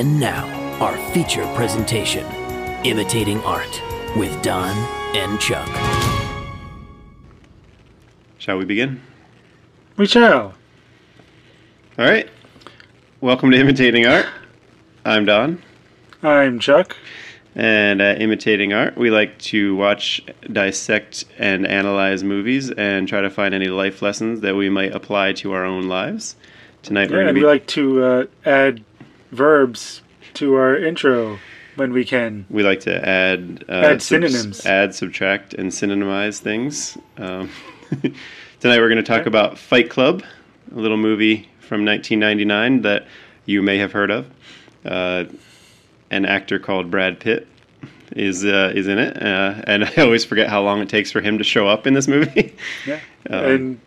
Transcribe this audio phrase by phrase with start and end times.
[0.00, 0.46] And now,
[0.80, 2.24] our feature presentation
[2.84, 3.82] Imitating Art
[4.16, 4.74] with Don
[5.14, 5.68] and Chuck.
[8.38, 9.02] Shall we begin?
[9.98, 10.54] We shall.
[11.98, 12.30] All right.
[13.20, 14.24] Welcome to Imitating Art.
[15.04, 15.62] I'm Don.
[16.22, 16.96] I'm Chuck.
[17.54, 23.28] And at Imitating Art, we like to watch, dissect, and analyze movies and try to
[23.28, 26.36] find any life lessons that we might apply to our own lives.
[26.82, 28.82] Tonight, we're going and to we like to uh, add
[29.30, 30.02] verbs
[30.34, 31.38] to our intro
[31.76, 32.46] when we can.
[32.50, 34.66] we like to add uh, Add synonyms.
[34.66, 36.98] add, subtract, and synonymize things.
[37.16, 37.50] Um,
[38.60, 40.22] tonight, we're going to talk about Fight Club,
[40.74, 43.06] a little movie from 1999 that
[43.46, 44.26] you may have heard of.
[44.84, 45.24] Uh,
[46.10, 47.46] an actor called Brad Pitt
[48.16, 51.20] is uh, is in it, uh, and I always forget how long it takes for
[51.20, 52.54] him to show up in this movie.
[52.86, 53.00] Yeah.
[53.28, 53.80] Um, and,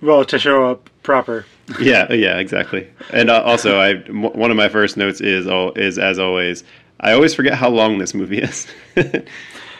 [0.00, 1.44] well, to show up proper.
[1.80, 2.88] Yeah, yeah, exactly.
[3.10, 6.64] And uh, also, I m- one of my first notes is oh, is as always,
[7.00, 8.66] I always forget how long this movie is.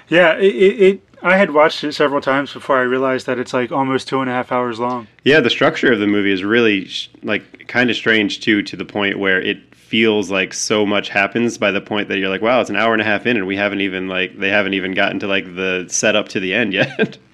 [0.09, 1.01] Yeah, it, it, it.
[1.23, 4.31] I had watched it several times before I realized that it's like almost two and
[4.31, 5.07] a half hours long.
[5.25, 8.77] Yeah, the structure of the movie is really sh- like kind of strange too, to
[8.77, 12.41] the point where it feels like so much happens by the point that you're like,
[12.43, 14.75] wow, it's an hour and a half in, and we haven't even like they haven't
[14.75, 17.19] even gotten to like the setup to the end yet.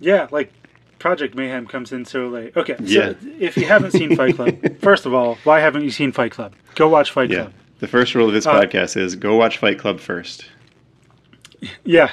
[0.00, 0.52] Yeah, like
[1.04, 2.56] Project Mayhem comes in so late.
[2.56, 3.12] Okay, so Yeah.
[3.38, 6.54] if you haven't seen Fight Club, first of all, why haven't you seen Fight Club?
[6.76, 7.40] Go watch Fight yeah.
[7.42, 7.52] Club.
[7.80, 10.46] The first rule of this Uh, podcast is go watch Fight Club first.
[11.84, 12.10] Yeah,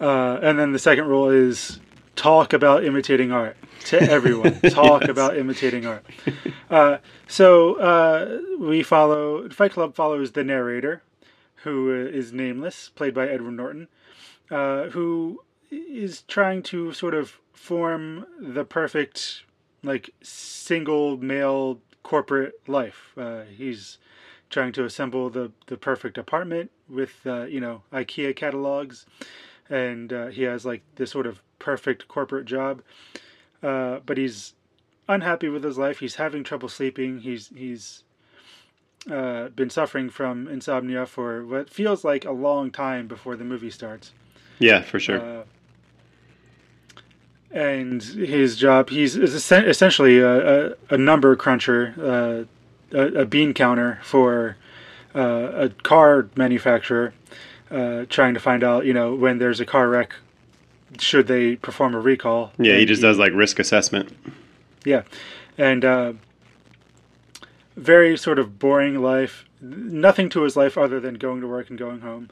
[0.00, 1.78] uh, and then the second rule is
[2.16, 4.60] talk about imitating art to everyone.
[4.62, 5.10] Talk Yes.
[5.10, 6.04] about imitating art.
[6.68, 11.04] Uh, so uh, we follow Fight Club follows the narrator,
[11.62, 13.86] who uh, nameless, played by Edward Norton,
[14.50, 15.40] uh, who
[15.70, 19.44] is trying to sort of form the perfect,
[19.82, 23.12] like single male corporate life.
[23.16, 23.98] Uh, he's
[24.50, 29.06] trying to assemble the, the perfect apartment with uh, you know IKEA catalogs,
[29.70, 32.82] and uh, he has like this sort of perfect corporate job,
[33.62, 34.54] uh, but he's
[35.08, 36.00] unhappy with his life.
[36.00, 37.20] He's having trouble sleeping.
[37.20, 38.04] He's he's
[39.10, 43.70] uh, been suffering from insomnia for what feels like a long time before the movie
[43.70, 44.12] starts.
[44.58, 45.44] Yeah, for sure.
[47.54, 51.94] And his job, he's is essentially a, a, a number cruncher,
[52.92, 54.56] uh, a, a bean counter for
[55.14, 57.14] uh, a car manufacturer,
[57.70, 60.16] uh, trying to find out, you know, when there's a car wreck,
[60.98, 62.50] should they perform a recall?
[62.58, 64.12] yeah, he just does like risk assessment.
[64.84, 65.02] yeah,
[65.56, 66.12] and uh,
[67.76, 69.44] very sort of boring life.
[69.60, 72.30] Nothing to his life other than going to work and going home.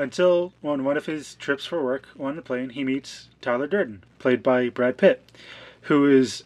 [0.00, 4.02] Until on one of his trips for work on the plane, he meets Tyler Durden,
[4.18, 5.22] played by Brad Pitt,
[5.82, 6.42] who is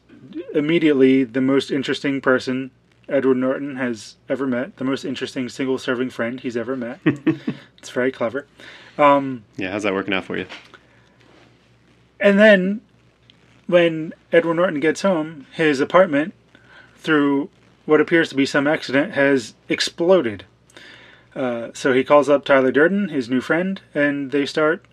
[0.53, 2.73] immediately the most interesting person
[3.09, 6.99] Edward Norton has ever met, the most interesting single serving friend he's ever met.
[7.79, 8.49] it's very clever.
[8.99, 10.47] Um, Yeah, how's that working out for you?
[12.19, 12.81] and then
[13.69, 16.35] when Edward Norton gets home, his apartment,
[16.97, 17.51] through
[17.87, 20.45] what appears to be some accident, has exploded.
[21.35, 24.85] Uh, so he calls up Tyler Durden, his new friend, and they start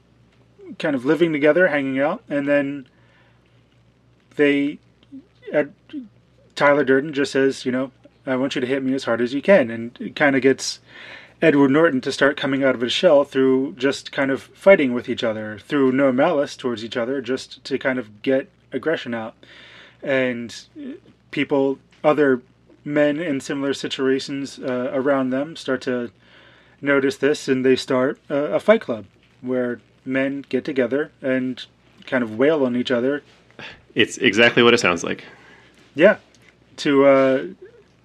[0.80, 2.88] kind of living together, hanging out, and then
[4.36, 4.80] they.
[5.52, 5.74] Ed,
[6.56, 7.92] Tyler Durden just says, you know,
[8.26, 10.42] I want you to hit me as hard as you can, and it kind of
[10.42, 10.80] gets
[11.42, 15.10] Edward Norton to start coming out of his shell through just kind of fighting with
[15.10, 19.36] each other, through no malice towards each other, just to kind of get aggression out.
[20.04, 20.56] And
[21.32, 22.42] people, other
[22.86, 26.12] men in similar situations uh, around them, start to
[26.82, 29.06] notice this and they start a, a fight club
[29.42, 31.66] where men get together and
[32.06, 33.24] kind of wail on each other.
[33.94, 35.24] It's exactly what it sounds like.
[35.96, 36.18] Yeah.
[36.78, 37.46] To uh,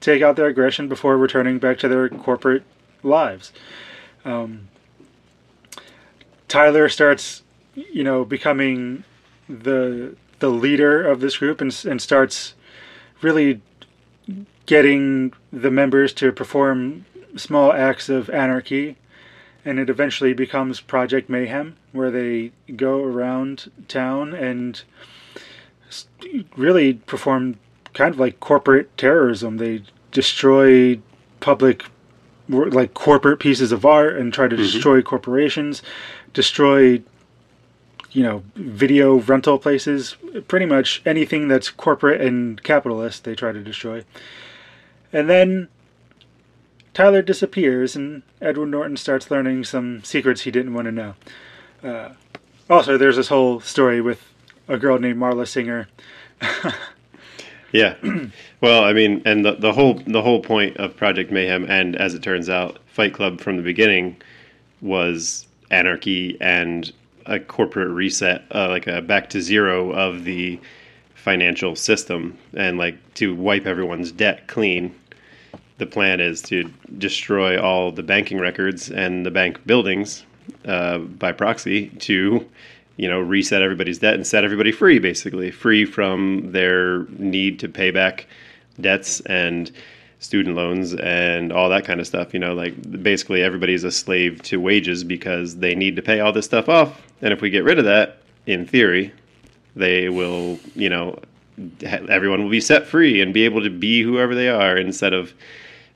[0.01, 2.65] take out their aggression before returning back to their corporate
[3.03, 3.53] lives.
[4.25, 4.69] Um,
[6.49, 7.43] Tyler starts,
[7.75, 9.05] you know, becoming
[9.49, 12.55] the the leader of this group and, and starts
[13.23, 13.63] really
[14.67, 17.07] getting the members to perform
[17.37, 18.97] small acts of anarchy
[19.65, 24.83] and it eventually becomes project mayhem where they go around town and
[26.57, 27.59] really perform
[27.93, 29.57] kind of like corporate terrorism.
[29.57, 31.01] They destroy
[31.41, 31.85] public
[32.49, 34.63] like corporate pieces of art and try to mm-hmm.
[34.63, 35.83] destroy corporations
[36.33, 37.03] destroy
[38.13, 40.17] you know video rental places
[40.47, 44.05] pretty much anything that's corporate and capitalist they try to destroy.
[45.13, 45.69] And then
[46.97, 51.15] Tyler disappears, and Edward Norton starts learning some secrets he didn't want to know.
[51.85, 52.15] Uh,
[52.71, 54.33] also, there's this whole story with
[54.67, 55.89] a girl named Marla Singer.
[57.71, 57.97] Yeah.
[58.63, 62.15] Well, I mean, and the, the whole the whole point of Project Mayhem, and as
[62.15, 64.17] it turns out, Fight Club from the beginning
[64.81, 66.91] was anarchy and
[67.27, 70.59] a corporate reset, uh, like a back to zero of the
[71.15, 74.95] financial system, and like to wipe everyone's debt clean.
[75.79, 80.25] The plan is to destroy all the banking records and the bank buildings
[80.65, 82.47] uh, by proxy to
[82.97, 87.69] you know, reset everybody's debt and set everybody free, basically, free from their need to
[87.69, 88.27] pay back
[88.81, 89.71] debts and
[90.19, 92.33] student loans and all that kind of stuff.
[92.33, 96.33] You know, like basically everybody's a slave to wages because they need to pay all
[96.33, 97.03] this stuff off.
[97.21, 99.13] And if we get rid of that, in theory,
[99.75, 101.19] they will, you know,
[101.83, 105.35] everyone will be set free and be able to be whoever they are instead of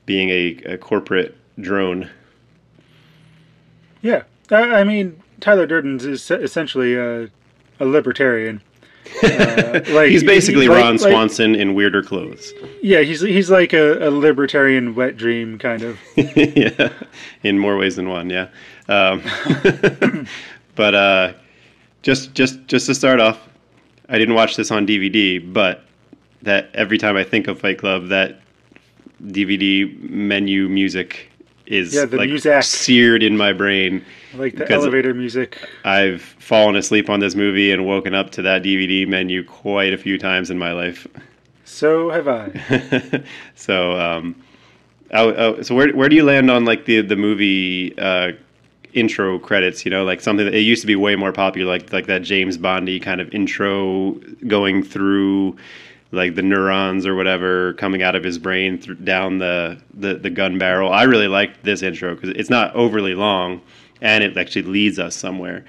[0.05, 2.09] being a, a corporate drone.
[4.01, 4.23] Yeah.
[4.49, 7.29] I mean, Tyler Durden's is essentially a,
[7.79, 8.61] a libertarian.
[9.23, 12.53] Uh, like he's basically he, Ron Swanson like, in weirder clothes.
[12.81, 15.99] Yeah, he's he's like a, a libertarian wet dream kind of.
[16.15, 16.91] yeah,
[17.43, 18.29] in more ways than one.
[18.29, 18.47] Yeah,
[18.87, 19.21] um,
[20.75, 21.33] but uh,
[22.03, 23.39] just just just to start off,
[24.07, 25.83] I didn't watch this on DVD, but
[26.43, 28.39] that every time I think of Fight Club, that
[29.27, 31.31] DVD menu music
[31.71, 32.63] is yeah, like music.
[32.63, 34.03] seared in my brain.
[34.33, 35.67] Like the elevator music.
[35.85, 39.97] I've fallen asleep on this movie and woken up to that DVD menu quite a
[39.97, 41.07] few times in my life.
[41.65, 43.23] So have I.
[43.55, 44.35] so, um,
[45.11, 48.33] oh, oh, so where where do you land on like the the movie uh,
[48.93, 49.85] intro credits?
[49.85, 52.23] You know, like something that it used to be way more popular, like like that
[52.23, 54.13] James Bondy kind of intro
[54.47, 55.55] going through
[56.11, 60.29] like the neurons or whatever coming out of his brain th- down the, the, the
[60.29, 60.91] gun barrel.
[60.91, 63.61] I really liked this intro because it's not overly long
[64.01, 65.63] and it actually leads us somewhere.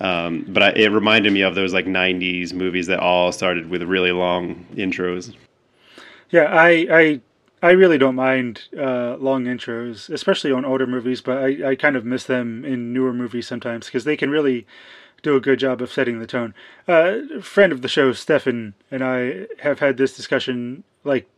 [0.00, 3.82] Um, but I, it reminded me of those like '90s movies that all started with
[3.82, 5.34] really long intros.
[6.30, 7.20] Yeah, I I,
[7.62, 11.20] I really don't mind uh, long intros, especially on older movies.
[11.20, 14.66] But I, I kind of miss them in newer movies sometimes because they can really
[15.22, 16.54] do a good job of setting the tone.
[16.86, 21.28] Uh, friend of the show, Stefan, and I have had this discussion like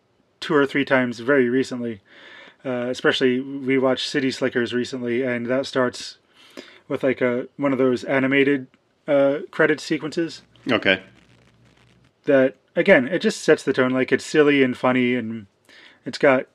[0.41, 2.01] two or three times very recently.
[2.65, 6.19] Uh, especially, we watched City Slickers recently, and that starts
[6.89, 8.67] with like a one of those animated
[9.07, 10.43] uh, credit sequences.
[10.71, 11.03] Okay.
[12.25, 13.93] That again, it just sets the tone.
[13.93, 15.47] Like it's silly and funny, and
[16.07, 16.47] it's got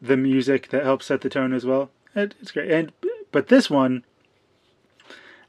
[0.00, 1.90] the music that helps set the tone as well.
[2.14, 2.70] It, it's great.
[2.70, 2.92] And
[3.32, 4.04] but this one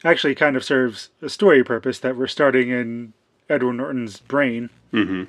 [0.04, 3.14] actually kind of serves a story purpose that we're starting in
[3.50, 5.24] Edward Norton's brain mm-hmm.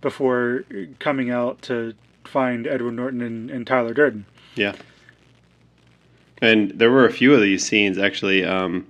[0.00, 0.64] before
[0.98, 1.94] coming out to
[2.24, 4.26] find Edward Norton and, and, Tyler Durden.
[4.54, 4.74] Yeah.
[6.40, 8.86] And there were a few of these scenes actually, um,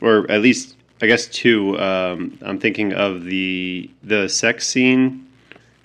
[0.00, 1.78] or at least I guess two.
[1.80, 5.26] Um, I'm thinking of the the sex scene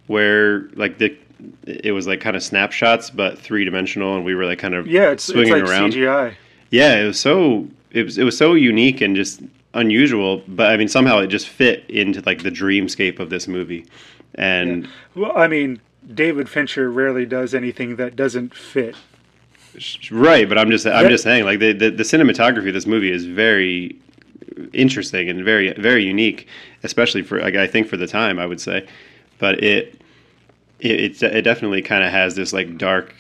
[0.06, 1.18] where like the
[1.66, 4.86] it was like kind of snapshots but three dimensional, and we were like kind of
[4.86, 5.94] yeah, it's, swinging it's like around.
[5.94, 6.36] CGI.
[6.70, 9.42] Yeah, it was so it was it was so unique and just
[9.74, 13.86] unusual, but I mean somehow it just fit into like the dreamscape of this movie.
[14.36, 14.90] And yeah.
[15.16, 15.82] well, I mean,
[16.14, 18.96] David Fincher rarely does anything that doesn't fit.
[20.12, 23.12] Right, but I'm just I'm just saying like the, the, the cinematography of this movie
[23.12, 23.96] is very
[24.74, 26.48] interesting and very very unique,
[26.84, 28.88] especially for like I think for the time I would say,
[29.40, 30.02] but it
[30.80, 33.14] it it, definitely kind of has this like dark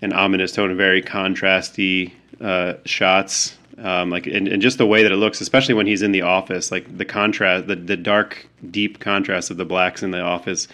[0.00, 5.02] and ominous tone, and very contrasty uh, shots um, like and, and, just the way
[5.02, 8.46] that it looks, especially when he's in the office, like the contrast, the the dark,
[8.70, 10.68] deep contrast of the blacks in the office.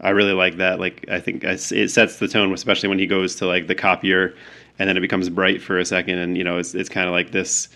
[0.00, 0.78] I really like that.
[0.78, 4.34] Like I think it sets the tone, especially when he goes to like the copier,
[4.78, 7.12] and then it becomes bright for a second, and you know it's it's kind of
[7.12, 7.68] like this.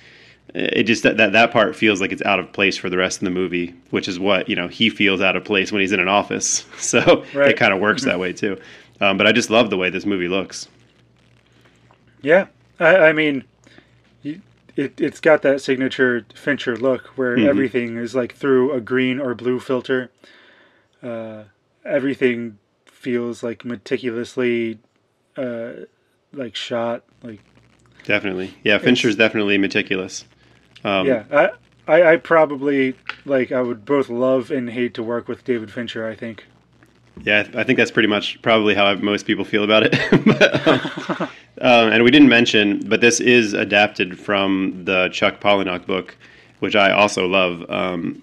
[0.54, 3.18] It just that, that that part feels like it's out of place for the rest
[3.18, 5.92] of the movie, which is what you know he feels out of place when he's
[5.92, 6.64] in an office.
[6.78, 7.50] So right.
[7.50, 8.58] it kind of works that way too.
[9.00, 10.68] Um, but I just love the way this movie looks.
[12.22, 12.46] Yeah,
[12.80, 13.44] I, I mean,
[14.78, 17.48] it, it's got that signature Fincher look where mm-hmm.
[17.48, 20.12] everything is like through a green or blue filter.
[21.02, 21.44] Uh,
[21.84, 24.78] everything feels like meticulously
[25.36, 25.72] uh,
[26.32, 27.40] like shot like
[28.04, 30.24] definitely yeah fincher's definitely meticulous
[30.84, 31.50] um, yeah I,
[31.92, 32.94] I, I probably
[33.24, 36.46] like i would both love and hate to work with david fincher i think
[37.24, 39.92] yeah i think that's pretty much probably how most people feel about it
[40.24, 45.86] but, um, uh, and we didn't mention, but this is adapted from the Chuck Palahniuk
[45.86, 46.16] book,
[46.60, 47.68] which I also love.
[47.68, 48.22] Um,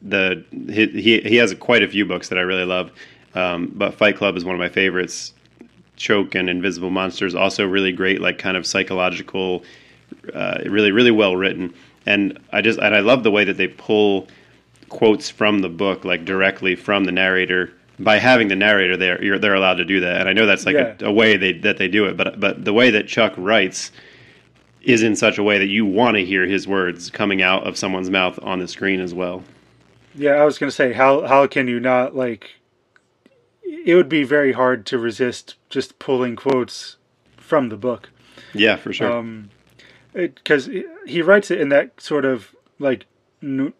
[0.00, 2.90] the he, he, he has quite a few books that I really love,
[3.34, 5.34] um, but Fight Club is one of my favorites.
[5.96, 9.62] Choke and Invisible Monsters also really great, like kind of psychological,
[10.32, 11.74] uh, really really well written.
[12.06, 14.28] And I just and I love the way that they pull
[14.88, 19.38] quotes from the book, like directly from the narrator by having the narrator there, you're,
[19.38, 20.20] they're allowed to do that.
[20.20, 20.94] And I know that's like Yeah.
[21.00, 23.92] a, a way they that they do it, but but the way that Chuck writes
[24.82, 27.76] is in such a way that you want to hear his words coming out of
[27.76, 29.44] someone's mouth on the screen as well.
[30.14, 32.50] Yeah, I was gonna say how how can you not like?
[33.64, 36.96] It would be very hard to resist just pulling quotes
[37.36, 38.10] from the book.
[38.54, 39.10] Yeah, for sure.
[39.10, 39.50] Um,
[40.12, 40.68] because
[41.06, 43.06] he writes it in that sort of like
[43.42, 43.72] n-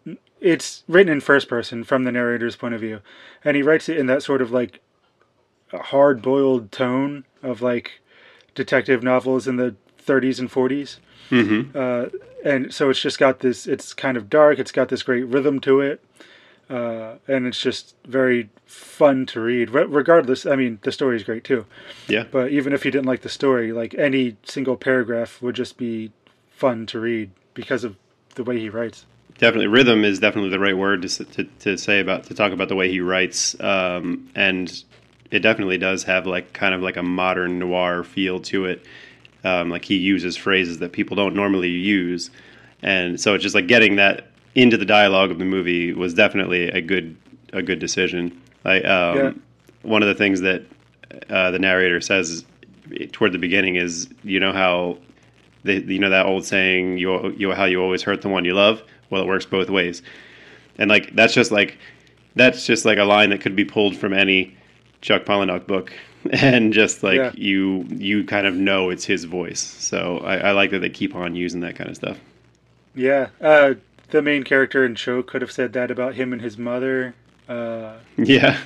[0.43, 2.99] it's written in first person from the narrator's point of view,
[3.43, 4.79] and he writes it in that sort of like
[5.71, 8.01] hard boiled tone of like
[8.53, 10.97] detective novels in the 30s and 40s.
[11.29, 12.09] hmm Uh,
[12.45, 13.65] and so it's just got this.
[13.65, 14.59] It's kind of dark.
[14.59, 16.03] It's got this great rhythm to it,
[16.69, 19.69] uh, and it's just very fun to read.
[19.69, 21.65] Re- regardless, I mean, the story is great too.
[22.09, 22.25] Yeah.
[22.29, 26.11] But even if you didn't like the story, like any single paragraph would just be
[26.51, 27.95] fun to read because of
[28.35, 29.05] the way he writes.
[29.39, 32.69] Definitely, rhythm is definitely the right word to, to to say about to talk about
[32.69, 34.83] the way he writes, um, and
[35.31, 38.85] it definitely does have like kind of like a modern noir feel to it.
[39.43, 42.29] Um, like he uses phrases that people don't normally use,
[42.81, 46.69] and so it's just like getting that into the dialogue of the movie was definitely
[46.69, 47.17] a good
[47.51, 48.39] a good decision.
[48.63, 49.31] Like um, Yeah.
[49.81, 50.63] one of the things that
[51.29, 52.45] uh, the narrator says
[53.11, 54.99] toward the beginning is, you know how
[55.63, 58.83] you know that old saying, you you how you always hurt the one you love.
[59.13, 60.01] Well, it works both ways,
[60.79, 61.77] and like that's just like
[62.35, 64.57] that's just like a line that could be pulled from any
[65.01, 65.93] Chuck Palahniuk book,
[66.31, 67.31] and just like Yeah.
[67.35, 69.61] you you kind of know it's his voice.
[69.61, 72.17] So I, I like that they keep on using that kind of stuff.
[72.95, 73.75] Yeah, uh,
[74.09, 77.13] the main character in Choke could have said that about him and his mother.
[77.47, 78.59] Uh, Yeah,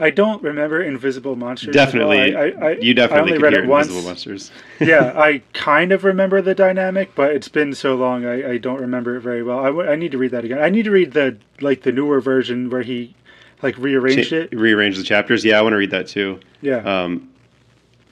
[0.00, 1.74] I don't remember Invisible Monsters.
[1.74, 2.34] definitely.
[2.34, 3.86] I, I, I, you I definitely only read it once.
[3.88, 4.50] Invisible Monsters.
[4.80, 8.80] yeah, I kind of remember the dynamic, but it's been so long, I, I don't
[8.80, 9.60] remember it very well.
[9.60, 10.58] I, w- I need to read that again.
[10.58, 13.14] I need to read the like the newer version where he
[13.62, 14.52] like rearranged Cha- it.
[14.52, 15.44] rearrange the chapters.
[15.44, 16.40] Yeah, I want to read that too.
[16.62, 17.28] Yeah, Um,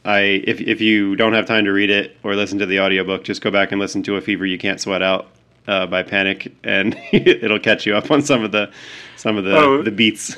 [0.05, 3.25] I if if you don't have time to read it or listen to the audiobook,
[3.25, 5.29] just go back and listen to A Fever You Can't Sweat Out
[5.67, 8.71] uh, by Panic, and it'll catch you up on some of the
[9.19, 9.83] some of the Oh.
[9.83, 10.37] the beats.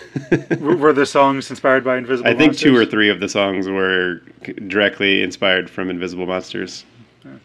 [0.59, 2.25] Were the songs inspired by Invisible?
[2.31, 2.35] Monsters?
[2.35, 4.23] I think two or three of the songs were
[4.67, 6.85] directly inspired from Invisible Monsters.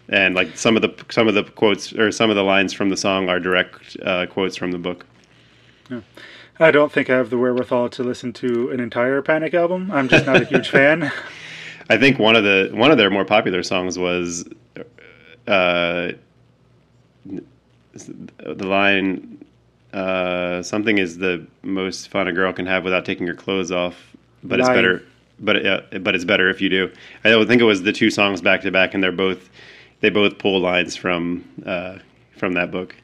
[0.10, 2.90] And like some of the some of the quotes or some of the lines from
[2.90, 5.06] the song are direct uh, quotes from the book.
[6.60, 9.92] I don't think I have the wherewithal to listen to an entire Panic album.
[9.92, 11.12] I'm just not a huge fan.
[11.90, 14.46] I think one of the one of their more popular songs was
[15.48, 16.12] uh,
[17.26, 19.45] the line
[19.96, 24.16] uh, "Something is the most fun a girl can have without taking her clothes off,
[24.44, 25.04] but it's better."
[25.40, 26.92] But uh, but it's better if you do.
[27.24, 29.50] I think it was the two songs back to back, and they're both
[30.02, 31.98] they both pull lines from uh,
[32.38, 32.96] from that book.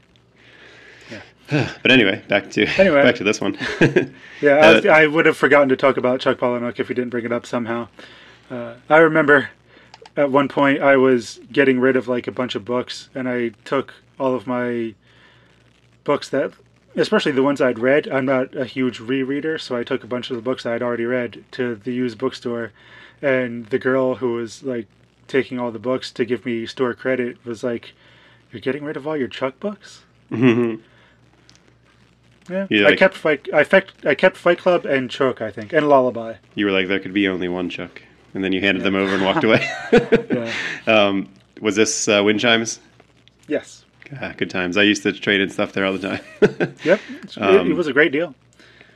[1.49, 3.03] but anyway, back to Anyway.
[3.03, 3.57] back to this one.
[4.41, 6.95] Yeah, I, Uh, was- I would have forgotten to talk about Chuck Palahniuk if we
[6.95, 7.89] didn't bring it up somehow.
[8.49, 9.49] Uh, I remember
[10.17, 13.49] at one point I was getting rid of like a bunch of books, and I
[13.65, 14.95] took all of my
[16.05, 16.53] books that,
[16.95, 18.07] especially the ones I'd read.
[18.09, 21.05] I'm not a huge rereader, so I took a bunch of the books I'd already
[21.05, 22.71] read to the used bookstore,
[23.21, 24.87] and the girl who was like
[25.27, 27.93] taking all the books to give me store credit was like,
[28.51, 30.03] "You're getting rid of all your Chuck books."
[32.49, 33.47] Yeah, You I like- kept Fight.
[33.53, 36.35] I kept I kept Fight Club and Choke, I think, and Lullaby.
[36.55, 38.01] you were like, there could be only one Chuck,
[38.33, 39.65] and then you handed them over and walked away.
[39.93, 40.51] Yeah.
[40.87, 41.29] um,
[41.61, 42.79] was this uh, wind chimes?
[43.47, 43.80] Yes.
[44.19, 44.77] Ah, good times.
[44.77, 46.75] I used to trade in stuff there all the time.
[46.83, 46.99] Yep.
[47.23, 48.33] It, Um, it was a great deal.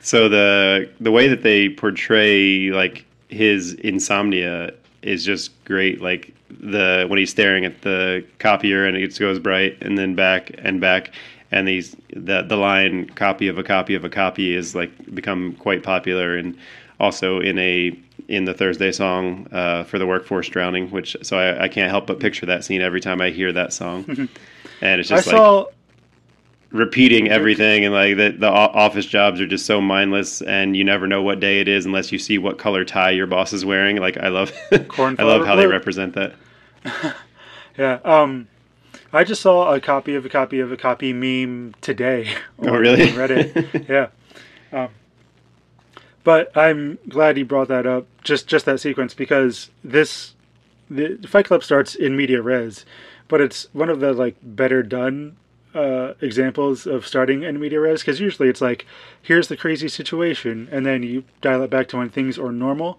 [0.00, 6.00] so the the way that they portray like his insomnia is just great.
[6.02, 10.50] Like the when he's staring at the copier and it goes bright and then back
[10.58, 11.12] and back
[11.50, 15.52] and these the the line copy of a copy of a copy is like become
[15.54, 16.56] quite popular and
[17.00, 17.96] also in a
[18.28, 22.06] in the Thursday song uh, for the workforce drowning, which so I, I can't help
[22.08, 24.04] but picture that scene every time I hear that song,
[24.80, 25.66] and it's I just like saw.
[26.70, 31.06] repeating everything and like the, the office jobs are just so mindless and you never
[31.06, 33.96] know what day it is unless you see what color tie your boss is wearing
[33.96, 36.34] like i love i love how they represent that
[37.78, 37.98] Yeah.
[38.04, 38.48] Um,
[39.12, 42.30] I just saw a copy of a copy of a copy meme today.
[42.58, 43.06] Oh, on really?
[43.08, 43.88] Reddit.
[43.88, 44.08] yeah.
[44.72, 44.88] Um,
[46.24, 48.06] but I'm glad he brought that up.
[48.24, 50.34] Just just that sequence because this
[50.88, 52.86] the Fight Club starts in media res,
[53.28, 55.36] but it's one of the like better done
[55.74, 58.86] uh, examples of starting in media res because usually it's like
[59.20, 62.98] here's the crazy situation and then you dial it back to when things are normal.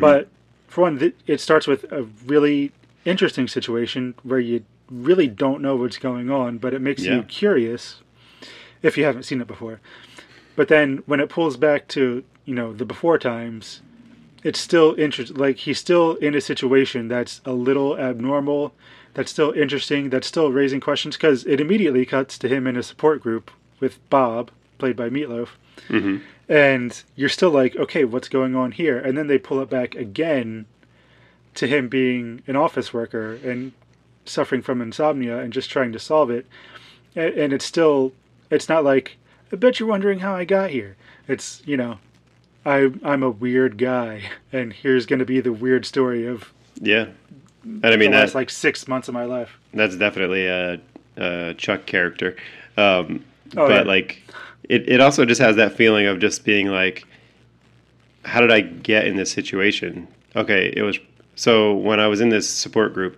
[0.00, 0.28] But
[0.68, 2.72] for one, th- it starts with a really
[3.04, 7.16] interesting situation where you really don't know what's going on, but it makes Yeah.
[7.16, 8.00] you curious
[8.82, 9.80] if you haven't seen it before.
[10.56, 13.80] But then when it pulls back to you know the before times,
[14.44, 15.36] it's still interesting.
[15.36, 18.72] Like he's still in a situation that's a little abnormal,
[19.16, 22.82] that's still interesting, that's still raising questions because it immediately cuts to him in a
[22.82, 25.48] support group with Bob, played by Meatloaf,
[25.88, 26.18] hmm
[26.48, 29.00] and you're still like, okay, what's going on here?
[29.00, 30.66] And then they pull it back again
[31.54, 33.72] to him being an office worker and
[34.24, 36.46] suffering from insomnia and just trying to solve it.
[37.16, 38.12] And, and it's still,
[38.48, 39.16] it's not like,
[39.52, 40.96] I bet you're wondering how I got here.
[41.26, 41.98] It's, you know,
[42.64, 47.06] I, I'm a weird guy, and here's going to be the weird story of Yeah.
[47.66, 49.58] And I mean that's like six months of my life.
[49.74, 50.80] that's definitely a,
[51.16, 52.36] a Chuck character.
[52.76, 53.24] Um,
[53.56, 53.92] Oh, but yeah.
[53.92, 54.22] like,
[54.68, 57.04] it, it also just has that feeling of just being like,
[58.24, 60.08] how did I get in this situation?
[60.34, 60.98] Okay, it was
[61.36, 63.16] so when I was in this support group.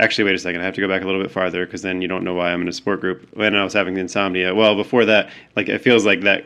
[0.00, 0.60] Actually, wait a second.
[0.60, 2.52] I have to go back a little bit farther because then you don't know why
[2.52, 3.28] I'm in a support group.
[3.34, 6.44] When I was having the insomnia, well, before that, like it feels like that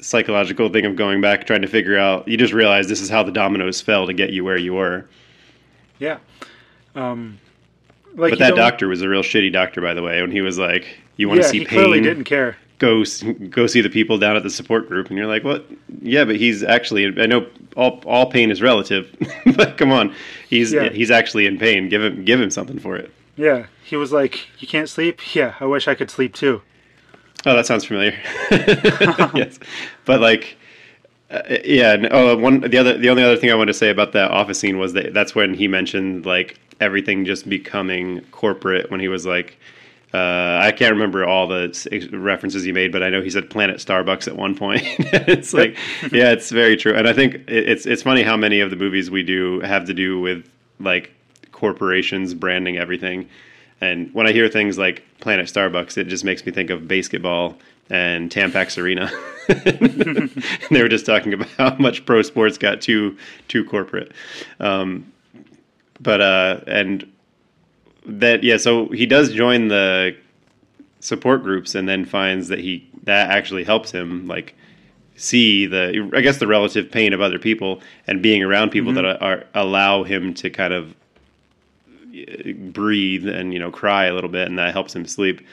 [0.00, 2.28] psychological thing of going back, trying to figure out.
[2.28, 5.06] You just realize this is how the dominoes fell to get you where you were.
[5.98, 6.18] Yeah.
[6.94, 7.38] Um,
[8.16, 10.20] like But that don't- doctor was a real shitty doctor, by the way.
[10.20, 12.56] When he was like, "You want to yeah, see he clearly didn't care.
[12.78, 13.04] Go
[13.50, 15.66] go see the people down at the support group." And you're like, "What?
[16.02, 17.06] Yeah, but he's actually.
[17.20, 19.14] I know all all pain is relative,
[19.56, 20.12] but come on,
[20.48, 20.88] he's Yeah.
[20.90, 21.88] he's actually in pain.
[21.88, 25.54] Give him give him something for it." Yeah, he was like, "You can't sleep." Yeah,
[25.60, 26.62] I wish I could sleep too.
[27.46, 28.14] Oh, that sounds familiar.
[28.50, 29.58] yes,
[30.04, 30.56] but like,
[31.30, 31.92] uh, yeah.
[31.94, 34.30] and- Oh, one the other the only other thing I wanted to say about that
[34.32, 38.90] office scene was that that's when he mentioned like everything just becoming corporate.
[38.90, 39.58] When he was like,
[40.12, 43.76] uh, I can't remember all the references he made, but I know he said Planet
[43.76, 44.82] Starbucks at one point.
[44.98, 45.76] it's like,
[46.10, 46.94] yeah, it's very true.
[46.94, 49.94] And I think it's it's funny how many of the movies we do have to
[49.94, 50.48] do with
[50.80, 51.12] like
[51.52, 53.28] corporations branding everything.
[53.80, 57.56] And when I hear things like Planet Starbucks, it just makes me think of basketball
[57.88, 59.10] and Tampax Arena.
[60.70, 63.16] they were just talking about how much pro sports got too
[63.48, 64.12] too corporate.
[64.58, 65.12] Um,
[66.00, 67.10] but uh, and
[68.06, 70.16] that yeah, so he does join the
[71.00, 74.54] support groups and then finds that he that actually helps him like
[75.16, 79.04] see the I guess the relative pain of other people and being around people that
[79.04, 80.94] are, are allow him to kind of
[82.72, 85.46] breathe and you know cry a little bit and that helps him sleep.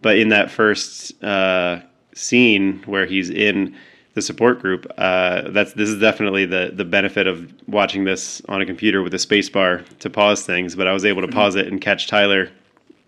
[0.00, 1.80] But in that first uh,
[2.14, 3.76] scene where he's in
[4.14, 8.60] the support group uh, that's this is definitely the the benefit of watching this on
[8.60, 11.56] a computer with a space bar to pause things but I was able to pause
[11.56, 12.50] it and catch Tyler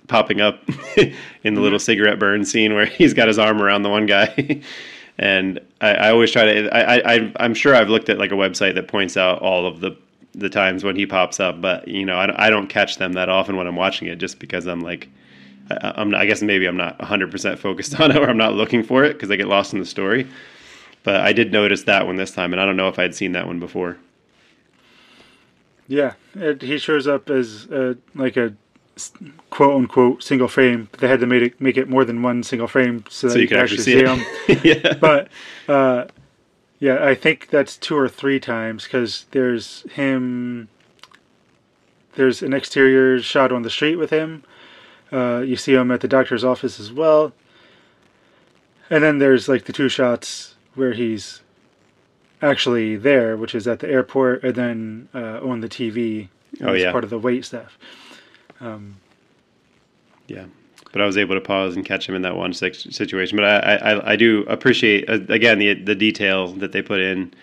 [0.08, 0.62] popping up
[1.44, 4.60] in the little cigarette burn scene where he's got his arm around the one guy.
[5.18, 6.76] and I, I always try to.
[6.76, 9.80] I, I I'm sure I've looked at like a website that points out all of
[9.80, 9.96] the
[10.32, 13.28] the times when he pops up, but you know I, I don't catch them that
[13.28, 15.08] often when I'm watching it, just because I'm like.
[15.70, 18.82] I, I'm I guess maybe I'm not 100% focused on it or I'm not looking
[18.82, 20.28] for it because I get lost in the story.
[21.04, 23.32] But I did notice that one this time, and I don't know if I'd seen
[23.32, 23.98] that one before.
[25.86, 28.54] Yeah, it, he shows up as uh, like a
[29.50, 30.88] quote unquote single frame.
[30.90, 33.38] But they had to make it make it more than one single frame so that
[33.38, 34.20] you can actually see him.
[34.64, 34.94] yeah.
[34.94, 35.28] But
[35.68, 36.06] uh,
[36.80, 40.68] yeah, I think that's two or three times because there's him.
[42.14, 44.44] There's an exterior shot on the street with him.
[45.12, 47.34] Uh, you see him at the doctor's office as well.
[48.88, 51.42] And then there's like the two shots where he's
[52.42, 56.28] actually there, which is at the airport, and then uh, on the TV.
[56.62, 56.92] Oh, as yeah.
[56.92, 57.78] part of the wait staff.
[60.28, 60.46] Yeah,
[60.92, 63.37] but I was able to pause and catch him in that one situation.
[63.37, 67.34] But I, I, I do appreciate uh, again the the detail that they put in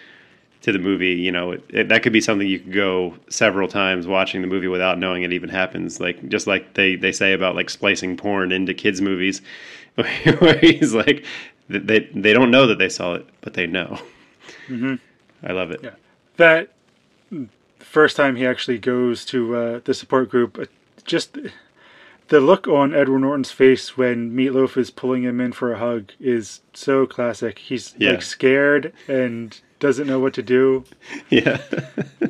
[0.62, 1.14] to the movie.
[1.14, 4.48] You know, it, it, that could be something you could go several times watching the
[4.48, 6.00] movie without knowing it even happens.
[6.00, 9.42] Like just like they they say about like splicing porn into kids movies,
[9.96, 11.26] where he's like
[11.80, 14.00] they they don't know that they saw it, but they know.
[14.68, 15.00] Mhm.
[15.44, 15.82] I love it.
[15.84, 15.92] Yeah.
[16.38, 16.72] That
[17.80, 20.66] first time he actually goes to uh, the support group, uh,
[21.04, 21.38] just
[22.30, 26.12] the look on Edward Norton's face when Meatloaf is pulling him in for a hug
[26.20, 27.60] is so classic.
[27.60, 28.12] He's Yeah.
[28.12, 30.86] like scared and doesn't know what to do.
[31.30, 31.60] Yeah.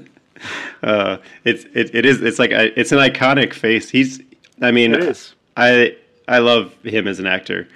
[0.84, 3.90] uh, it's it, it is it's like a, it's an iconic face.
[3.90, 4.22] He's
[4.62, 5.36] I mean It is.
[5.58, 5.96] I
[6.28, 7.68] I love him as an actor,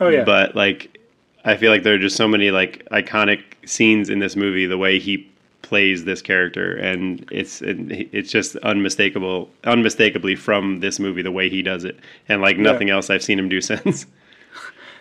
[0.00, 0.24] Oh yeah.
[0.24, 0.98] but like
[1.44, 4.66] I feel like there are just so many like iconic scenes in this movie.
[4.66, 5.26] The way he
[5.62, 7.76] plays this character, and it's it,
[8.12, 11.22] it's just unmistakable, unmistakably from this movie.
[11.22, 14.06] The way he does it, and like nothing else I've seen him do since.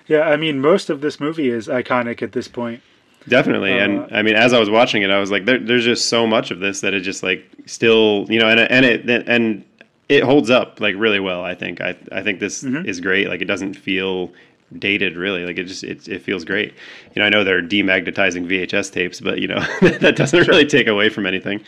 [0.08, 2.82] yeah, I mean most of this movie is iconic at this point.
[3.28, 5.84] Definitely, Uh, and I mean, as I was watching it, I was like, there, "There's
[5.86, 9.28] just so much of this that it just like still, you know, and and it
[9.28, 9.64] and
[10.08, 11.44] it holds up like really well.
[11.44, 12.86] I think I I think this Mhm.
[12.88, 13.28] is great.
[13.28, 14.32] Like it doesn't feel
[14.78, 15.46] dated really.
[15.46, 16.74] Like it just it, it feels great.
[17.16, 20.88] You know i know they're demagnetizing vhs tapes but you know that doesn't really take
[20.88, 21.62] away from anything.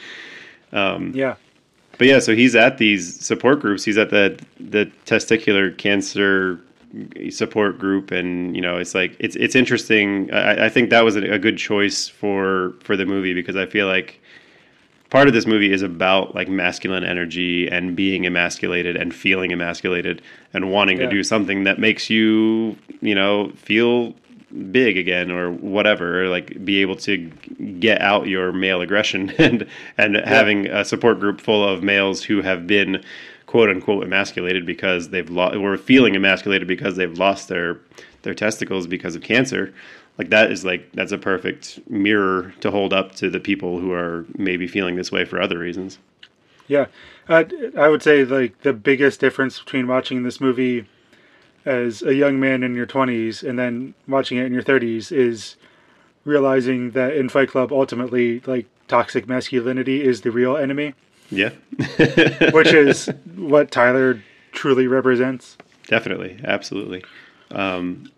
[0.74, 1.36] Um, Yeah.
[1.98, 3.84] but yeah so he's at these support groups.
[3.84, 6.60] He's at the the testicular cancer
[7.30, 10.32] support group and you know it's like it's it's interesting.
[10.34, 13.66] I, I think that was a, a good choice for for the movie because i
[13.66, 14.21] feel like
[15.12, 20.22] part of this movie is about like masculine energy and being emasculated and feeling emasculated
[20.54, 21.06] and wanting Yeah.
[21.06, 24.16] to do something that makes you you know feel
[24.72, 27.18] big again or whatever or like be able to
[27.80, 32.42] get out your male aggression and and having a support group full of males who
[32.42, 33.02] have been
[33.46, 37.78] quote unquote emasculated because they've lost or feeling emasculated because they've lost their
[38.24, 39.74] their testicles because of cancer
[40.18, 43.92] like that is like that's a perfect mirror to hold up to the people who
[43.92, 46.00] are maybe feeling this way for other reasons.
[46.68, 46.88] Yeah,
[47.28, 47.44] uh,
[47.78, 50.88] I would say like the biggest difference between watching this movie
[51.66, 55.56] as a young man in your twenties and then watching it in your thirties is
[56.24, 60.94] realizing that in Fight Club, ultimately, like toxic masculinity is the real enemy,
[61.32, 61.50] yeah.
[62.52, 64.22] Which is what Tyler
[64.52, 65.58] truly represents.
[65.88, 66.40] definitely.
[66.44, 67.04] Absolutely.
[67.52, 68.12] Um,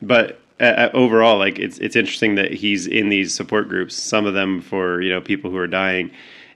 [0.00, 4.24] but uh, uh, overall like it's it's interesting that he's in these support groups some
[4.24, 6.10] of them for you know people who are dying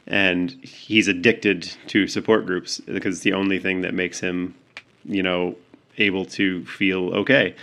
[0.07, 4.55] and he's addicted to support groups because it's the only thing that makes him
[5.05, 5.57] you know
[5.99, 7.55] able to feel okay.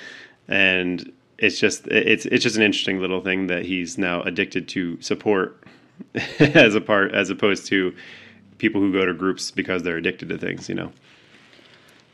[0.48, 5.02] And it's just it's it's just an interesting little thing that he's now addicted to
[5.02, 5.64] support
[6.40, 7.96] as a part as opposed to
[8.58, 10.92] people who go to groups because they're addicted to things you know?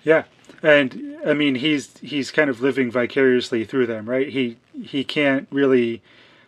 [0.04, 0.24] Yeah,
[0.62, 4.30] and I mean he's he's kind of living vicariously through them, right?
[4.30, 6.02] He he can't really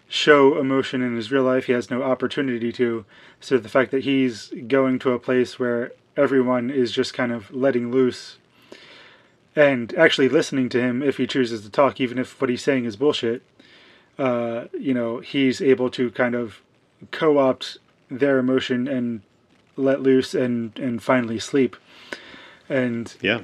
[0.08, 1.66] show emotion in his real life.
[1.66, 3.06] He has no opportunity to.
[3.40, 7.52] So the fact that he's going to a place where everyone is just kind of
[7.54, 8.38] letting loose
[9.56, 12.86] and actually listening to him if he chooses to talk, even if what he's saying
[12.86, 13.42] is bullshit,
[14.20, 16.62] uh, you know, he's able to kind of
[17.12, 17.78] co-opt
[18.10, 19.22] their emotion and
[19.78, 21.78] let loose and and finally sleep.
[22.68, 23.44] And yeah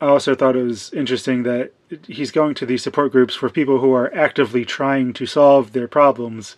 [0.00, 1.72] I also thought it was interesting that
[2.06, 5.88] he's going to these support groups for people who are actively trying to solve their
[5.88, 6.56] problems,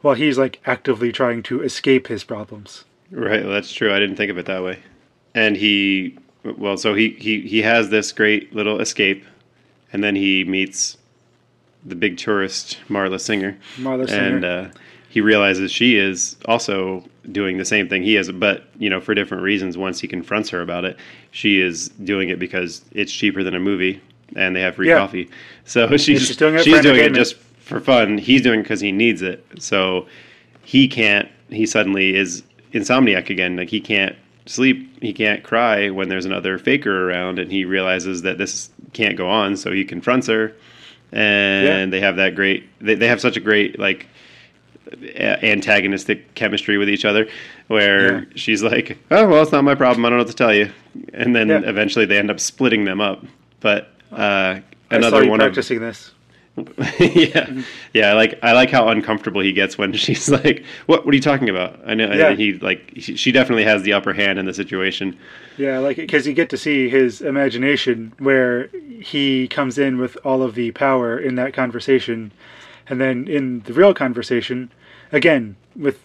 [0.00, 2.84] while he's like actively trying to escape his problems.
[3.10, 3.92] Right, well, that's true.
[3.92, 4.78] I didn't think of it that way.
[5.34, 9.24] And he, well, so he he he has this great little escape,
[9.92, 10.96] and then he meets
[11.84, 14.36] the big tourist Marla Singer, Marla Singer.
[14.36, 14.68] and uh,
[15.08, 19.14] he realizes she is also doing the same thing he is, but you know for
[19.14, 19.76] different reasons.
[19.76, 20.96] Once he confronts her about it,
[21.34, 24.00] she is doing it because it's cheaper than a movie,
[24.36, 24.98] and they have free Yeah.
[24.98, 25.28] coffee.
[25.64, 28.18] So she's she's doing it she's doing it just for fun.
[28.18, 29.44] He's doing it because he needs it.
[29.58, 30.06] So
[30.62, 31.28] he can't.
[31.50, 33.56] He suddenly is insomniac again.
[33.56, 34.14] Like he can't
[34.46, 35.02] sleep.
[35.02, 39.28] He can't cry when there's another faker around, and he realizes that this can't go
[39.28, 39.56] on.
[39.56, 40.52] So he confronts her,
[41.10, 42.64] and they have that great.
[42.80, 44.06] They, they have such a great like
[45.42, 47.26] antagonistic chemistry with each other
[47.68, 48.24] where Yeah.
[48.34, 50.70] she's like oh well it's not my problem i don't know what to tell you
[51.12, 51.60] and then Yeah.
[51.64, 53.24] eventually they end up splitting them up
[53.60, 56.12] but uh, another one of practicing this.
[57.00, 57.50] yeah,
[57.94, 58.10] yeah.
[58.10, 61.04] I like I like how uncomfortable he gets when she's like, "What?
[61.04, 62.32] What are you talking about?" I know Yeah.
[62.34, 65.18] he like she, she definitely has the upper hand in the situation.
[65.56, 68.68] Yeah, like because you get to see his imagination where
[69.00, 72.30] he comes in with all of the power in that conversation,
[72.88, 74.70] and then in the real conversation,
[75.12, 76.00] again with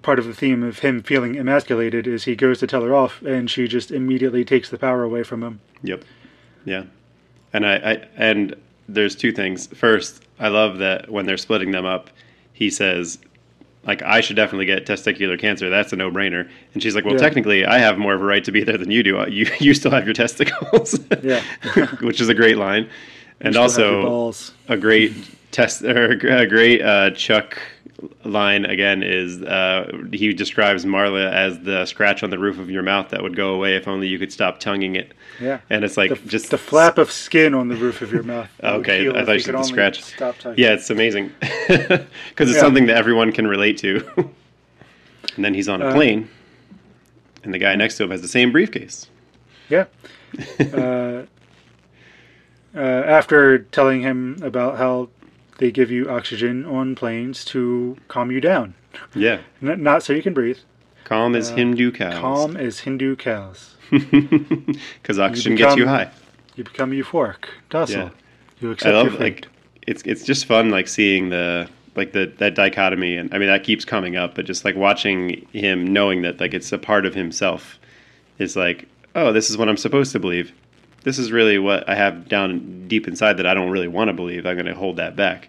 [0.00, 3.20] part of the theme of him feeling emasculated is he goes to tell her off
[3.22, 5.60] and she just immediately takes the power away from him.
[5.82, 6.04] Yep.
[6.64, 6.84] Yeah.
[7.52, 8.56] And I, I and
[8.88, 9.66] there's two things.
[9.66, 12.08] First, I love that when they're splitting them up,
[12.54, 13.18] he says,
[13.84, 15.68] like, I should definitely get testicular cancer.
[15.68, 16.48] That's a no brainer.
[16.72, 17.20] And she's like, Well, Yeah.
[17.20, 19.18] technically, I have more of a right to be there than you do.
[19.18, 20.98] Uh, you you still have your testicles.
[21.22, 21.42] Yeah.
[22.00, 22.88] Which is a great line.
[23.40, 25.12] And Still have your also a great
[25.52, 27.56] test or a great uh, Chuck
[28.24, 32.82] line again is uh, he describes Marla as the scratch on the roof of your
[32.82, 35.12] mouth that would go away if only you could stop tonguing it.
[35.40, 35.60] Yeah.
[35.70, 38.48] And it's like The, just the flap of skin on the roof of your mouth.
[38.62, 40.02] Okay, I thought you said the scratch.
[40.02, 40.60] Stop talking.
[40.62, 42.00] Yeah, it's amazing because
[42.40, 42.60] it's Yeah.
[42.60, 44.04] something that everyone can relate to.
[45.36, 46.28] and then he's on a Uh, plane,
[47.44, 49.06] and the guy next to him has the same briefcase.
[49.68, 49.84] Yeah.
[50.74, 51.22] uh,
[52.74, 55.08] uh, after telling him about how
[55.58, 58.74] they give you oxygen on planes to calm you down,
[59.14, 60.58] Yeah, N- not so you can breathe.
[61.04, 62.14] calm as Hindu cows.
[62.14, 63.76] Uh, Calm as Hindu cows.
[63.90, 66.10] because oxygen gets you high.
[66.56, 68.04] You become euphoric, docile.
[68.04, 68.10] Yeah.
[68.60, 69.20] You I love your fate.
[69.20, 69.48] like
[69.86, 73.64] it's it's just fun like seeing the like the that dichotomy and I mean that
[73.64, 77.14] keeps coming up but just like watching him knowing that like it's a part of
[77.14, 77.78] himself
[78.38, 78.86] is like
[79.16, 80.52] oh this is what I'm supposed to believe
[81.04, 84.12] this is really what I have down deep inside that I don't really want to
[84.12, 84.46] believe.
[84.46, 85.48] I'm going to hold that back.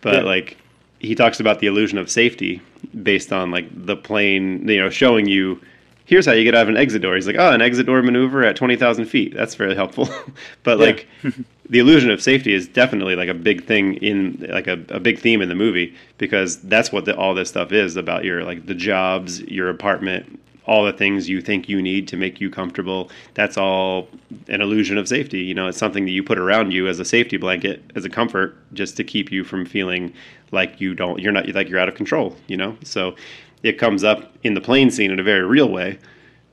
[0.00, 0.20] But Yeah.
[0.22, 0.56] like
[1.00, 2.60] he talks about the illusion of safety
[3.02, 5.60] based on like the plane, you know, showing you
[6.06, 7.14] here's how you get out of an exit door.
[7.14, 9.32] He's like, oh, an exit door maneuver at 20,000 feet.
[9.34, 10.06] That's very helpful.
[10.62, 10.84] but Yeah.
[10.84, 11.06] like
[11.70, 15.18] the illusion of safety is definitely like a big thing in like a, a big
[15.18, 18.66] theme in the movie because that's what the, all this stuff is about your like
[18.66, 23.10] the jobs, your apartment, all the things you think you need to make you comfortable.
[23.34, 24.08] That's all
[24.48, 25.40] an illusion of safety.
[25.40, 28.10] You know, it's something that you put around you as a safety blanket, as a
[28.10, 30.12] comfort, just to keep you from feeling
[30.52, 32.36] like you don't, you're not, like you're out of control.
[32.46, 33.14] You know, so
[33.62, 35.98] it comes up in the plane scene in a very real way,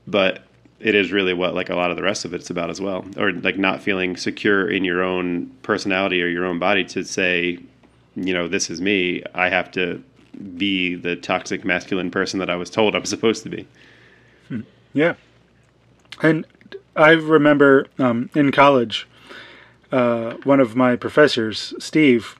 [0.06, 0.44] but
[0.82, 3.04] it is really what like a lot of the rest of it's about as well
[3.16, 7.58] or like not feeling secure in your own personality or your own body to say
[8.16, 10.02] you know this is me i have to
[10.56, 13.66] be the toxic masculine person that i was told i'm supposed to be
[14.92, 15.14] Yeah.
[16.22, 16.46] And
[16.94, 19.08] I remember um, in college,
[19.90, 22.38] uh, one of my professors, Steve,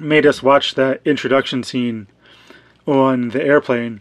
[0.00, 2.06] made us watch that introduction scene
[2.86, 4.00] on the airplane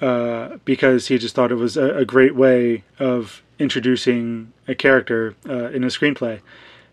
[0.00, 5.34] uh, because he just thought it was a, a great way of introducing a character
[5.48, 6.40] uh, in a screenplay.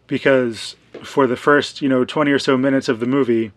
[0.07, 3.51] Because for the first, you know, 20 or so minutes of the movie,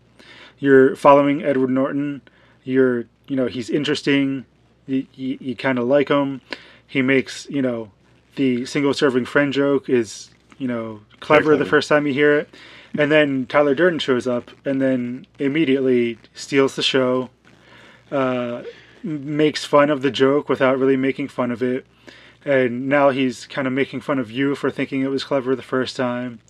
[0.58, 2.22] you're following Edward Norton.
[2.64, 4.46] You're, you know, he's interesting.
[4.86, 6.40] You, you, you kind of like him.
[6.86, 7.90] He makes, you know,
[8.36, 12.54] the single serving friend joke is, you know, clever, the first time you hear it.
[12.98, 17.30] And then Tyler Durden shows up and then immediately steals the show,
[18.10, 18.62] uh,
[19.02, 21.86] makes fun of the joke without really making fun of it.
[22.44, 25.62] And now he's kind of making fun of you for thinking it was clever the
[25.62, 26.40] first time.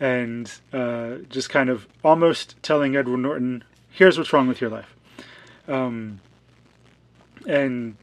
[0.00, 4.94] And uh, just kind of almost telling Edward Norton, here's what's wrong with your life.
[5.66, 6.20] Um,
[7.48, 7.96] and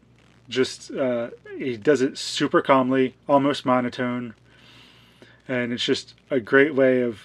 [0.50, 4.34] just uh, he does it super calmly, almost monotone,
[5.48, 7.22] and it's just a great way of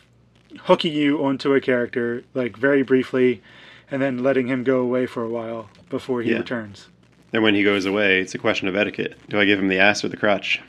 [0.63, 3.43] hooking you onto a character like very briefly,
[3.91, 6.39] and then letting him go away for a while before he Yeah.
[6.39, 6.87] returns.
[7.33, 9.79] and when he goes away it's a question of etiquette do i give him the
[9.79, 10.61] ass or the crotch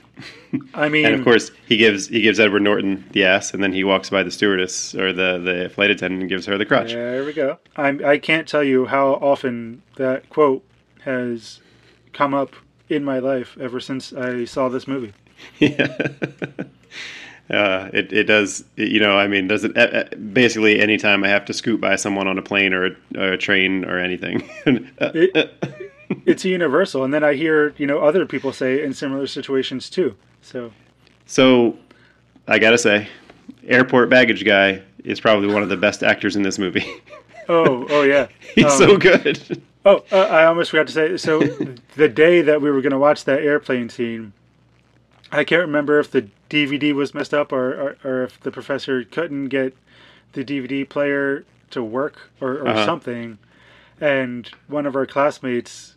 [0.75, 3.73] I mean, and of course he gives he gives edward norton the ass and then
[3.73, 6.93] he walks by the stewardess or the the flight attendant and gives her the crotch
[6.93, 7.57] there we go.
[7.75, 10.63] I I can't tell you how often that quote
[11.03, 11.59] has
[12.13, 12.55] come up
[12.89, 15.13] in my life ever since I saw this movie.
[15.59, 15.97] Yeah.
[17.49, 21.27] Uh, it, it does, you know, I mean, does it uh, uh, basically anytime I
[21.27, 24.49] have to scoot by someone on a plane or a, or a train or anything.
[24.99, 25.51] It-
[26.25, 29.89] It's a universal, and then I hear you know other people say in similar situations
[29.89, 30.13] too.
[30.41, 30.71] So
[31.25, 31.77] so
[32.49, 33.07] I gotta say,
[33.65, 36.85] airport baggage guy is probably one of the best actors in this movie.
[37.49, 38.27] oh oh yeah.
[38.55, 39.61] He's Um, so good.
[39.85, 41.17] Oh, uh, I almost forgot to say.
[41.17, 41.39] So,
[41.95, 44.33] the day that we were going to watch that airplane scene,
[45.31, 49.03] I can't remember if the DVD was messed up or, or, or if the professor
[49.03, 49.75] couldn't get
[50.33, 52.85] the DVD player to work or, or Uh-huh.
[52.85, 53.37] something.
[53.99, 55.95] And one of our classmates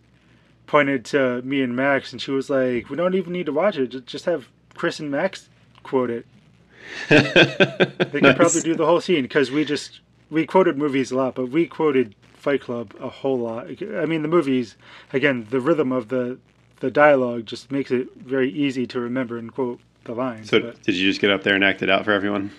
[0.67, 3.77] pointed to me and Max, and she was like, "We don't even need to watch
[3.77, 4.07] it.
[4.07, 5.49] Just have Chris and Max
[5.83, 6.27] quote it.
[7.09, 11.35] They could probably do the whole scene because we just we quoted movies a lot,
[11.35, 12.15] but we quoted
[12.45, 13.69] Fight Club a whole lot.
[13.97, 14.77] I mean, the movies
[15.15, 16.39] again, the rhythm of the
[16.81, 20.51] the dialogue just makes it very easy to remember and quote the lines.
[20.51, 22.51] So did you just get up there and act it out for everyone?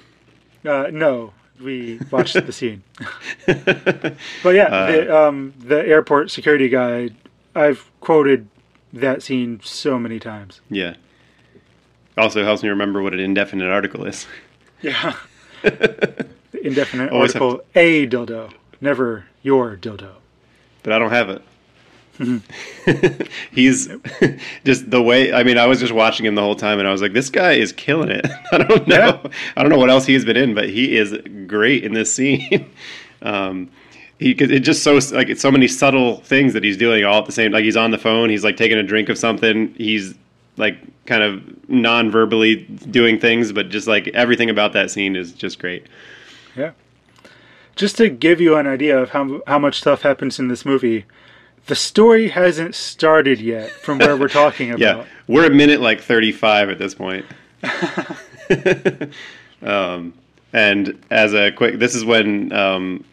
[0.65, 2.81] uh, no, we watched the scene.
[3.45, 7.11] But yeah, Uh, the um, the airport security guy,
[7.53, 8.47] I've quoted
[8.91, 10.61] that scene so many times.
[10.71, 10.95] Yeah.
[12.17, 14.25] Also helps me remember what an indefinite article is.
[14.81, 15.15] Yeah.
[16.63, 20.09] Indefinite Always article a dildo, never your dildo.
[20.81, 21.41] but I don't have it.
[23.51, 23.87] He's
[24.65, 25.33] just the way.
[25.33, 27.29] I mean, I was just watching him the whole time, and I was like, "This
[27.29, 28.95] guy is killing it." I don't know.
[28.95, 29.27] Yeah.
[29.55, 32.71] I don't know what else he's been in, but he is great in this scene.
[33.21, 33.69] um,
[34.17, 37.25] he it just so like it's so many subtle things that he's doing all at
[37.25, 37.51] the same.
[37.51, 39.73] Like he's on the phone, he's like taking a drink of something.
[39.75, 40.15] He's
[40.57, 42.55] like kind of non-verbally
[42.89, 45.85] doing things, but just like everything about that scene is just great.
[46.55, 46.71] Yeah.
[47.75, 51.05] Just to give you an idea of how how much stuff happens in this movie,
[51.67, 54.79] the story hasn't started yet from where we're talking about.
[54.79, 57.25] Yeah, we're a minute like 35 at this point.
[59.61, 60.13] um,
[60.53, 63.03] and as a quick, this is when um,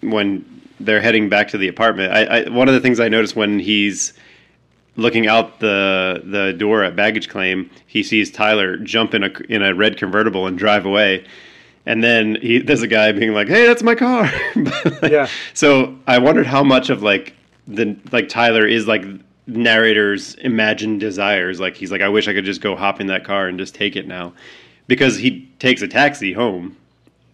[0.00, 0.44] when
[0.80, 2.12] they're heading back to the apartment.
[2.12, 4.12] I, I one of the things I noticed when he's
[4.96, 9.62] looking out the the door at baggage claim, he sees Tyler jump in a in
[9.62, 11.24] a red convertible and drive away.
[11.88, 15.26] And then he, there's a guy being like, "Hey, that's my car." But, like, Yeah.
[15.54, 17.34] So I wondered how much of like
[17.66, 19.04] the like Tyler is like
[19.46, 21.58] narrator's imagined desires.
[21.60, 23.74] Like he's like, I wish I could just go hop in that car and just
[23.74, 24.34] take it now,
[24.86, 26.76] because he takes a taxi home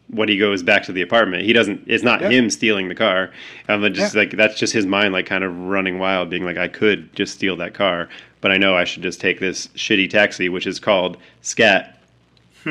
[0.08, 1.42] when he goes back to the apartment.
[1.44, 1.82] He doesn't.
[1.86, 2.28] It's not Yeah.
[2.30, 3.30] him stealing the car.
[3.68, 4.20] Um, but just Yeah.
[4.20, 7.34] like that's just his mind, like kind of running wild, being like, I could just
[7.34, 8.08] steal that car,
[8.40, 11.90] but I know I should just take this shitty taxi, which is called SCAT.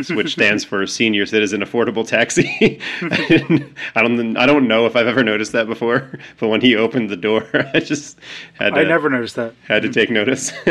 [0.09, 2.79] Which stands for Senior Citizen Affordable Taxi.
[3.01, 7.09] I don't, I don't know if I've ever noticed that before, but when he opened
[7.09, 8.17] the door, I just
[8.55, 9.53] had to, I never noticed that.
[9.67, 10.51] had to take notice.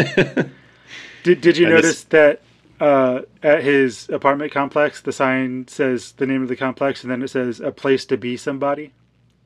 [1.22, 2.40] Did Did you And this- notice that
[2.80, 7.22] uh, at his apartment complex, the sign says the name of the complex, and then
[7.22, 8.92] it says a place to be somebody?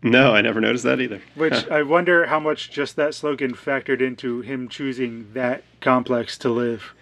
[0.03, 1.21] no, I never noticed that either.
[1.35, 6.49] Which I wonder how much just that slogan factored into him choosing that complex to
[6.51, 6.95] live.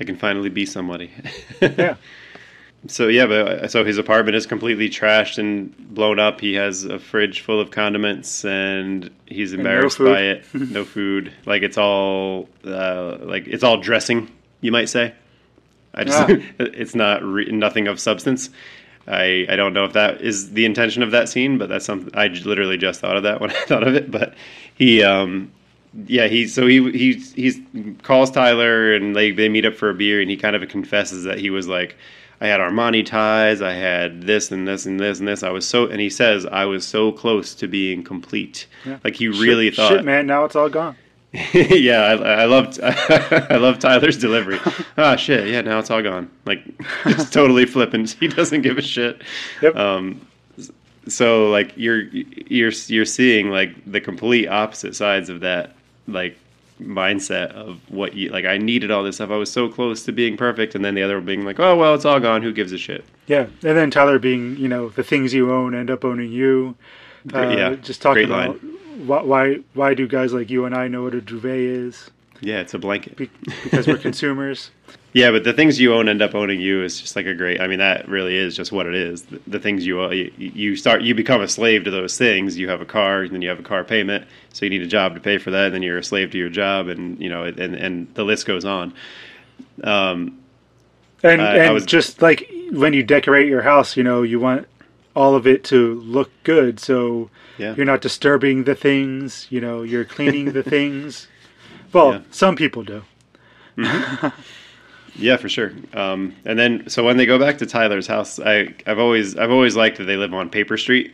[0.00, 1.10] I can finally be somebody.
[1.60, 1.96] Yeah.
[2.86, 6.40] So yeah, but uh, so his apartment is completely trashed and blown up.
[6.40, 10.12] He has a fridge full of condiments, and he's no embarrassed food.
[10.12, 10.44] by it.
[10.54, 11.32] no food.
[11.44, 14.30] Like it's all uh, like it's all dressing.
[14.60, 15.12] You might say.
[15.94, 16.36] I just Ah.
[16.60, 18.50] it's not re- nothing of substance.
[19.08, 22.10] I I don't know if that is the intention of that scene, but that's something
[22.14, 24.10] I j- literally just thought of that when I thought of it.
[24.10, 24.34] But
[24.74, 25.50] he um
[26.06, 27.58] yeah he so he he's he's
[28.04, 31.24] calls Tyler and they they meet up for a beer and he kind of confesses
[31.24, 31.96] that he was like
[32.40, 35.42] I had Armani ties, I had this and this and this and this.
[35.42, 38.66] I was so and he says I was so close to being complete.
[38.84, 38.98] Yeah.
[39.02, 40.96] Like he really shit, thought Shit, man, now it's all gone.
[41.52, 44.58] yeah, I, I loved I love Tyler's delivery.
[45.00, 45.46] Ah, shit.
[45.46, 46.28] Yeah, now it's all gone.
[46.44, 46.64] Like
[47.06, 48.16] it's totally flippant.
[48.18, 49.22] He doesn't give a shit.
[49.62, 49.76] Yep.
[49.76, 50.26] Um,
[51.06, 55.74] so like you're you're you're seeing like the complete opposite sides of that
[56.08, 56.36] like
[56.80, 58.44] mindset of what you like.
[58.44, 59.30] I needed all this stuff.
[59.30, 61.94] I was so close to being perfect, and then the other being like, oh well,
[61.94, 62.42] it's all gone.
[62.42, 63.04] Who gives a shit?
[63.26, 66.76] Yeah, and then Tyler being, you know, the things you own end up owning you.
[67.34, 68.58] Uh, yeah, just talking about
[69.06, 72.10] why, why why do guys like you and I know what a duvet is?
[72.40, 73.16] Yeah, it's a blanket.
[73.16, 73.30] Be-
[73.64, 74.70] because we're consumers.
[75.18, 77.60] Yeah, but the things you own end up owning you is just like a great.
[77.60, 79.22] I mean, that really is just what it is.
[79.22, 82.56] The, the things you own, you, you start, you become a slave to those things.
[82.56, 84.86] You have a car, and then you have a car payment, so you need a
[84.86, 85.66] job to pay for that.
[85.66, 88.46] And then you're a slave to your job, and you know, and and the list
[88.46, 88.94] goes on.
[89.82, 90.38] Um,
[91.24, 94.38] And I- I and was- just like when you decorate your house, you know, you
[94.38, 94.68] want
[95.16, 97.28] all of it to look good, so
[97.58, 99.48] yeah, you're not disturbing the things.
[99.50, 101.26] You know, you're cleaning the things.
[101.92, 102.20] Well, Yeah.
[102.30, 103.02] some people do.
[105.18, 105.72] yeah, for sure.
[105.92, 109.50] Um, and then, so when they go back to Tyler's house, I I've always I've
[109.50, 111.12] always liked that they live on Paper Street.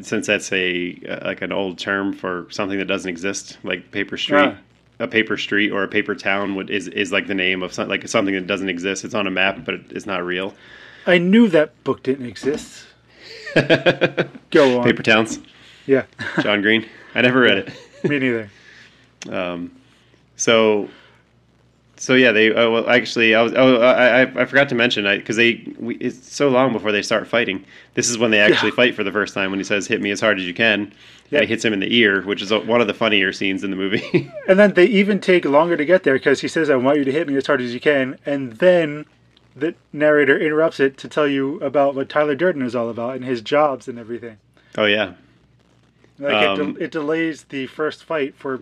[0.00, 4.16] Since that's a uh, like an old term for something that doesn't exist, like paper
[4.18, 4.56] street, Ah.
[4.98, 7.88] a paper street or a paper town would is, is like the name of some,
[7.88, 9.04] like something that doesn't exist.
[9.06, 10.54] It's on a map, but it's not real.
[11.06, 12.84] I knew that book didn't exist.
[14.50, 14.84] Go on.
[14.84, 15.40] Paper Towns,
[15.86, 16.04] Yeah,
[16.42, 16.86] John Green.
[17.14, 17.72] I never read it.
[18.08, 18.50] me neither.
[19.30, 19.72] Um,
[20.36, 20.88] so,
[22.06, 22.52] so yeah, they.
[22.54, 23.52] Oh, well, actually, I was.
[23.56, 25.64] Oh, I, I, I forgot to mention because they.
[25.76, 27.64] We, it's so long before they start fighting.
[27.94, 28.76] This is when they actually Yeah.
[28.76, 29.50] fight for the first time.
[29.50, 30.92] When he says, "Hit me as hard as you can,"
[31.30, 31.42] Yeah.
[31.42, 34.30] hits him in the ear, which is one of the funnier scenes in the movie.
[34.48, 37.04] And then they even take longer to get there because he says, "I want you
[37.04, 39.04] to hit me as hard as you can," and then
[39.56, 43.24] the narrator interrupts it to tell you about what Tyler Durden is all about and
[43.24, 44.36] his jobs and everything.
[44.78, 45.14] oh yeah,
[46.20, 48.60] Like Um, it, de- it delays the first fight for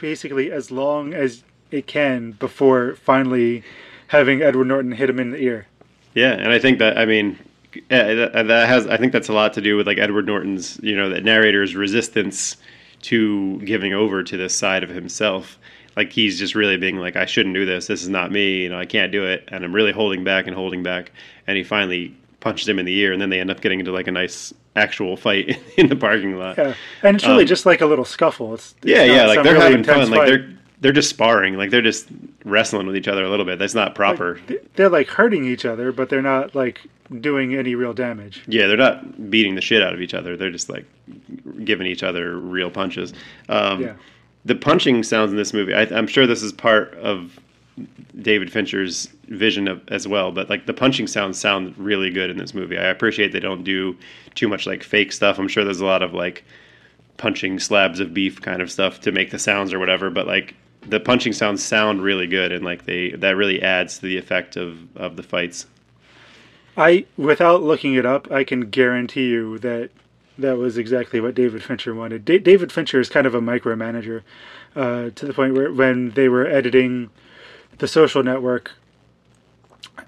[0.00, 3.62] basically as long as it can before finally
[4.08, 5.66] having Edward Norton hit him in the ear.
[6.14, 7.38] yeah, and I think that I mean.
[7.90, 8.86] That, that has.
[8.86, 11.76] I think that's a lot to do with like Edward Norton's, you know, the narrator's
[11.76, 12.56] resistance
[13.02, 15.58] to giving over to this side of himself.
[15.94, 17.86] Like he's just really being like, I shouldn't do this.
[17.86, 18.62] This is not me.
[18.62, 19.44] You know, I can't do it.
[19.48, 21.12] And I'm really holding back and holding back.
[21.46, 23.92] And he finally punches him in the ear, and then they end up getting into
[23.92, 26.56] like a nice actual fight in the parking lot.
[26.56, 28.54] Yeah, and it's really Um, just like a little scuffle.
[28.54, 29.26] It's, it's yeah, yeah.
[29.26, 30.10] Like they're really having fun.
[30.10, 31.54] Like they're they're just sparring.
[31.56, 32.08] Like they're just
[32.44, 33.58] wrestling with each other a little bit.
[33.58, 34.40] That's not proper.
[34.46, 36.80] They- they're like hurting each other, but they're not like
[37.20, 38.42] doing any real damage.
[38.46, 40.36] Yeah, they're not beating the shit out of each other.
[40.36, 40.84] They're just like
[41.64, 43.12] giving each other real punches.
[43.48, 43.94] Um, Yeah.
[44.44, 45.74] The punching sounds in this movie.
[45.74, 47.38] I, I'm sure this is part of
[48.20, 50.30] David Fincher's vision of, as well.
[50.32, 52.78] But like the punching sounds sound really good in this movie.
[52.78, 53.96] I appreciate they don't do
[54.34, 55.38] too much like fake stuff.
[55.38, 56.44] I'm sure there's a lot of like
[57.16, 60.08] punching slabs of beef kind of stuff to make the sounds or whatever.
[60.08, 60.54] But like
[60.88, 64.56] the punching sounds sound really good, and like they that really adds to the effect
[64.56, 65.66] of of the fights.
[66.76, 69.90] I, without looking it up, I can guarantee you that
[70.38, 72.24] that was exactly what David Fincher wanted.
[72.24, 74.22] Da- David Fincher is kind of a micromanager,
[74.76, 77.10] uh, to the point where when they were editing
[77.78, 78.72] The Social Network,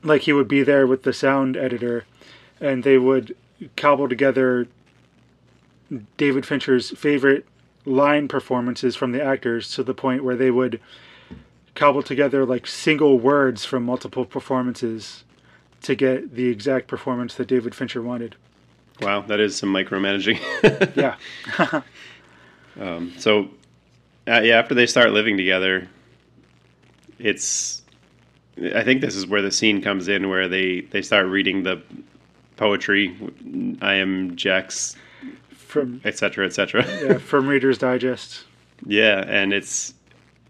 [0.05, 2.05] like he would be there with the sound editor,
[2.61, 3.35] and they would
[3.77, 4.69] cobble together
[6.17, 7.45] David Fincher's favorite
[7.91, 10.81] line performances from the actors to the point where they would
[11.75, 15.25] cobble together like single words from multiple performances
[15.83, 18.37] to get the exact performance that David Fincher wanted.
[19.01, 20.39] Wow, that is some micromanaging.
[20.97, 21.17] Yeah.
[22.81, 23.51] um, so,
[24.29, 25.89] uh, yeah, after they start living together,
[27.19, 27.83] it's.
[28.75, 31.83] I think this is where the scene comes in, where they they start reading the
[32.57, 33.17] poetry.
[33.81, 34.97] I am Jack's,
[35.71, 36.85] From etc., etc.
[37.03, 38.45] yeah, from Reader's Digest.
[38.85, 39.95] Yeah, and it's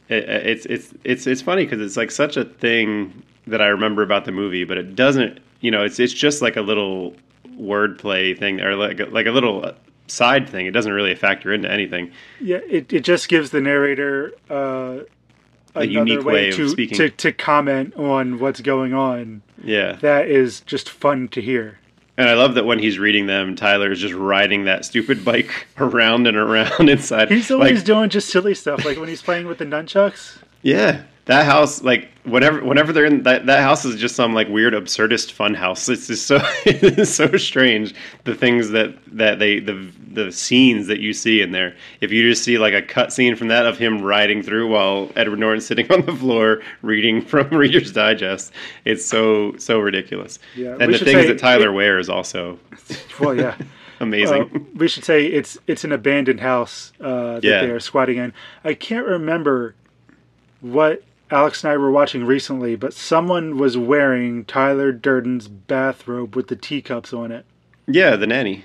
[0.09, 4.03] it, it's it's it's it's funny because it's like such a thing that I remember
[4.03, 5.41] about the movie, but it doesn't.
[5.61, 7.15] You know, it's it's just like a little
[7.59, 9.73] wordplay thing, or like a, like a little
[10.07, 10.67] side thing.
[10.67, 12.11] It doesn't really factor into anything.
[12.41, 15.01] Yeah, it, it just gives the narrator uh,
[15.75, 16.97] A unique way of to, speaking.
[16.97, 19.43] to to comment on what's going on.
[19.63, 21.79] Yeah, That is just fun to hear.
[22.21, 25.67] And I love that when he's reading them, Tyler is just riding that stupid bike
[25.79, 27.31] around and around inside.
[27.31, 30.39] He's always like, doing just silly stuff, like when he's playing with the nunchucks.
[30.63, 34.49] Yeah, that house, like whenever whenever they're in that that house is just some like
[34.49, 35.89] weird absurdist fun house.
[35.89, 41.01] It's just so it's so strange the things that that they the the scenes that
[41.01, 41.75] you see in there.
[42.01, 45.11] If you just see like a cut scene from that of him riding through while
[45.17, 48.53] Edward Norton's sitting on the floor reading from Reader's Digest,
[48.85, 50.39] it's so so ridiculous.
[50.57, 52.59] Yeah, and the things that Tyler it- wears also
[53.21, 53.57] Well, yeah.
[54.01, 54.51] amazing.
[54.55, 57.61] Uh, we should say it's it's an abandoned house uh, that Yeah.
[57.63, 58.33] they are squatting in.
[58.65, 59.75] I can't remember
[60.61, 66.49] what Alex and I were watching recently, but someone was wearing Tyler Durden's bathrobe with
[66.49, 67.45] the teacups on it.
[67.87, 68.65] yeah, the nanny,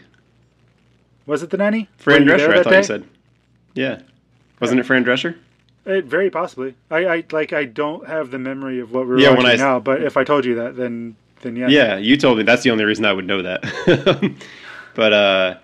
[1.26, 1.90] Was it the nanny?
[1.98, 2.50] Fran Drescher.
[2.58, 2.78] I thought day?
[2.78, 3.04] you said.
[3.76, 4.02] Yeah,
[4.60, 5.38] wasn't it Fran Drescher?
[5.86, 6.74] Uh, very possibly.
[6.90, 7.54] I, I like.
[7.54, 9.80] I don't have the memory of what we're Yeah, watching I- now.
[9.80, 11.68] But if I told you that, then then yeah.
[11.68, 14.34] Yeah, you told me that's the only reason I would know that.
[14.96, 15.56] but uh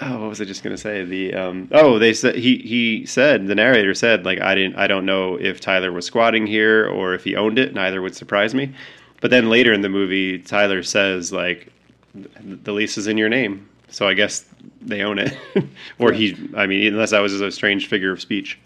[0.00, 1.04] oh, what was I just gonna say?
[1.04, 4.86] The um oh they said he he said the narrator said like I didn't I
[4.86, 7.74] don't know if Tyler was squatting here or if he owned it.
[7.74, 8.74] Neither would surprise me.
[9.20, 11.72] But then later in the movie, Tyler says like
[12.14, 14.44] the lease is in your name, so I guess
[14.80, 15.36] they own it.
[15.98, 18.58] or he, I mean, unless that was a strange figure of speech.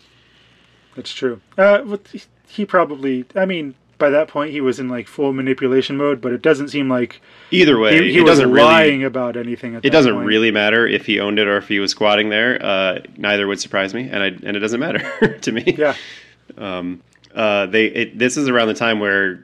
[0.94, 1.40] That's true.
[1.56, 1.96] Uh,
[2.48, 3.24] he probably.
[3.34, 6.20] I mean, by that point, he was in like full manipulation mode.
[6.20, 9.36] But it doesn't seem like Either way, he, he it was doesn't really lying about
[9.36, 9.76] anything.
[9.76, 10.26] At It doesn't point.
[10.26, 12.58] really matter if he owned it or if he was squatting there.
[12.62, 15.74] Uh, neither would surprise me, and I and it doesn't matter to me.
[15.78, 15.94] Yeah.
[16.58, 17.00] Um,
[17.34, 19.42] uh, they it, this is around the time where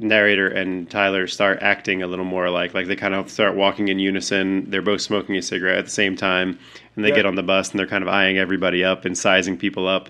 [0.00, 3.88] narrator and Tyler start acting a little more like like they kind of start walking
[3.88, 4.70] in unison.
[4.70, 6.58] They're both smoking a cigarette at the same time,
[6.96, 7.16] and they Yeah.
[7.16, 10.08] get on the bus and they're kind of eyeing everybody up and sizing people up.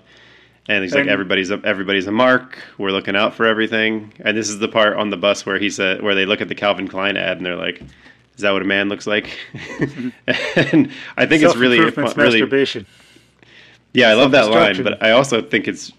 [0.69, 2.59] And he's like, everybody's a, everybody's a mark.
[2.77, 4.13] We're looking out for everything.
[4.19, 6.47] And this is the part on the bus where he said, where they look at
[6.47, 7.81] the Calvin Klein ad and they're like,
[8.35, 9.35] "Is that what a man looks like?"
[10.27, 12.85] and I think it's really, really, masturbation.
[13.93, 15.91] yeah, I love that line, but I also think it's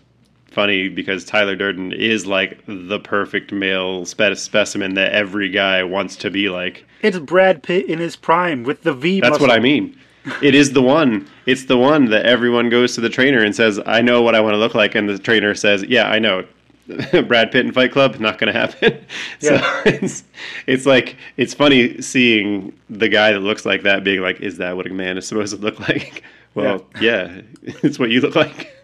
[0.53, 6.15] funny because Tyler Durden is like the perfect male spe- specimen that every guy wants
[6.17, 6.87] to be like.
[7.03, 9.21] It's Brad Pitt in his prime with the V.
[9.21, 9.49] That's muscle.
[9.49, 9.99] what I mean.
[10.43, 11.27] It is the one.
[11.47, 14.41] It's the one that everyone goes to the trainer and says, "I know what I
[14.41, 16.45] want to look like," and the trainer says, "Yeah, I know."
[17.29, 18.99] Brad Pitt in Fight Club, not going to happen.
[19.41, 19.83] So Yeah.
[19.87, 20.25] it's
[20.67, 24.77] it's like it's funny seeing the guy that looks like that being like, "Is that
[24.77, 26.23] what a man is supposed to look like?"
[26.55, 28.75] Well, yeah, it's what you look like.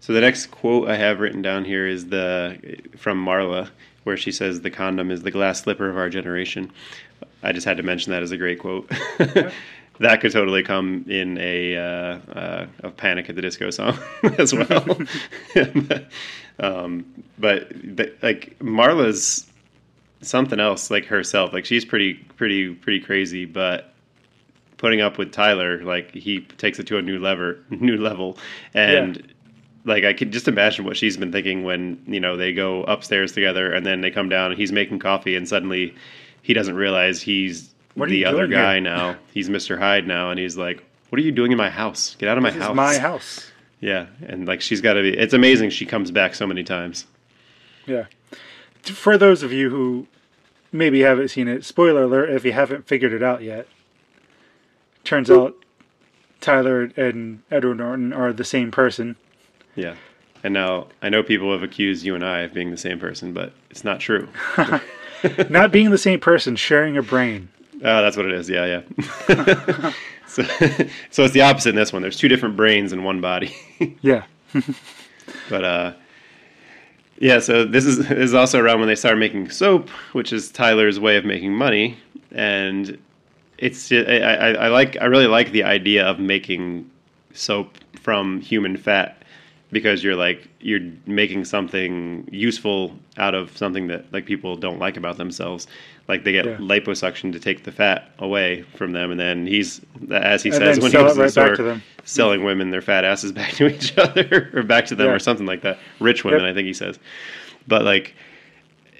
[0.00, 2.58] so the next quote I have written down here is the
[2.96, 3.70] from Marla,
[4.04, 6.70] where she says, "The condom is the glass slipper of our generation."
[7.42, 8.90] I just had to mention that as a great quote.
[10.00, 13.98] that could totally come in a uh, uh, a Panic at the Disco song
[14.38, 14.98] as well.
[16.58, 17.04] um,
[17.38, 19.46] but the, like Marla's
[20.22, 21.52] something else like herself.
[21.52, 23.92] Like she's pretty pretty pretty crazy, but
[24.78, 28.38] putting up with Tyler, like he takes it to a new lever, new level,
[28.74, 29.32] and
[29.84, 33.32] like I could just imagine what she's been thinking when you know they go upstairs
[33.32, 35.94] together and then they come down and he's making coffee and suddenly
[36.42, 38.80] he doesn't realize he's the other guy here?
[38.82, 39.16] now.
[39.32, 39.78] He's Mr.
[39.78, 42.16] Hyde now, and he's like, "What are you doing in my house?
[42.18, 43.50] Get out of my This house!" my house.
[43.80, 45.16] Yeah, and like she's got to be.
[45.16, 47.06] It's amazing she comes back so many times.
[47.86, 48.06] Yeah.
[48.82, 50.06] For those of you who
[50.72, 53.66] maybe haven't seen it, spoiler alert if you haven't figured it out yet.
[55.04, 55.56] Turns out
[56.40, 59.16] Tyler and Edward Norton are the same person.
[59.74, 59.94] Yeah,
[60.42, 63.32] and now I know people have accused you and I of being the same person,
[63.32, 64.28] but it's not true.
[65.50, 67.50] Not being the same person, sharing a brain.
[67.82, 68.48] Oh, that's what it is.
[68.48, 68.80] Yeah,
[69.28, 69.92] yeah.
[70.26, 70.42] so,
[71.10, 72.00] so it's the opposite in this one.
[72.00, 73.54] There's two different brains in one body.
[74.02, 74.24] Yeah.
[75.48, 75.92] But uh,
[77.18, 80.50] yeah, so this is this is also around when they started making soap, which is
[80.50, 81.98] Tyler's way of making money,
[82.32, 82.98] and
[83.58, 86.90] it's I, I, I like I really like the idea of making
[87.32, 89.19] soap from human fat
[89.72, 94.96] because you're like you're making something useful out of something that like people don't like
[94.96, 95.66] about themselves
[96.08, 96.56] like they get Yeah.
[96.56, 100.80] liposuction to take the fat away from them and then he's as he And says
[100.80, 103.68] when he was in the right back store selling women their fat asses back to
[103.68, 105.14] each other or back to them Yeah.
[105.14, 106.50] or something like that rich women Yep.
[106.50, 106.98] i think he says
[107.68, 108.14] but like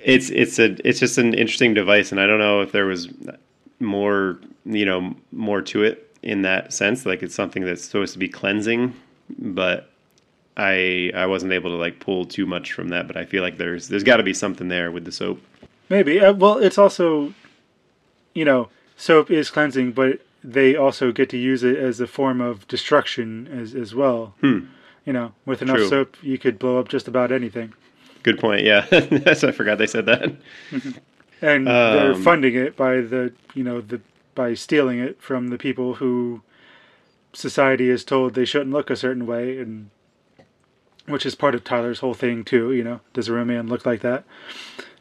[0.02, 3.08] it's it's a it's just an interesting device and i don't know if there was
[3.80, 8.18] more you know more to it in that sense like it's something that's supposed to
[8.18, 8.94] be cleansing
[9.38, 9.89] but
[10.60, 13.56] i i wasn't able to like pull too much from that but i feel like
[13.58, 15.40] there's there's got to be something there with the soap
[15.88, 16.20] Maybe.
[16.20, 17.34] Uh, well, it's also,
[18.32, 22.40] you know, soap is cleansing, but they also get to use it as a form
[22.40, 24.34] of destruction as as well.
[24.40, 24.66] Hmm.
[25.04, 25.78] You know, with enough.
[25.78, 25.88] True.
[25.88, 27.74] soap, you could blow up just about anything.
[28.22, 30.22] good point yeah That's- i forgot they said that
[31.42, 34.00] and they're Um, funding it by the you know the
[34.36, 36.42] by stealing it from the people who
[37.32, 39.90] society is told they shouldn't look a certain way and
[41.10, 43.84] which is part of Tyler's whole thing too you know does a real man look
[43.86, 44.24] like that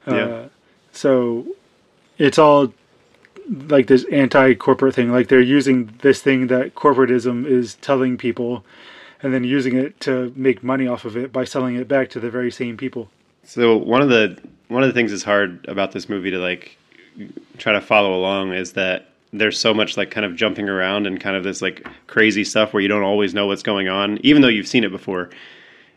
[0.07, 0.13] Yeah.
[0.15, 0.49] uh,
[0.91, 1.45] so
[2.17, 2.73] it's all
[3.67, 8.63] like this anti-corporate thing like they're using this thing that corporatism is telling people
[9.23, 12.19] and then using it to make money off of it by selling it back to
[12.19, 13.09] the very same people
[13.43, 14.37] So one of the
[14.67, 16.77] one of the things that's hard about this movie to like
[17.57, 21.19] try to follow along is that there's so much like kind of jumping around and
[21.19, 24.41] kind of this like crazy stuff where you don't always know what's going on, even
[24.41, 25.29] though you've seen it before.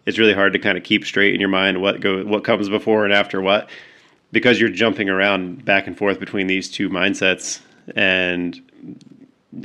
[0.07, 2.69] It's really hard to kind of keep straight in your mind what go what comes
[2.69, 3.71] before and after what,
[4.33, 7.61] because you're jumping around back and forth between these two mindsets,
[7.95, 8.61] and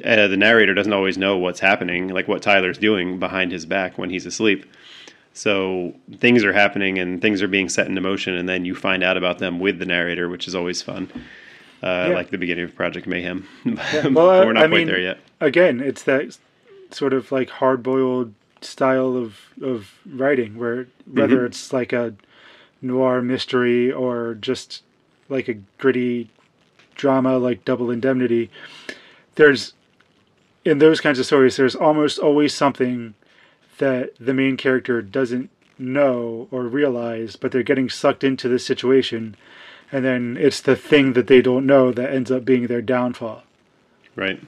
[0.03, 3.97] uh, the narrator doesn't always know what's happening, like what Tyler's doing behind his back
[3.97, 4.65] when he's asleep.
[5.33, 9.03] So things are happening and things are being set into motion, and then you find
[9.03, 11.09] out about them with the narrator, which is always fun.
[11.83, 12.15] Uh, Yeah.
[12.15, 13.47] Like the beginning of Project Mayhem.
[13.65, 15.19] Well, uh, We're not I quite mean, there yet.
[15.39, 16.37] again, it's that
[16.91, 22.13] sort of like hard boiled style of of writing where whether it's like a
[22.81, 24.83] noir mystery or just
[25.29, 26.29] like a gritty
[26.95, 28.49] drama like Double Indemnity,
[29.35, 29.73] there's
[30.65, 33.13] in those kinds of stories there's almost always something
[33.77, 39.35] that the main character doesn't know or realize, but they're getting sucked into this situation,
[39.91, 43.43] and then it's the thing that they don't know that ends up being their downfall.
[44.15, 44.41] Right.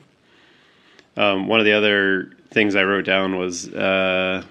[1.16, 4.44] Um, one of the other things I wrote down was uh,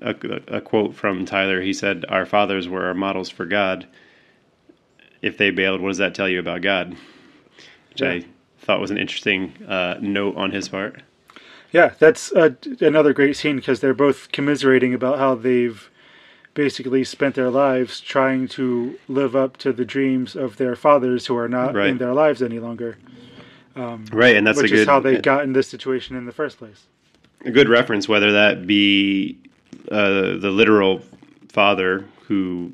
[0.00, 0.14] a,
[0.48, 1.60] a quote from Tyler.
[1.62, 3.86] He said, Our fathers were our models for God.
[5.22, 6.96] If they bailed, what does that tell you about God?
[7.90, 8.10] Which Yeah.
[8.12, 8.24] I
[8.58, 11.02] thought was an interesting uh, note on his part.
[11.72, 15.88] Yeah, that's uh, another great scene because they're both commiserating about how they've
[16.54, 21.36] basically spent their lives trying to live up to the dreams of their fathers who
[21.36, 21.88] are not Right.
[21.90, 22.98] in their lives any longer,
[24.12, 26.32] Right, and that's which a good is how they got in this situation in the
[26.32, 26.86] first place.
[27.44, 29.38] A good reference, whether that be
[29.90, 31.00] uh, the literal
[31.48, 32.72] father who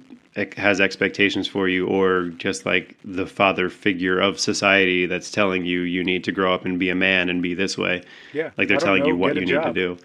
[0.56, 5.80] has expectations for you, or just like the father figure of society that's telling you
[5.80, 8.02] you need to grow up and be a man and be this way.
[8.34, 9.98] Yeah, Like they're telling you what you need to do.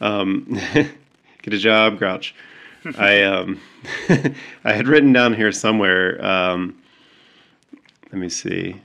[0.00, 0.58] Um,
[1.42, 2.34] get a job, Grouch.
[2.98, 3.60] I um,
[4.64, 6.24] I had written down here somewhere.
[6.24, 6.76] Um,
[8.10, 8.80] let me see.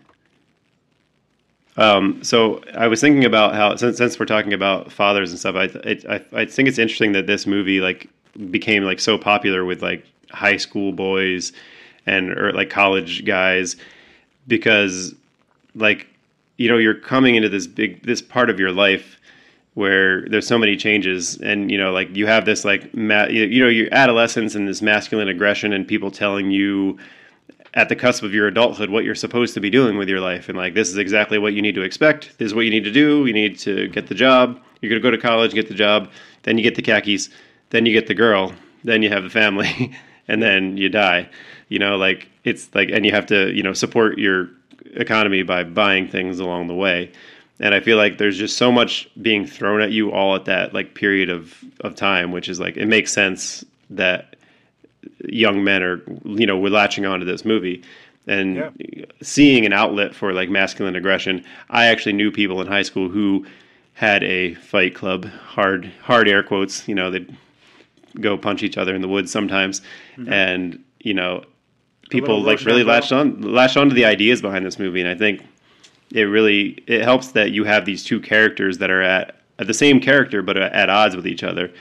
[1.77, 5.55] Um, so I was thinking about how since since we're talking about fathers and stuff,
[5.55, 8.09] I it, I I think it's interesting that this movie like
[8.49, 11.51] became like so popular with like high school boys
[12.05, 13.75] and or like college guys
[14.47, 15.13] because
[15.75, 16.07] like
[16.57, 19.19] you know you're coming into this big this part of your life
[19.73, 23.61] where there's so many changes and you know like you have this like ma- you
[23.61, 26.97] know your adolescence and this masculine aggression and people telling you
[27.75, 30.47] at the cusp of your adulthood what you're supposed to be doing with your life.
[30.47, 32.37] And like this is exactly what you need to expect.
[32.37, 33.25] This is what you need to do.
[33.25, 34.59] You need to get the job.
[34.81, 36.09] You're going to go to college get the job.
[36.43, 37.29] Then you get the khakis.
[37.71, 38.53] Then you get the girl.
[38.83, 39.93] Then you have the family.
[40.27, 41.29] And then you die.
[41.69, 44.49] You know like it's like and you have to you know support your
[44.95, 47.11] economy by buying things along the way.
[47.59, 50.73] And i feel like there's just so much being thrown at you all at that
[50.73, 54.34] like period of of time which is like it makes sense that
[55.27, 57.83] young men are you know we're latching onto this movie.
[58.27, 59.05] And Yeah.
[59.21, 63.45] seeing an outlet for like masculine aggression i actually knew people in high school who
[63.93, 67.31] had a fight club hard hard air quotes you know they'd
[68.19, 69.81] go punch each other in the woods sometimes.
[70.27, 71.43] And you know
[72.09, 75.01] people like really latched on latched onto the ideas behind this movie.
[75.01, 75.43] And i think
[76.13, 79.73] it really it helps that you have these two characters that are at, at the
[79.73, 81.71] same character but at odds with each other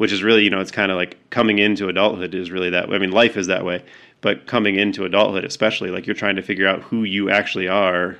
[0.00, 2.88] which is really you know it's kind of like coming into adulthood is really that
[2.88, 2.96] way.
[2.96, 3.84] i mean life is that way
[4.22, 8.16] but coming into adulthood especially like you're trying to figure out who you actually are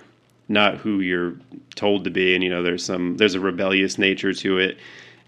[0.47, 1.35] not who you're
[1.76, 4.76] told to be and you know there's some there's a rebellious nature to it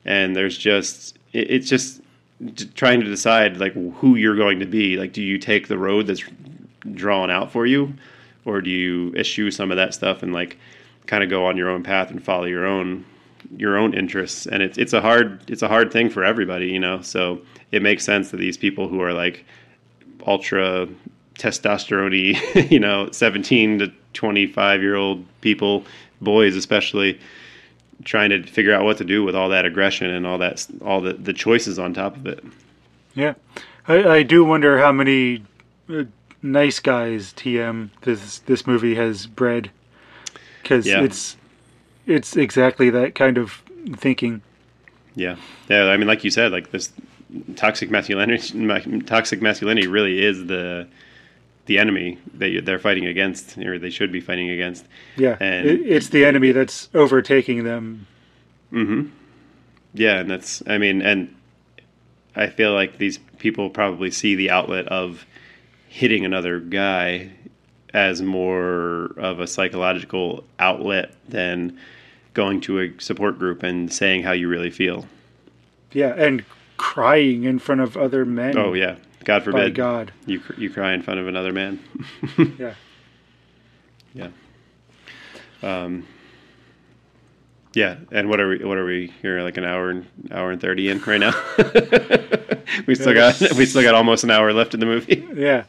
[0.05, 2.03] and there's just it, it's just
[2.75, 6.07] trying to decide like who you're going to be like do you take the road
[6.07, 6.23] that's
[6.93, 7.95] drawn out for you
[8.45, 10.59] or do you eschew some of that stuff and like
[11.07, 13.07] kind of go on your own path and follow your own
[13.57, 16.79] your own interests and it's it's a hard it's a hard thing for everybody you
[16.79, 17.01] know?
[17.03, 17.41] So
[17.71, 19.45] it makes sense that these people who are like
[20.27, 20.89] ultra
[21.35, 25.85] testosterone you know 17 to 25 year old people
[26.21, 27.19] boys especially
[28.05, 31.01] trying to figure out what to do with all that aggression and all that all
[31.01, 32.43] the, the choices on top of it.
[33.15, 33.35] Yeah,
[33.87, 35.45] I, I do wonder how many
[35.89, 36.05] uh,
[36.43, 39.71] nice guys TM this this movie has bred,
[40.63, 41.03] because Yeah.
[41.03, 41.37] it's
[42.07, 43.63] it's exactly that kind of
[43.97, 44.43] thinking.
[45.15, 45.37] Yeah,
[45.69, 45.85] yeah.
[45.87, 46.93] I mean, like you said, like this
[47.57, 50.89] toxic masculinity, ma- toxic masculinity really is the
[51.67, 54.85] the enemy that you- they're fighting against, or they should be fighting against.
[55.17, 58.07] Yeah, And- it, it's the enemy that's overtaking them.
[58.71, 59.07] Hmm.
[59.95, 60.63] Yeah, and that's.
[60.67, 61.35] I mean, and
[62.35, 65.27] I feel like these people probably see the outlet of
[65.89, 67.31] hitting another guy
[67.95, 71.79] as more of a psychological outlet than
[72.35, 75.07] going to a support group and saying how you really feel.
[75.93, 76.45] Yeah, and
[76.79, 78.57] crying in front of other men.
[78.57, 80.13] Oh yeah, God by forbid God.
[80.27, 81.79] you cr- you cry in front of another man.
[82.59, 82.75] Yeah,
[84.15, 84.29] Yeah.
[85.63, 86.07] Um,
[87.75, 88.65] yeah, and what are we?
[88.65, 89.41] What are we here?
[89.43, 91.33] Like an hour and hour and thirty in right now.
[92.87, 95.27] we still got we still got almost an hour left in the movie.
[95.35, 95.65] yeah.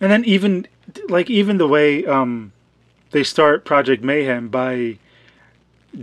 [0.00, 0.66] And then even
[1.08, 2.52] like even the way um,
[3.10, 4.98] they start Project Mayhem by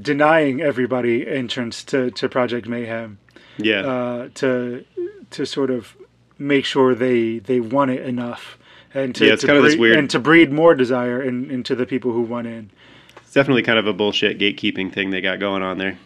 [0.02, 3.18] denying everybody entrance to, to Project Mayhem.
[3.58, 4.84] Yeah, uh, to
[5.32, 5.96] to sort of
[6.38, 8.58] make sure they they want it enough
[8.94, 11.22] and to, Yeah, it's to kind of this breed, weird- and to breed more desire
[11.22, 12.70] in, into the people who want in.
[13.18, 15.98] it's definitely kind of a bullshit gatekeeping thing they got going on there.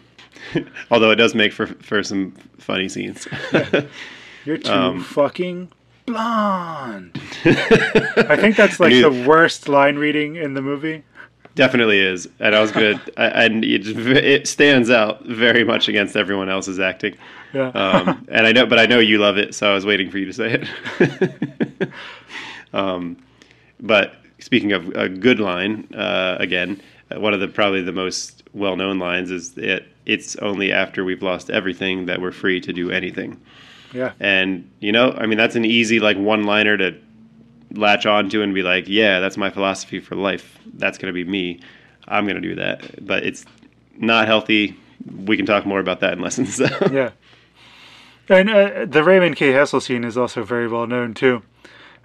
[0.91, 3.27] Although it does make for for some funny scenes.
[4.45, 5.69] You're too Um, fucking
[6.09, 7.21] blonde.
[7.45, 11.03] I think that's like the worst line reading in the movie.
[11.55, 12.99] Definitely is, and I was good.
[13.17, 17.15] And it, it stands out very much against everyone else's acting.
[17.53, 17.69] Yeah.
[17.69, 20.17] um, and I know, but I know you love it, so I was waiting for
[20.17, 20.65] you to say
[20.99, 21.89] it.
[22.73, 23.17] um,
[23.79, 26.81] but speaking of a good line, uh, again,
[27.11, 29.85] uh, one of the probably the most well-known lines is it.
[30.05, 33.39] It's only after we've lost everything that we're free to do anything.
[33.93, 34.13] Yeah.
[34.19, 36.99] And you know, I mean, that's an easy like one-liner to
[37.73, 40.59] latch on to and be like, yeah, that's my philosophy for life.
[40.73, 41.59] That's going to be me.
[42.07, 43.05] I'm going to do that.
[43.05, 43.45] But it's
[43.97, 44.75] not healthy.
[45.25, 46.61] We can talk more about that in lessons.
[46.91, 47.11] Yeah.
[48.31, 49.49] And uh, the Raymond K.
[49.53, 51.41] Hessel scene is also very well known too,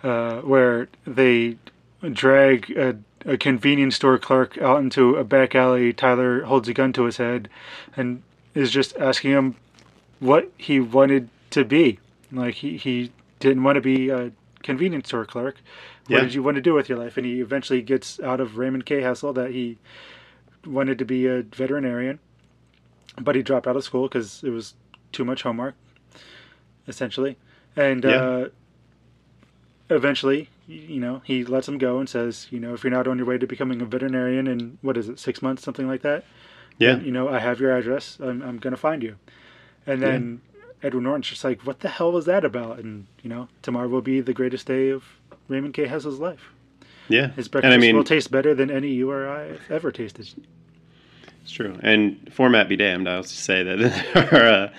[0.03, 1.59] uh, where they
[2.01, 5.93] drag a, a convenience store clerk out into a back alley.
[5.93, 7.51] Tyler holds a gun to his head
[7.95, 8.23] and
[8.55, 9.57] is just asking him
[10.19, 11.99] what he wanted to be.
[12.33, 14.33] Like he, he didn't want to be a
[14.63, 15.57] convenience store clerk.
[16.09, 16.23] What Yeah.
[16.23, 17.17] did you want to do with your life?
[17.17, 19.01] And he eventually gets out of Raymond K.
[19.01, 19.79] Hessel that he
[20.67, 22.19] wanted to be a veterinarian,
[23.21, 24.75] but he dropped out of school because it was
[25.13, 25.75] too much homework,
[26.89, 27.37] essentially.
[27.77, 28.17] And Yeah.
[28.17, 28.49] uh,
[29.91, 33.19] eventually, you know, he lets him go and says, you know, if you're not on
[33.19, 36.25] your way to becoming a veterinarian in what is it, six months, something like that,
[36.79, 36.99] yeah.
[36.99, 38.19] you know, I have your address.
[38.21, 39.17] I'm, I'm going to find you.
[39.87, 40.41] And then
[40.85, 42.79] Edward Norton's just like, what the hell was that about?
[42.79, 45.05] And, you know, tomorrow will be the greatest day of
[45.49, 45.87] Raymond K.
[45.87, 46.53] Hessel's life.
[47.09, 47.29] Yeah.
[47.31, 49.91] His and breakfast I mean, will taste better than any you or I have ever
[49.91, 50.29] tasted.
[51.43, 51.79] it's true.
[51.83, 53.09] And format be damned.
[53.09, 54.73] I'll just say that our, uh,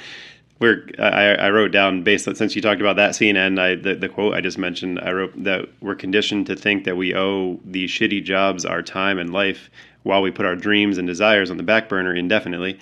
[0.60, 0.88] we're.
[1.00, 3.96] I, I wrote down based on since you talked about that scene and I the,
[3.96, 5.00] the quote I just mentioned.
[5.00, 9.20] I wrote that we're conditioned to think that we owe these shitty jobs our time
[9.20, 9.70] and life,
[10.04, 12.80] while we put our dreams and desires on the back burner indefinitely.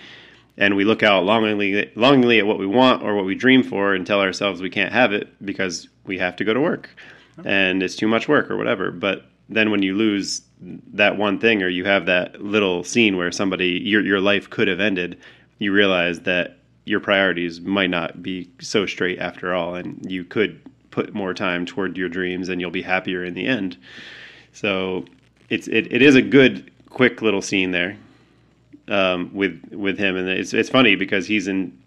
[0.57, 3.93] And we look out longingly, longingly at what we want or what we dream for,
[3.93, 6.89] and tell ourselves we can't have it because we have to go to work,
[7.43, 8.91] and it's too much work or whatever.
[8.91, 10.41] But then when you lose
[10.93, 14.67] that one thing or you have that little scene where somebody your your life could
[14.67, 15.17] have ended
[15.63, 19.75] you realize that your priorities might not be so straight after all.
[19.75, 23.47] And you could put more time toward your dreams and you'll be happier in the
[23.47, 23.77] end.
[24.51, 25.05] So
[25.49, 27.97] it's it, it is a good quick little scene there
[28.87, 31.77] um, with with him and it's it's funny because he's in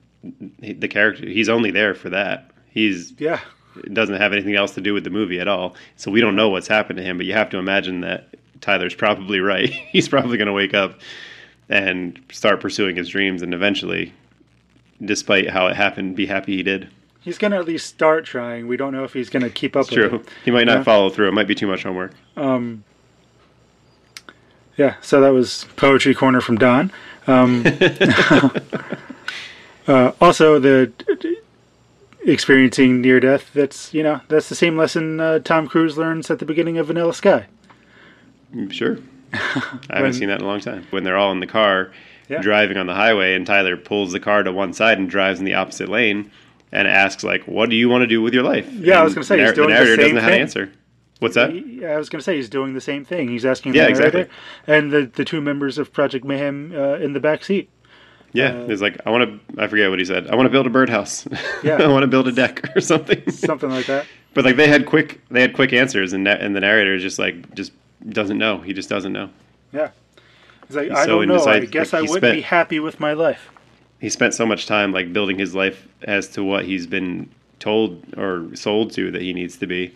[0.60, 3.40] the character he's only there for that he's Yeah.
[3.76, 5.76] it doesn't have anything else to do with the movie at all.
[5.96, 8.28] So we don't know what's happened to him, but you have to imagine that
[8.62, 9.68] Tyler's probably right.
[9.68, 10.98] He's probably going to wake up
[11.68, 14.12] and start pursuing his dreams and eventually,
[15.04, 16.88] despite how it happened, be happy he did.
[17.20, 18.66] He's going to at least start trying.
[18.68, 20.18] We don't know if he's going to keep up It's with true.
[20.20, 20.28] it.
[20.44, 20.82] He might not Yeah.
[20.84, 21.28] follow through.
[21.28, 22.12] It might be too much homework.
[22.36, 22.84] Um,
[24.76, 26.92] Yeah, so that was Poetry Corner from Don.
[27.26, 27.64] Um,
[29.88, 30.92] uh, also, the
[32.24, 36.38] experiencing near death, that's, you know, that's the same lesson uh, Tom Cruise learns at
[36.40, 37.46] the beginning of Vanilla Sky.
[38.70, 38.98] Sure.
[39.32, 40.86] I haven't seen that in a long time.
[40.90, 41.92] When they're all in the car
[42.28, 42.40] Yeah.
[42.42, 45.44] driving on the highway, and Tyler pulls the car to one side and drives in
[45.44, 46.30] the opposite lane,
[46.72, 49.14] and asks like, "What do you want to do with your life?" Yeah, I was
[49.14, 50.42] gonna say, the, he's doing the the narrator doesn't same know how to thing.
[50.42, 50.72] answer.
[51.20, 51.50] What's that?
[51.52, 53.28] He- I was going to say he's doing the same thing.
[53.28, 54.74] He's asking Yeah, the narrator exactly.
[54.74, 57.70] and the, the two members of Project Mayhem uh, in the back seat.
[58.32, 59.24] Yeah, Uh, it's like I want
[59.56, 59.62] to.
[59.62, 60.28] I forget what he said.
[60.28, 61.26] I want to build a birdhouse.
[61.64, 61.76] Yeah.
[61.82, 63.30] I want to build a deck or something.
[63.30, 64.04] Something like that.
[64.34, 67.18] But like they had quick, they had quick answers, and and the narrator is just
[67.18, 67.72] like just
[68.10, 68.58] doesn't know.
[68.58, 69.30] He just doesn't know.
[69.72, 69.92] Yeah.
[70.66, 71.42] He's like, He's I so don't know.
[71.46, 73.50] I guess Like, I wouldn't spent- be happy with my life.
[73.98, 78.02] He spent so much time like building his life as to what he's been told
[78.18, 79.94] or sold to that he needs to be.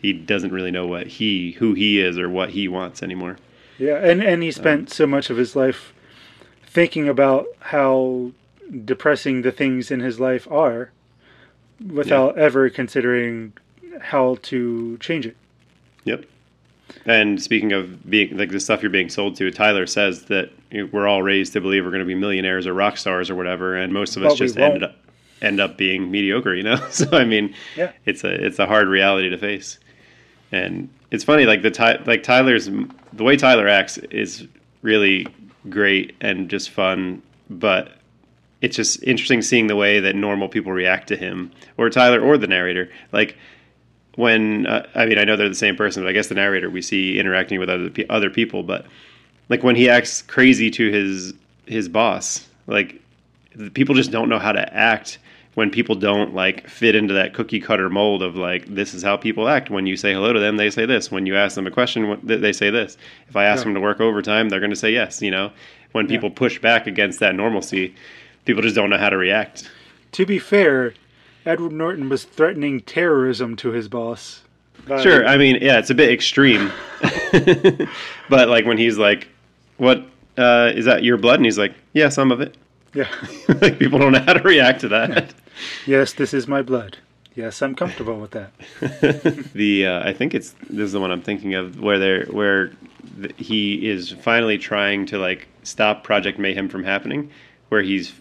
[0.00, 3.36] He doesn't really know what he, who he is, or what he wants anymore.
[3.78, 5.92] Yeah, and and he um, spent so much of his life
[6.64, 8.30] thinking about how
[8.84, 10.90] depressing the things in his life are,
[11.92, 13.52] without ever considering
[14.00, 15.36] how to change it.
[16.04, 16.24] Yep.
[17.06, 20.50] And speaking of being like the stuff you're being sold to, Tyler says that
[20.92, 23.76] we're all raised to believe we're going to be millionaires or rock stars or whatever,
[23.76, 24.96] and most of us just ended up
[25.42, 26.54] end up being mediocre.
[26.54, 27.92] You know, so I mean, Yeah.
[28.04, 29.78] it's a it's a hard reality to face.
[30.52, 32.68] And it's funny, like the Ty, like Tyler's
[33.12, 34.46] the way Tyler acts is
[34.82, 35.26] really
[35.68, 37.92] great and just fun, but
[38.60, 42.36] it's just interesting seeing the way that normal people react to him or Tyler or
[42.38, 42.90] the narrator.
[43.12, 43.36] Like
[44.16, 46.70] when uh, I mean I know they're the same person, but I guess the narrator
[46.70, 48.86] we see interacting with other other people, but
[49.48, 51.34] like when he acts crazy to his
[51.66, 53.00] his boss, like
[53.74, 55.18] people just don't know how to act
[55.60, 59.14] when people don't like fit into that cookie cutter mold of like this is how
[59.14, 59.68] people act.
[59.68, 61.10] When you say hello to them, they say this.
[61.12, 62.96] When you ask them a question, they they say this.
[63.28, 63.64] If I ask Yeah.
[63.64, 65.20] them to work overtime, they're going to say yes.
[65.20, 65.52] You know,
[65.92, 67.94] when people push back against that normalcy,
[68.46, 69.70] people just don't know how to react.
[70.12, 70.94] To be fair,
[71.44, 74.42] Edward Norton was threatening terrorism to his boss.
[74.88, 75.26] by- Sure.
[75.26, 76.72] I mean, yeah, it's a bit extreme.
[78.30, 79.28] but like when he's like,
[79.76, 80.06] "What
[80.38, 81.02] uh, is that?
[81.04, 82.56] Your blood?" and he's like, "Yeah, some of it."
[82.94, 83.08] Yeah.
[83.60, 85.32] like people don't know how to react to that.
[85.86, 86.98] yes, this is my blood.
[87.36, 88.50] Yes, I'm comfortable with that.
[89.54, 92.72] the uh, I think it's this is the one I'm thinking of where they're where
[93.20, 97.30] th- he is finally trying to like stop Project Mayhem from happening,
[97.68, 98.12] where he's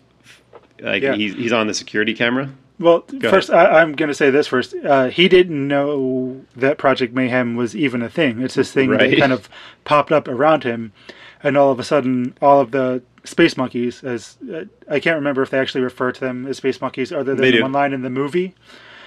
[0.80, 1.16] like Yeah.
[1.16, 2.50] he's he's on the security camera.
[2.80, 4.74] Well, Go first, I, I'm going to say this first.
[4.74, 8.42] Uh, he didn't know that Project Mayhem was even a thing.
[8.42, 9.10] It's this thing Right.
[9.10, 9.50] that kind of
[9.84, 10.94] popped up around him,
[11.44, 15.42] and all of a sudden, all of the space monkeys, as uh, I can't remember
[15.42, 18.02] if they actually refer to them as space monkeys, other than the one line in
[18.02, 18.56] the movie.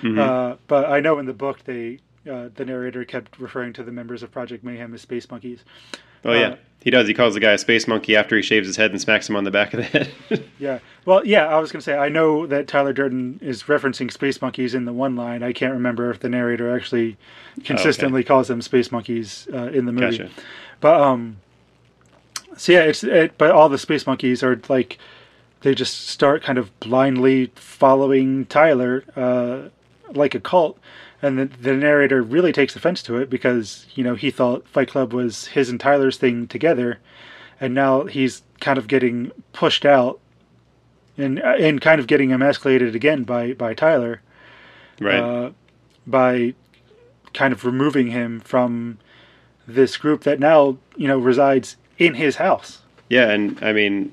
[0.03, 0.19] Mm-hmm.
[0.19, 2.01] Uh, but I know in the book, they
[2.31, 5.65] uh, the narrator kept referring to the members of Project Mayhem as space monkeys.
[6.25, 7.09] Oh yeah, Uh, he does.
[7.09, 9.35] He calls the guy a space monkey after he shaves his head and smacks him
[9.37, 10.11] on the back of the head.
[10.59, 10.79] Yeah.
[11.05, 14.41] Well, yeah, I was going to say, I know that Tyler Durden is referencing space
[14.41, 15.43] monkeys in the one line.
[15.43, 17.17] I can't remember if the narrator actually
[17.65, 20.19] consistently calls them space monkeys uh, in the movie.
[20.19, 20.31] gotcha.
[20.81, 21.39] But, um,
[22.57, 24.99] so yeah, it's, it, but all the space monkeys are like,
[25.63, 29.69] they just start kind of blindly following Tyler, uh,
[30.13, 30.79] like a cult.
[31.25, 34.89] And the, the narrator really takes offense to it because, you know, he thought Fight
[34.89, 36.99] Club was his and Tyler's thing together.
[37.61, 40.19] And now he's kind of getting pushed out
[41.17, 44.21] and and kind of getting emasculated again by by Tyler
[45.01, 45.19] Right.
[45.19, 45.51] uh,
[46.07, 46.55] by
[47.35, 48.99] kind of removing him from
[49.67, 51.77] this group that now you know resides
[52.07, 52.81] in his house.
[53.09, 54.13] Yeah, and I mean,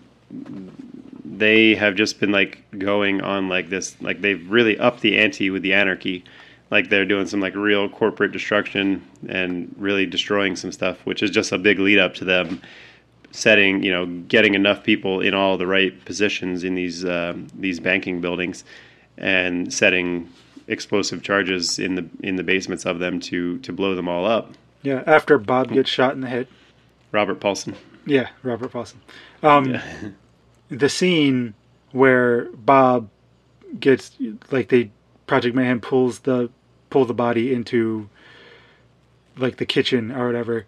[1.23, 5.49] they have just been like going on like this, like they've really upped the ante
[5.49, 6.23] with the anarchy.
[6.71, 11.31] Like they're doing some like real corporate destruction and really destroying some stuff, which is
[11.31, 12.61] just a big lead up to them
[13.31, 17.79] setting, you know, getting enough people in all the right positions in these um, these
[17.79, 18.63] banking buildings,
[19.17, 20.29] and setting
[20.67, 24.53] explosive charges in the in the basements of them to to blow them all up.
[24.81, 26.47] Yeah, after Bob gets shot in the head.
[27.12, 27.76] Robert Paulson.
[28.05, 29.01] Yeah, Robert Paulson.
[29.43, 29.84] Um, Yeah.
[30.70, 31.53] the scene
[31.91, 33.10] where Bob
[33.80, 34.12] gets
[34.51, 34.91] like they
[35.28, 36.49] Project Mayhem pulls the
[36.89, 38.10] pull the body into
[39.38, 40.66] like the kitchen or whatever.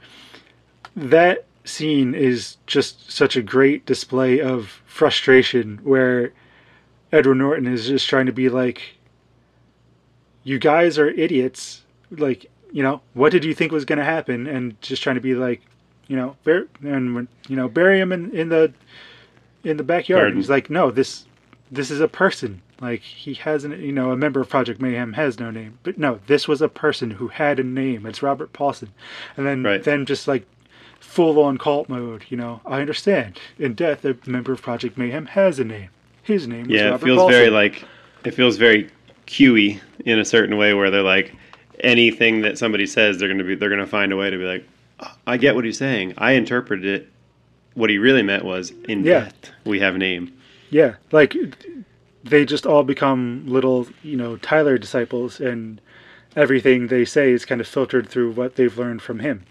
[0.96, 6.32] That scene is just such a great display of frustration where
[7.12, 8.82] Edward Norton is just trying to be like
[10.44, 14.48] you guys are idiots like you know what did you think was going to happen
[14.48, 15.62] and just trying to be like
[16.12, 18.72] you know bur- and you know bury him in, in the
[19.64, 20.38] in the backyard Garden.
[20.38, 21.26] he's like no this
[21.72, 25.40] this is a person like he hasn't you know a member of project mayhem has
[25.40, 28.90] no name but no this was a person who had a name it's robert paulson
[29.38, 29.82] and then Right.
[29.84, 30.46] then just like
[31.00, 32.24] full on cult mode.
[32.30, 33.38] You know, I understand.
[33.60, 35.90] In death, a member of Project Mayhem has a name.
[36.24, 37.38] His name Yeah, it feels Paulson.
[37.38, 37.84] very like
[38.24, 38.90] it feels very
[39.28, 41.34] QE in a certain way where they're like
[41.82, 44.64] anything that somebody says they're gonna be they're gonna find a way to be like
[45.26, 46.14] I get what he's saying.
[46.18, 47.10] I interpreted it.
[47.74, 49.22] What he really meant was in Yeah.
[49.22, 50.32] death we have name.
[50.70, 51.36] Yeah, like
[52.24, 55.82] they just all become little, you know, Tyler disciples, and
[56.36, 59.44] everything they say is kind of filtered through what they've learned from him.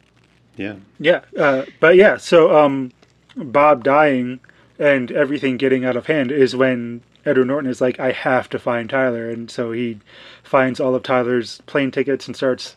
[0.57, 0.76] Yeah.
[0.98, 2.92] Yeah, uh, but yeah, so um,
[3.36, 4.40] Bob dying
[4.78, 8.59] and everything getting out of hand is when Edward Norton is like, I have to
[8.59, 9.98] find Tyler, and so he
[10.42, 12.76] finds all of Tyler's plane tickets and starts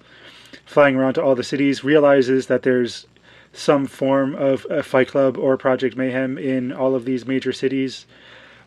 [0.74, 1.84] flying around to all the cities.
[1.84, 3.06] Realizes that there's
[3.54, 8.06] some form of a Fight Club or Project Mayhem in all of these major cities.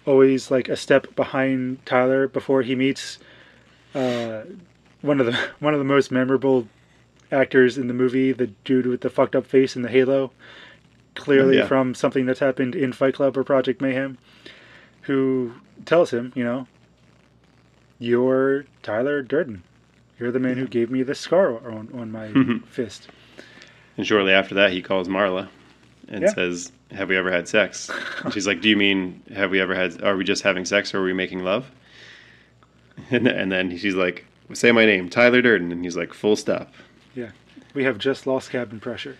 [0.06, 3.18] Always like a step behind Tyler before he meets
[3.94, 4.42] uh,
[5.02, 6.68] one of the one of the most memorable
[7.32, 10.30] actors in the movie, the dude with the fucked up face and the halo,
[11.16, 11.66] clearly Yeah.
[11.66, 14.16] from something that's happened in Fight Club or Project Mayhem,
[15.02, 15.52] who
[15.84, 16.68] tells him, you know,
[17.98, 19.64] you're Tyler Durden.
[20.18, 22.30] You're the man who gave me the scar on, on my
[22.68, 23.08] fist.
[23.96, 25.48] And shortly after that, he calls Marla
[26.08, 26.28] and Yeah.
[26.34, 27.90] says, "Have we ever had sex?"
[28.24, 30.02] And she's like, "Do you mean have we ever had?
[30.02, 31.70] Are we just having sex, or are we making love?"
[33.10, 36.72] And, and then she's like, "Say my name, Tyler Durden," and he's like, "Full stop."
[37.14, 37.30] Yeah.
[37.74, 39.16] We have just lost cabin pressure.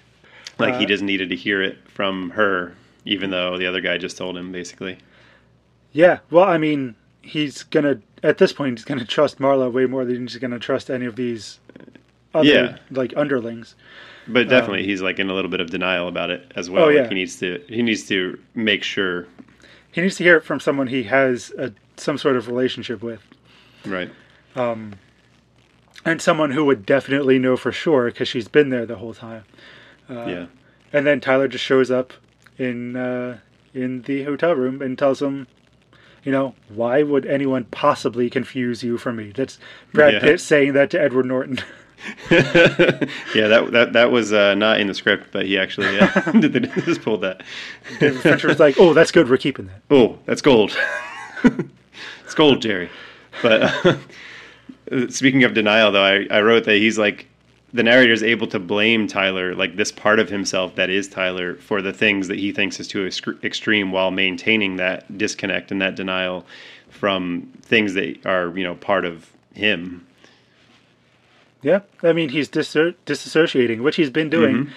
[0.59, 2.75] Like he Uh, just needed to hear it from her,
[3.05, 4.97] even though the other guy just told him, basically.
[5.93, 6.21] Yeah.
[6.31, 6.95] Well, I mean,
[7.27, 10.91] he's gonna at this point he's gonna trust Marla way more than he's gonna trust
[10.91, 11.59] any of these
[12.35, 12.77] other Yeah.
[12.91, 13.75] like underlings.
[14.29, 16.85] But definitely, he's like in a little bit of denial about it as well.
[16.85, 17.01] Um, Oh, yeah.
[17.03, 19.27] Like he needs to he needs to make sure,
[19.93, 23.21] He needs to hear it from someone he has a, some sort of relationship with.
[23.85, 24.11] right?
[26.05, 29.45] and someone who would definitely know for sure because she's been there the whole time.
[30.09, 30.47] Uh, yeah,
[30.93, 32.13] And then Tyler just shows up
[32.59, 33.39] in uh,
[33.75, 35.47] in the hotel room and tells him,
[36.27, 39.31] you know, why would anyone possibly confuse you for me?
[39.33, 39.59] That's
[39.95, 40.21] Brad Yeah.
[40.21, 41.59] Pitt saying that to Edward Norton.
[42.31, 43.47] yeah.
[43.47, 46.61] That that that was uh, not in the script, but he actually uh, did the,
[46.85, 47.45] just pulled that.
[48.01, 49.31] Fincher was like, oh, that's good.
[49.31, 49.83] We're keeping that.
[49.89, 50.77] Oh, that's gold.
[51.45, 52.91] it's gold, Jerry.
[53.41, 57.29] But uh, speaking of denial, though, I, I wrote that he's like
[57.77, 61.55] the narrator is able to blame Tyler, like this part of himself that is Tyler,
[61.57, 65.81] for the things that he thinks is too extre- extreme, while maintaining that disconnect and
[65.83, 66.47] that denial
[66.89, 70.07] from things that are you know part of him.
[71.63, 71.81] Yeah.
[72.03, 74.73] I mean, he's disassociating, which he's been doing mm-hmm.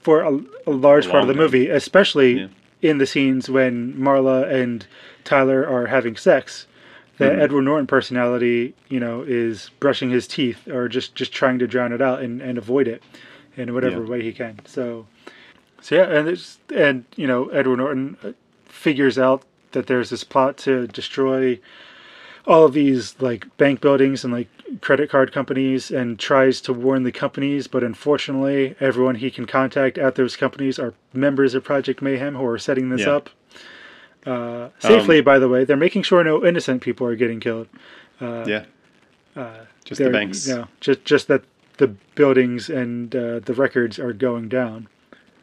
[0.00, 1.42] for a, a large A part of the time.
[1.42, 2.48] movie, especially Yeah.
[2.80, 4.86] in the scenes when Marla and
[5.24, 6.66] Tyler are having sex.
[7.18, 7.40] The Mm-hmm.
[7.40, 11.92] Edward Norton personality, you know, is brushing his teeth or just just trying to drown
[11.92, 13.02] it out and, and avoid it
[13.56, 14.08] in whatever Yeah.
[14.10, 14.60] way he can.
[14.66, 15.06] So,
[15.80, 18.32] so yeah, and it's, and you know, Edward Norton uh,
[18.66, 19.42] figures out
[19.72, 21.58] that there's this plot to destroy
[22.46, 24.48] all of these like bank buildings and like
[24.80, 29.98] credit card companies and tries to warn the companies but unfortunately everyone he can contact
[29.98, 33.14] at those companies are members of project mayhem who are setting this Yeah.
[33.16, 33.30] up
[34.26, 37.68] uh, safely Um, by the way they're making sure no innocent people are getting killed
[38.20, 38.64] yeah,
[39.84, 40.48] just They're- the banks.
[40.48, 41.42] you know, just just that
[41.78, 44.88] the buildings and uh, the records are going down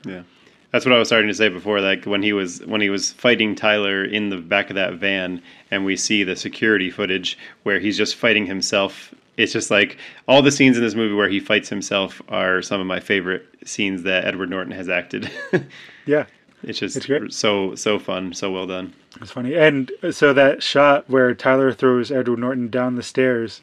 [0.05, 0.23] Yeah.
[0.71, 1.79] That's what I was starting to say before.
[1.81, 5.39] Like when he was when he was fighting Tyler in the back of that van,
[5.69, 9.13] and we see the security footage where he's just fighting himself.
[9.37, 12.81] It's just like all the scenes in this movie where he fights himself are some
[12.81, 15.29] of my favorite scenes that Edward Norton has acted.
[16.07, 16.25] yeah
[16.63, 17.33] it's just It's great.
[17.33, 18.93] so so fun, so well done.
[19.21, 19.53] It's funny.
[19.55, 23.61] And so that shot where Tyler throws Edward Norton down the stairs,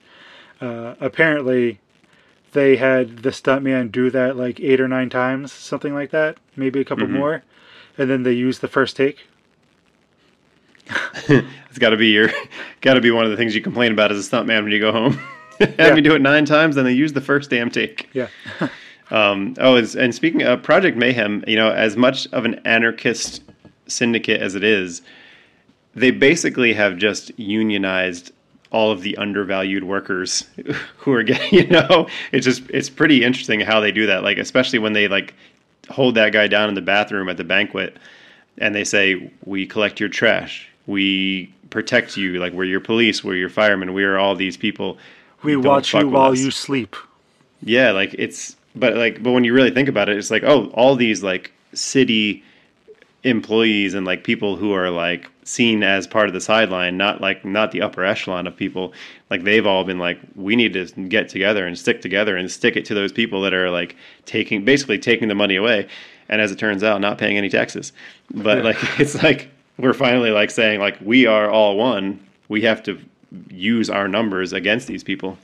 [0.60, 1.80] uh, apparently
[2.52, 6.80] they had the stuntman do that like eight or nine times, something like that, maybe
[6.80, 7.42] a couple more.
[7.98, 9.18] And then they used the first take.
[11.28, 12.30] It's got to be your
[12.80, 14.80] got to be one of the things you complain about as a stuntman when you
[14.80, 15.12] go home.
[15.60, 15.94] Have Yeah.
[15.94, 18.08] me do it nine times, then they use the first damn take.
[18.12, 18.28] Yeah.
[19.10, 23.42] Um, oh, and, and speaking of Project Mayhem, you know, as much of an anarchist
[23.86, 25.02] syndicate as it is,
[25.94, 28.32] they basically have just unionized
[28.70, 30.46] all of the undervalued workers
[30.98, 34.22] who are getting, you know, it's just, it's pretty interesting how they do that.
[34.22, 35.34] Like, especially when they like
[35.88, 37.96] hold that guy down in the bathroom at the banquet
[38.58, 40.68] and they say, we collect your trash.
[40.86, 42.38] We protect you.
[42.38, 43.24] Like, we're your police.
[43.24, 43.92] We're your firemen.
[43.92, 44.98] We are all these people.
[45.42, 46.38] We watch you while us.
[46.40, 46.94] you sleep.
[47.62, 50.66] Yeah, like it's but like but when you really think about it, it's like oh,
[50.74, 52.42] all these like city
[53.22, 57.44] employees and like people who are like seen as part of the sideline, not like
[57.44, 58.92] not the upper echelon of people.
[59.28, 62.76] Like they've all been like, we need to get together and stick together and stick
[62.76, 65.88] it to those people that are like taking basically taking the money away,
[66.28, 67.92] and as it turns out, not paying any taxes.
[68.32, 72.26] But like it's like we're finally like saying like we are all one.
[72.48, 72.98] We have to
[73.48, 75.38] use our numbers against these people.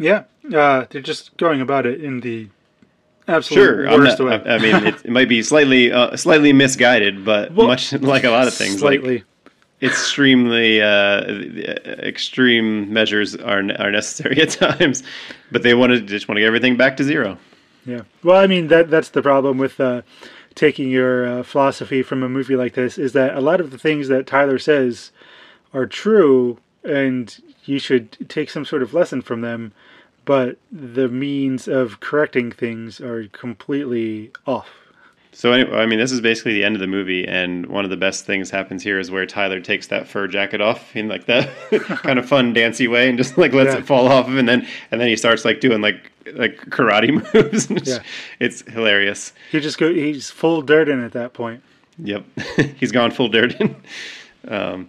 [0.00, 0.24] Yeah,
[0.54, 2.48] uh, they're just going about it in the
[3.28, 4.50] absolute Sure, worst not- way.
[4.50, 8.24] I, I mean it, it might be slightly uh, slightly misguided, but Well, much like
[8.24, 9.02] a lot of things, like
[9.82, 11.20] extremely uh,
[12.02, 15.02] extreme measures are are necessary at times,
[15.52, 17.38] but they want to just want to get everything back to zero.
[17.86, 18.02] Yeah.
[18.22, 20.02] Well, I mean that that's the problem with uh,
[20.54, 23.78] taking your uh, philosophy from a movie like this is that a lot of the
[23.78, 25.12] things that Tyler says
[25.72, 29.72] are true, and you should take some sort of lesson from them,
[30.30, 34.68] but the means of correcting things are completely off.
[35.32, 37.90] So anyway, I mean, this is basically the end of the movie, and one of
[37.90, 41.26] the best things happens here is where Tyler takes that fur jacket off in like
[41.26, 41.48] that
[42.04, 43.78] kind of fun dancey way, and just like lets Yeah.
[43.80, 47.10] it fall off of and then and then he starts like doing like like karate
[47.34, 47.68] moves.
[47.88, 47.98] Yeah.
[48.38, 49.32] it's hilarious.
[49.50, 49.92] He just go.
[49.92, 51.60] He's full Durden at that point.
[51.98, 52.24] Yep,
[52.76, 53.74] he's gone full Durden.
[54.46, 54.88] um,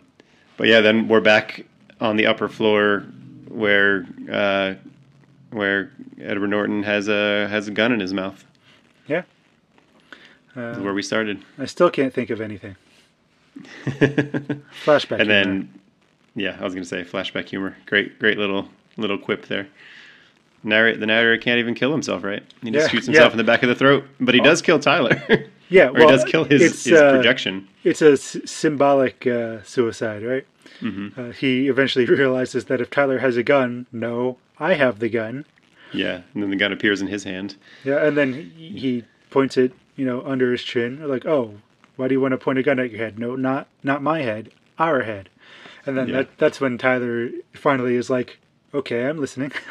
[0.57, 1.65] but yeah, then we're back
[1.99, 3.05] on the upper floor
[3.47, 4.75] where uh,
[5.51, 8.43] where Edward Norton has a has a gun in his mouth.
[9.07, 9.23] Yeah.
[10.55, 11.43] Uh, where we started.
[11.57, 12.75] I still can't think of anything.
[13.85, 15.19] Flashback.
[15.19, 15.43] and humor.
[15.43, 15.69] then
[16.35, 19.67] yeah i was going to say flashback humor great great little little quip there
[20.63, 23.31] narrate the narrator can't even kill himself right he just Yeah, shoots himself yeah.
[23.31, 25.21] in the back of the throat but he does kill tyler
[25.69, 29.25] yeah, or well, he does kill his, it's, his uh, projection It's a s- symbolic
[29.27, 30.45] uh, suicide, right?
[30.79, 31.19] Mm-hmm.
[31.19, 35.45] Uh, he eventually realizes that if Tyler has a gun, no, I have the gun.
[35.91, 39.73] yeah and then the gun appears in his hand Yeah, and then he, points it,
[39.95, 41.55] you know, under his chin, like, "Oh,
[41.97, 43.17] why do you want to point a gun at your head?
[43.19, 45.29] No, not not my head, our head."
[45.85, 46.15] And then Yeah.
[46.17, 48.37] that that's when Tyler finally is like,
[48.73, 49.51] "Okay, I'm listening."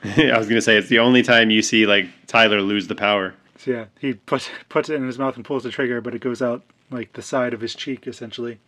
[0.04, 2.94] i was going to say it's the only time you see like tyler lose the
[2.94, 6.14] power so yeah, he puts puts it in his mouth and pulls the trigger, but
[6.14, 6.62] it goes out
[6.92, 8.60] like the side of his cheek, essentially.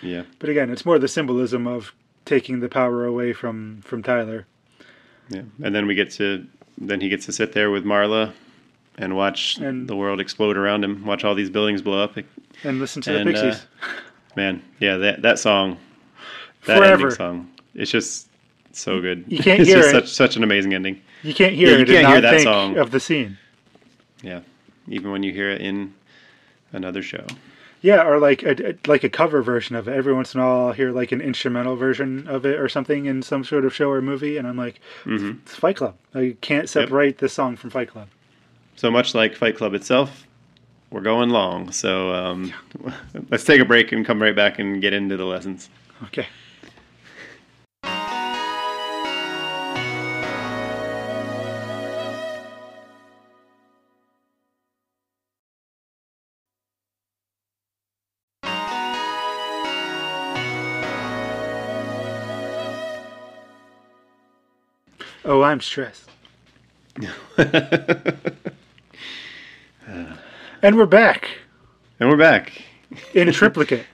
[0.00, 1.92] yeah But again, it's more the symbolism of
[2.24, 4.46] taking the power away from from Tyler.
[5.28, 6.46] Yeah and then we get to
[6.78, 8.32] then he gets to sit there with marla
[8.98, 12.16] and watch And- the world explode around him watch all these buildings blow up
[12.64, 13.66] and listen to And, the Pixies.
[13.82, 13.86] uh,
[14.36, 15.78] man yeah that that song
[16.66, 16.92] that Forever.
[17.06, 18.28] ending song it's just
[18.72, 19.92] so good You can't it's hear just it.
[19.92, 22.76] such such an amazing ending you can't hear yeah, you it can't hear that song.
[22.78, 23.38] of the scene.
[24.22, 24.40] yeah
[24.88, 25.92] even when you hear it in
[26.72, 27.24] another show
[27.86, 29.92] Yeah, or like a, like a cover version of it.
[29.96, 33.06] Every once in a while, I'll hear like an instrumental version of it or something
[33.06, 35.38] in some sort of show or movie, and I'm like, Mhm.
[35.42, 35.94] it's Fight Club.
[36.14, 38.08] I can't separate this song from Fight Club.
[38.74, 40.26] so much like fight club itself
[40.90, 42.52] we're going long so um,
[43.30, 45.70] let's take a break and come right back and get into the lessons
[46.08, 46.26] Okay.
[65.26, 66.08] Oh, I'm stressed.
[70.62, 71.28] And we're back
[72.00, 72.62] and we're back
[73.14, 73.86] in a triplicate.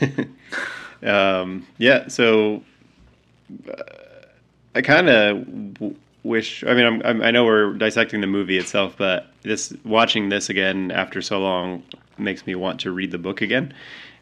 [1.02, 2.64] um, yeah, so
[3.68, 3.82] uh,
[4.74, 6.64] I kind of w- wish.
[6.64, 10.48] I mean, I'm, I'm, I know we're dissecting the movie itself, but this watching this
[10.48, 11.82] again after so long
[12.16, 13.72] makes me want to read the book again.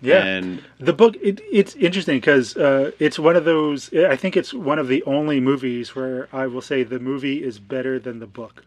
[0.00, 0.24] Yeah.
[0.24, 3.92] and The book it, it's interesting because uh, it's one of those.
[3.94, 7.58] I think it's one of the only movies where I will say the movie is
[7.58, 8.64] better than the book.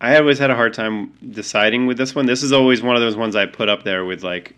[0.00, 2.26] I always had a hard time deciding with this one.
[2.26, 4.56] This is always one of those ones I put up there with like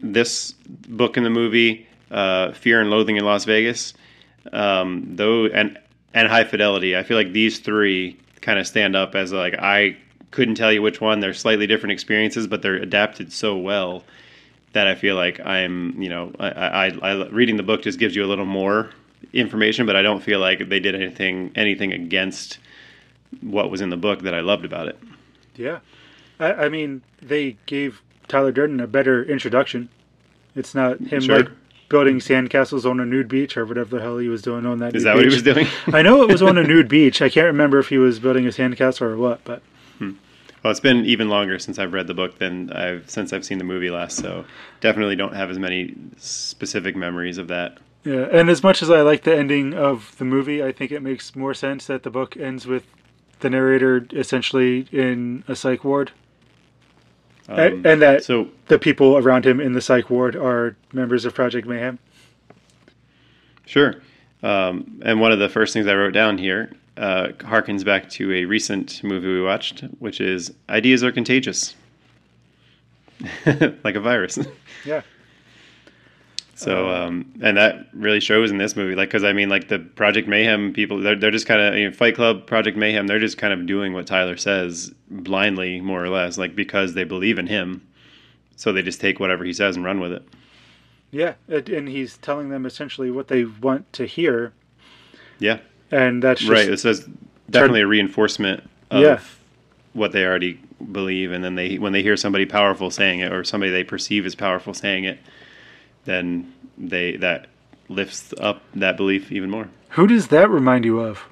[0.00, 0.52] this
[0.88, 3.92] book in the movie, uh, Fear and Loathing in Las Vegas,
[4.52, 5.78] um, though, and
[6.14, 6.96] and High Fidelity.
[6.96, 9.98] I feel like these three kind of stand up as like I
[10.30, 11.20] couldn't tell you which one.
[11.20, 14.04] They're slightly different experiences, but they're adapted so well
[14.72, 18.14] that I feel like I'm, you know, I, I, I reading the book just gives
[18.14, 18.90] you a little more
[19.32, 22.58] information, but I don't feel like they did anything anything against
[23.40, 24.98] what was in the book that I loved about it.
[25.56, 25.80] Yeah,
[26.38, 29.88] I, I mean they gave Tyler Durden a better introduction.
[30.54, 31.38] It's not him Sure.
[31.40, 31.48] like
[31.88, 34.94] building sandcastles on a nude beach or whatever the hell he was doing on that.
[34.94, 35.66] Is that what he was doing?
[35.88, 37.22] I know it was on a nude beach.
[37.22, 39.62] I can't remember if he was building a sandcastle or what, but
[40.00, 43.58] Well, it's been even longer since I've read the book than I've since I've seen
[43.58, 44.16] the movie last.
[44.16, 44.44] So
[44.80, 47.78] definitely don't have as many specific memories of that.
[48.04, 51.00] Yeah, and as much as I like the ending of the movie, I think it
[51.02, 52.84] makes more sense that the book ends with
[53.40, 56.12] the narrator essentially in a psych ward.
[57.48, 61.34] A- and that So the people around him in the psych ward are members of
[61.34, 61.98] Project Mayhem.
[63.64, 63.96] Sure.
[64.42, 68.32] Um, and one of the first things I wrote down here uh, harkens back to
[68.32, 71.74] a recent movie we watched, which is Ideas Are Contagious.
[73.84, 74.38] like a virus.
[74.84, 75.02] Yeah.
[76.54, 79.78] So, um, and that really shows in this movie, like, because I mean, like the
[79.78, 83.20] Project Mayhem people, they're, they're just kind of, you know, Fight Club, Project Mayhem, they're
[83.20, 87.38] just kind of doing what Tyler says blindly, more or less, like because they believe
[87.38, 87.86] in him.
[88.56, 90.26] So they just take whatever he says and run with it.
[91.12, 91.34] Yeah.
[91.46, 94.52] And, and he's telling them essentially what they want to hear.
[95.38, 95.58] Yeah.
[95.90, 96.66] And that's just, right.
[96.68, 97.06] This is
[97.50, 99.20] definitely a reinforcement of Yeah.
[99.92, 100.60] what they already
[100.92, 104.26] believe, and then they when they hear somebody powerful saying it, or somebody they perceive
[104.26, 105.18] as powerful saying it,
[106.04, 107.46] then they that
[107.88, 109.68] lifts up that belief even more.
[109.90, 111.24] Who does that remind you of?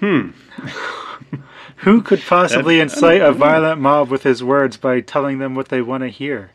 [0.00, 0.30] Hmm.
[1.80, 5.82] Who could possibly incite a violent mob with his words by telling them what they
[5.82, 6.50] want to hear?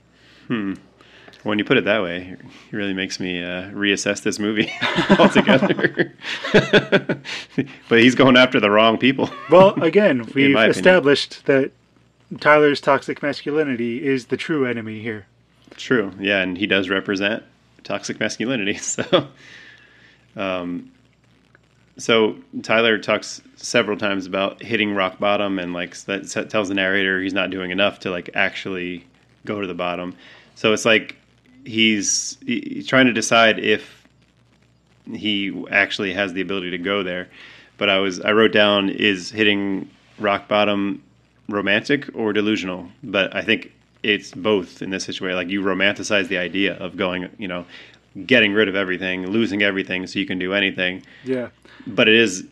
[1.44, 4.72] When you put it that way, it really makes me uh, reassess this movie
[5.18, 6.14] altogether.
[7.90, 9.30] but he's going after the wrong people.
[9.50, 11.72] Well, again, we've established that
[12.40, 15.26] Tyler's toxic masculinity is the true enemy here.
[15.78, 16.14] True.
[16.20, 17.44] Yeah, and he does represent
[17.84, 18.78] toxic masculinity.
[18.78, 19.28] So,
[20.36, 20.92] um,
[21.98, 27.22] so Tyler talks several times about hitting rock bottom, and like that tells the narrator
[27.22, 29.06] he's not doing enough to like actually
[29.46, 30.16] go to the bottom.
[30.56, 31.18] So it's like
[31.66, 34.08] he's he's trying to decide if
[35.12, 37.30] he actually has the ability to go there.
[37.78, 39.90] But I was I wrote down is hitting
[40.20, 41.02] rock bottom
[41.52, 42.88] romantic or delusional?
[43.04, 43.72] But I think
[44.04, 45.36] it's both in this situation.
[45.36, 47.66] Like you romanticize the idea of going, you know,
[48.26, 51.04] getting rid of everything, losing everything so you can do anything.
[51.24, 51.50] Yeah.
[51.86, 52.46] But it is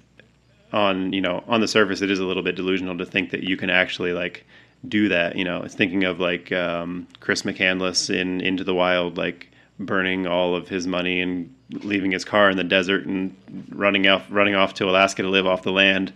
[0.71, 3.43] on, you know, on the surface it is a little bit delusional to think that
[3.43, 4.45] you can actually like
[4.87, 5.61] do that, you know.
[5.63, 9.49] It's thinking of like um, Chris McCandless in Into the Wild like
[9.79, 13.35] burning all of his money and leaving his car in the desert and
[13.69, 16.11] running off running off to Alaska to live off the land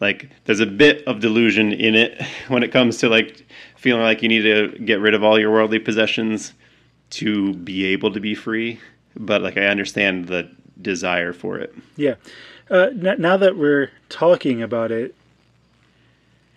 [0.00, 4.20] like there's a bit of delusion in it when it comes to like feeling like
[4.22, 6.52] you need to get rid of all your worldly possessions
[7.10, 8.78] to be able to be free
[9.16, 10.50] but like i understand the
[10.82, 12.16] desire for it Yeah.
[12.70, 15.14] Uh, n- now that we're talking about it,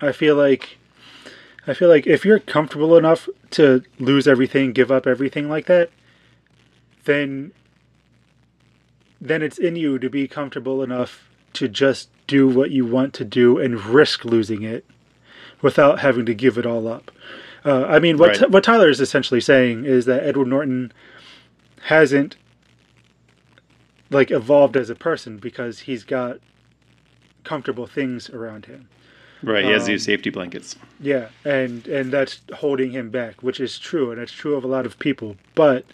[0.02, 0.77] I feel like
[1.68, 5.90] I feel like if you're comfortable enough to lose everything, give up everything like that,
[7.06, 7.52] then
[9.20, 13.26] then it's in you to be comfortable enough to just do what you want to
[13.26, 14.86] do and risk losing it
[15.62, 17.10] without having to give it all up.
[17.66, 18.50] Uh, I mean, what Right.
[18.52, 20.92] what Tyler is essentially saying is that Edward Norton
[21.84, 22.38] hasn't
[24.10, 26.40] like evolved as a person because he's got
[27.44, 28.88] comfortable things around him.
[29.44, 33.60] Right he has Um, these safety blankets Yeah, and and that's holding him back, which
[33.60, 35.36] is true, and it's true of a lot of people.
[35.56, 35.86] But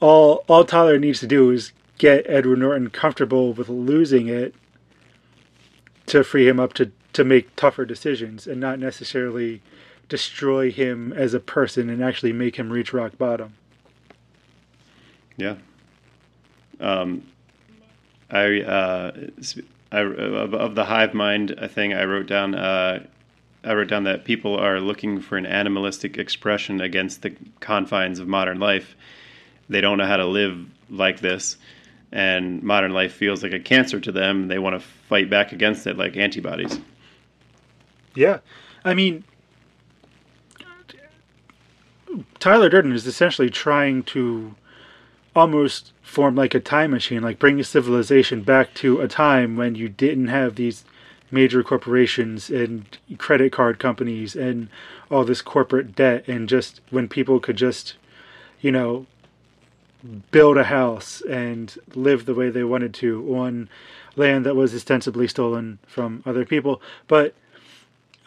[0.00, 4.54] all all Tyler needs to do is get Edward Norton comfortable with losing it
[6.06, 9.60] to free him up to to make tougher decisions and not necessarily
[10.08, 13.54] destroy him as a person and actually make him reach rock bottom.
[15.36, 15.54] yeah
[16.80, 17.22] um
[18.30, 19.12] i uh
[19.92, 23.06] I, of, of the hive mind thing i wrote down uh
[23.64, 28.26] I wrote down that people are looking for an animalistic expression against the confines of
[28.26, 28.96] modern life.
[29.68, 31.56] They don't know how to live like this,
[32.10, 34.48] and modern life feels like a cancer to them.
[34.48, 36.80] They want to fight back against it like antibodies.
[38.14, 38.38] Yeah.
[38.84, 39.22] I mean,
[42.40, 44.56] Tyler Durden is essentially trying to
[45.34, 49.88] almost form like a time machine, like bring civilization back to a time when you
[49.88, 50.84] didn't have these
[51.30, 54.68] major corporations and credit card companies and
[55.10, 57.94] all this corporate debt, and just when people could just,
[58.60, 59.06] you know,
[60.30, 63.68] build a house and live the way they wanted to on
[64.16, 66.82] land that was ostensibly stolen from other people.
[67.08, 67.34] But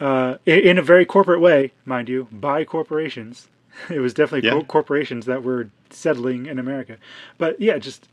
[0.00, 3.48] uh, in a very corporate way, mind you, by corporations.
[3.90, 4.62] It was definitely Yeah.
[4.62, 6.96] corporations that were settling in America.
[7.38, 8.08] But yeah, just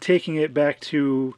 [0.00, 1.34] taking it back to.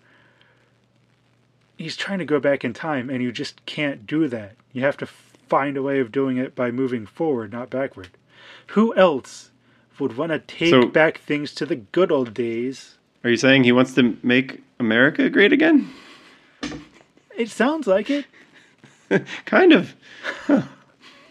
[1.77, 4.57] He's trying to go back in time, and you just can't do that.
[4.73, 8.09] You have to find a way of doing it by moving forward, not backward.
[8.69, 9.51] Who else
[10.01, 12.97] would want to take So- back things to the good old days?
[13.25, 15.89] Are you saying he wants to make America great again?
[17.37, 18.27] It sounds like it.
[19.45, 19.95] kind of.
[20.47, 20.63] Huh.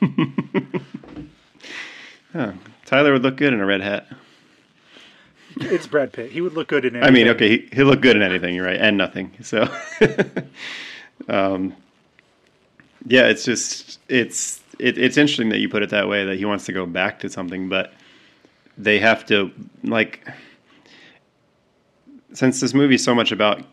[2.85, 4.07] Tyler would look good in a red hat.
[5.59, 6.31] It's Brad Pitt.
[6.31, 7.03] He would look good in it.
[7.03, 9.31] I mean, okay, he, he'll look good in anything, you're right, and nothing.
[9.41, 9.67] So,
[11.27, 11.75] um,
[13.07, 16.45] yeah, it's just it's it, it's interesting that you put it that way that he
[16.45, 17.93] wants to go back to something, but
[18.77, 19.51] they have to
[19.83, 20.27] like
[22.33, 23.63] since this movie is so much about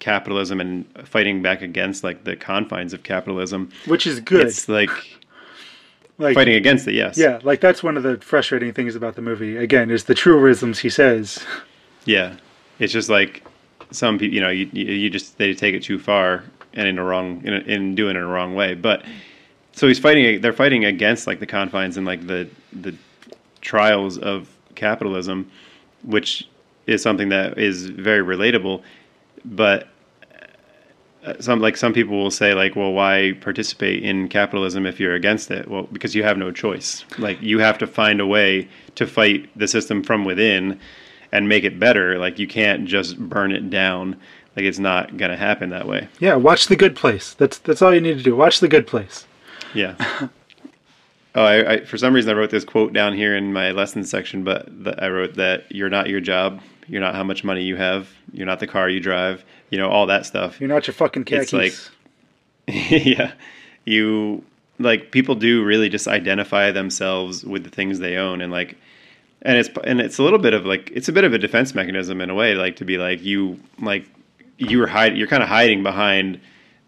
[0.00, 4.46] capitalism and fighting back against like the confines of capitalism, which is good.
[4.46, 4.90] it's like
[6.18, 6.94] like fighting against it.
[6.94, 7.18] Yes.
[7.18, 9.56] yeah, like that's one of the frustrating things about the movie.
[9.56, 11.44] Again, is the truisms he says.
[12.04, 12.36] Yeah,
[12.78, 13.44] it's just like
[13.90, 16.44] some people, you know, you, you just they take it too far
[16.74, 18.74] and in a wrong in, a, in doing it in a wrong way.
[18.74, 19.04] But
[19.72, 20.40] so he's fighting.
[20.40, 22.94] They're fighting against like the confines and like the the
[23.60, 25.50] trials of capitalism,
[26.02, 26.48] which
[26.86, 28.82] is something that is very relatable.
[29.44, 29.88] But
[31.40, 35.50] some like some people will say like, well, why participate in capitalism if you're against
[35.50, 35.68] it?
[35.68, 37.04] Well, because you have no choice.
[37.18, 40.80] Like you have to find a way to fight the system from within
[41.30, 42.18] and make it better.
[42.18, 44.16] Like you can't just burn it down.
[44.56, 46.08] Like it's not gonna happen that way.
[46.18, 47.34] Yeah, watch The Good Place.
[47.34, 48.34] That's that's all you need to do.
[48.34, 49.26] Watch The Good Place.
[49.74, 49.94] Yeah.
[51.34, 54.10] oh, I, I for some reason I wrote this quote down here in my lessons
[54.10, 57.62] section, but the, I wrote that you're not your job, you're not how much money
[57.62, 60.60] you have, you're not the car you drive, you know, all that stuff.
[60.60, 61.52] You're not your fucking khakis.
[61.52, 61.74] It's like-
[62.68, 63.32] yeah,
[63.86, 64.44] you
[64.78, 68.76] like people do really just identify themselves with the things they own, and like,
[69.40, 71.74] and it's and it's a little bit of like it's a bit of a defense
[71.74, 74.06] mechanism in a way, like to be like you like
[74.58, 76.38] you're hide you're kind of hiding behind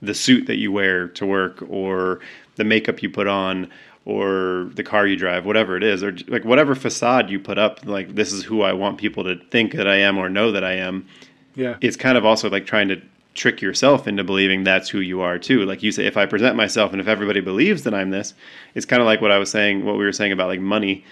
[0.00, 2.20] the suit that you wear to work or
[2.56, 3.68] the makeup you put on
[4.04, 7.80] or the car you drive whatever it is or like whatever facade you put up
[7.86, 10.62] like this is who I want people to think that I am or know that
[10.62, 11.08] I am
[11.54, 11.76] yeah.
[11.80, 13.00] it's kind of also like trying to
[13.34, 15.64] trick yourself into believing that's who you are too.
[15.64, 18.34] Like you say, if I present myself and if everybody believes that I'm this,
[18.74, 21.04] it's kind of like what I was saying, what we were saying about like money.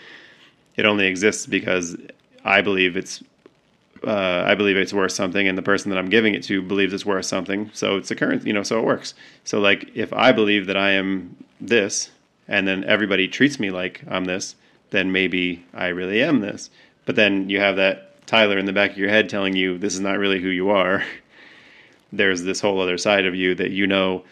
[0.76, 1.96] It only exists because
[2.44, 3.22] I believe it's,
[4.06, 6.92] uh, I believe it's worth something, and the person that I'm giving it to believes
[6.92, 7.70] it's worth something.
[7.72, 9.14] So it's a current, you know, so it works.
[9.44, 12.10] So like if I believe that I am this,
[12.48, 14.56] and then everybody treats me like I'm this,
[14.90, 16.70] then maybe I really am this.
[17.04, 19.94] But then you have that Tyler in the back of your head telling you this
[19.94, 21.04] is not really who you are.
[22.12, 24.24] There's this whole other side of you that you know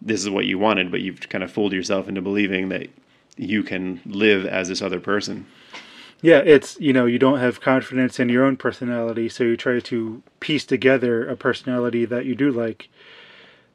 [0.00, 2.88] this is what you wanted, but you've kind of fooled yourself into believing that
[3.36, 5.46] you can live as this other person.
[6.22, 9.80] Yeah, it's you know you don't have confidence in your own personality, so you try
[9.80, 12.88] to piece together a personality that you do like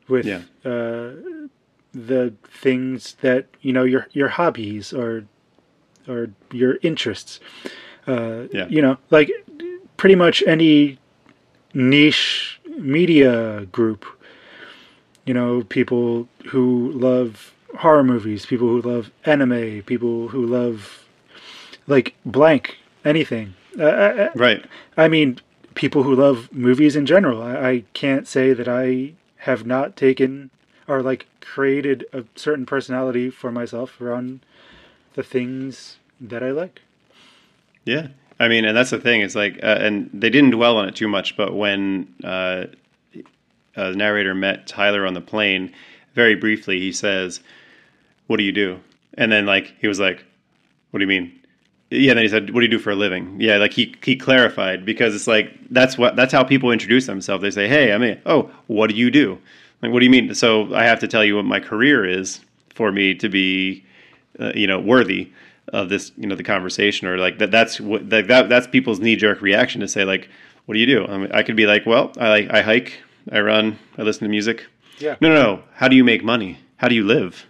[0.08, 0.41] with Yeah.
[0.66, 1.12] uh,
[1.94, 5.26] the things that you know your your hobbies or
[6.08, 7.40] or your interests.
[8.10, 8.68] Uh, Yeah.
[8.69, 9.30] You know, like
[9.98, 10.98] pretty much any
[11.73, 14.06] niche media group.
[15.26, 21.06] You know, people who love horror movies, people who love anime, people who love
[21.88, 23.53] like blank anything.
[23.80, 24.65] Uh, I, Right.
[24.98, 25.40] I mean,
[25.76, 27.41] people who love movies in general.
[27.41, 29.14] I, I can't say that I
[29.48, 30.49] have not taken
[30.88, 34.40] or like created a certain personality for myself around
[35.14, 36.81] the things that I like.
[37.90, 38.07] Yeah.
[38.40, 39.22] I mean, and that's the thing.
[39.22, 42.66] It's like, uh, and they didn't dwell on it too much, but when uh,
[43.76, 45.74] uh, the narrator met Tyler on the plane,
[46.14, 47.41] very briefly, he says,
[48.28, 48.80] What do you do?
[49.16, 50.24] And then, like, he was like,
[50.91, 51.34] What do you mean?
[51.90, 53.95] Yeah, and then he said, "What do you do for a living?" Yeah, like he
[54.03, 57.41] he clarified because it's like that's what that's how people introduce themselves.
[57.41, 59.40] They say, "Hey, I'm a oh, what do you do?"
[59.82, 60.36] Like, what do you mean?
[60.36, 62.41] So I have to tell you what my career is
[62.76, 63.84] for me to be,
[64.40, 65.32] uh, you know, worthy
[65.74, 67.52] of this, you know, the conversation or like that.
[67.52, 70.30] That's what that, that that's people's knee jerk reaction to say like,
[70.66, 73.02] "What do you do?" I, mean, I could be like, "Well, I like I hike,
[73.32, 74.68] I run, I listen to music."
[75.00, 75.16] Yeah.
[75.22, 75.64] No, no, no.
[75.74, 76.60] How do you make money?
[76.78, 77.46] How do you live?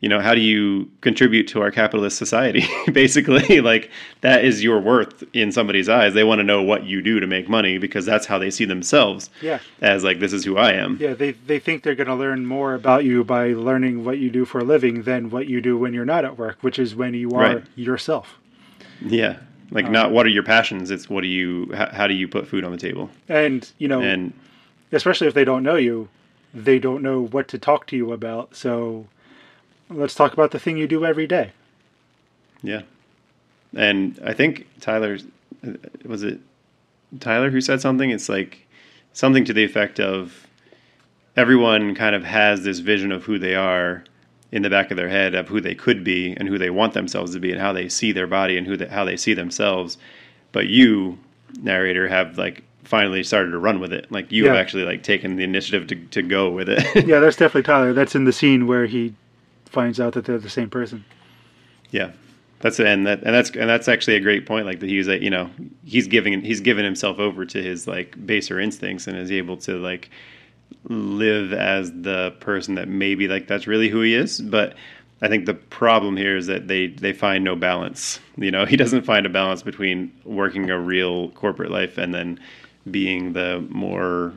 [0.00, 2.64] You know, how do you contribute to our capitalist society?
[2.92, 6.14] Basically, like that is your worth in somebody's eyes.
[6.14, 8.64] They want to know what you do to make money because that's how they see
[8.64, 9.28] themselves.
[9.42, 9.58] Yeah.
[9.80, 10.98] As like this is who I am.
[11.00, 14.30] Yeah, they they think they're going to learn more about you by learning what you
[14.30, 16.94] do for a living than what you do when you're not at work, which is
[16.94, 17.64] when you are Right.
[17.74, 18.38] yourself.
[19.04, 19.38] Yeah.
[19.70, 20.90] Like um, not what are your passions?
[20.90, 23.10] It's what do you how, how do you put food on the table?
[23.28, 24.32] And, you know, And
[24.92, 26.08] especially if they don't know you,
[26.54, 28.54] they don't know what to talk to you about.
[28.56, 29.06] So
[29.90, 31.52] let's talk about the thing you do every day.
[32.62, 32.82] Yeah,
[33.76, 35.18] and I think Tyler
[35.66, 35.72] uh,
[36.04, 36.40] was it
[37.20, 38.10] Tyler who said something.
[38.10, 38.66] It's like
[39.12, 40.46] something to the effect of
[41.36, 44.04] everyone kind of has this vision of who they are
[44.50, 46.94] in the back of their head of who they could be and who they want
[46.94, 49.98] themselves to be and how they see their body and who how they see themselves.
[50.52, 51.18] But you,
[51.60, 54.10] narrator, have like finally started to run with it.
[54.10, 57.06] Like you have actually like taken the initiative to to go with it.
[57.06, 57.92] Yeah, that's definitely Tyler.
[57.92, 59.14] That's in the scene where he
[59.68, 61.04] finds out that they're the same person.
[61.90, 62.12] Yeah,
[62.60, 64.66] that's and that and that's and that's actually a great point.
[64.66, 65.50] Like that he's like you know
[65.84, 69.78] he's giving he's given himself over to his like baser instincts and is able to
[69.78, 70.10] like
[70.84, 74.74] live as the person that maybe like that's really who he is, but
[75.20, 78.20] I think the problem here is that they they find no balance.
[78.36, 82.40] You know, he doesn't find a balance between working a real corporate life and then
[82.90, 84.32] being the more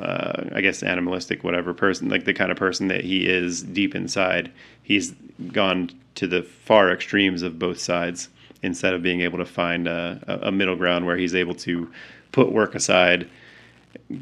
[0.00, 3.94] uh, I guess animalistic whatever person like the kind of person that he is deep
[3.94, 4.50] inside.
[4.82, 5.14] He's
[5.52, 8.28] gone to the far extremes of both sides
[8.62, 11.90] instead of being able to find a, a middle ground where he's able to
[12.32, 13.28] put work aside,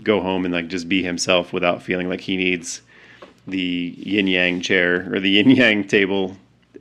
[0.03, 2.83] go home and like just be himself without feeling like he needs
[3.47, 6.37] the yin yang chair or the yin yang table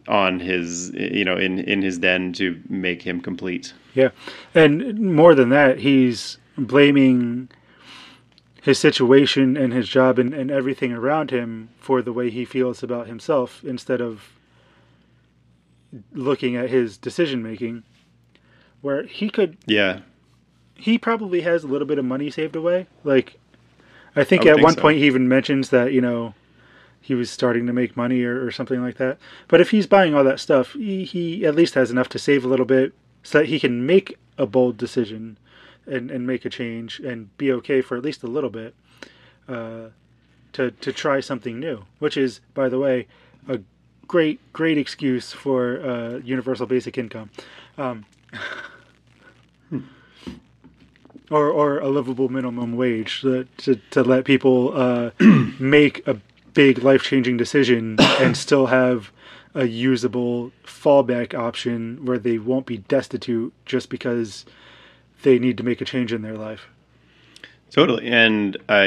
[0.07, 3.73] on his you know in in his den to make him complete.
[3.93, 4.09] Yeah,
[4.55, 7.49] and more than that, he's blaming
[8.63, 12.81] his situation and his job and, and everything around him for the way he feels
[12.81, 14.31] about himself instead of
[16.13, 17.83] looking at his decision making
[18.81, 19.99] where he could Yeah.
[20.75, 23.37] he probably has a little bit of money saved away like
[24.15, 24.81] i think I at think one so.
[24.81, 26.33] point he even mentions that you know
[27.01, 29.17] he was starting to make money or, or something like that
[29.49, 32.43] but if he's buying all that stuff he, he at least has enough to save
[32.43, 35.37] a little bit so that he can make a bold decision
[35.85, 38.75] and, and make a change and be okay for at least a little bit
[39.47, 39.87] uh,
[40.53, 43.07] to, to try something new which is by the way
[43.47, 43.59] a
[44.07, 47.29] great great excuse for uh, universal basic income.
[47.77, 48.05] Um,
[51.31, 55.11] or, or a livable minimum wage to, to, to let people uh,
[55.59, 56.19] make a
[56.53, 59.11] big life changing decision and still have
[59.55, 64.45] a usable fallback option where they won't be destitute just because
[65.23, 66.67] they need to make a change in their life.
[67.71, 68.83] Totally, and I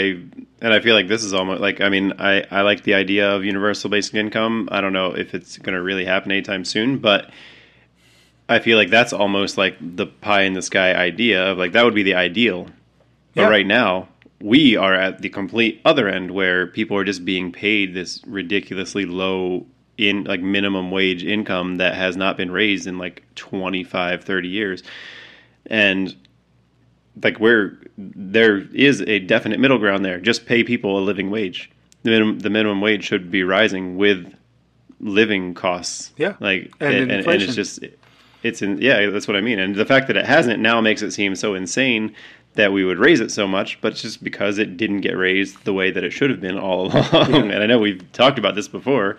[0.60, 3.28] and I feel like this is almost like I mean I I like the idea
[3.34, 4.68] of universal basic income.
[4.70, 7.30] I don't know if it's going to really happen anytime soon, but
[8.48, 11.84] I feel like that's almost like the pie in the sky idea of like that
[11.84, 12.68] would be the ideal.
[13.34, 13.48] But Yeah.
[13.48, 14.08] right now
[14.40, 19.04] we are at the complete other end where people are just being paid this ridiculously
[19.04, 19.66] low
[19.98, 24.82] in like minimum wage income that has not been raised in like 25 30 years
[25.68, 26.14] and
[27.22, 30.20] like where there is a definite middle ground there.
[30.20, 31.70] Just pay people a living wage.
[32.02, 34.32] The minimum the minimum wage should be rising with
[35.00, 36.12] living costs.
[36.16, 36.34] Yeah.
[36.40, 37.80] like And and, and, and it's just
[38.42, 39.58] it's in yeah that's what I mean.
[39.58, 42.14] And the fact that it hasn't now makes it seem so insane
[42.54, 45.64] that we would raise it so much, but it's just because it didn't get raised
[45.64, 47.50] the way that it should have been all along.
[47.50, 49.18] And I know we've talked about this before,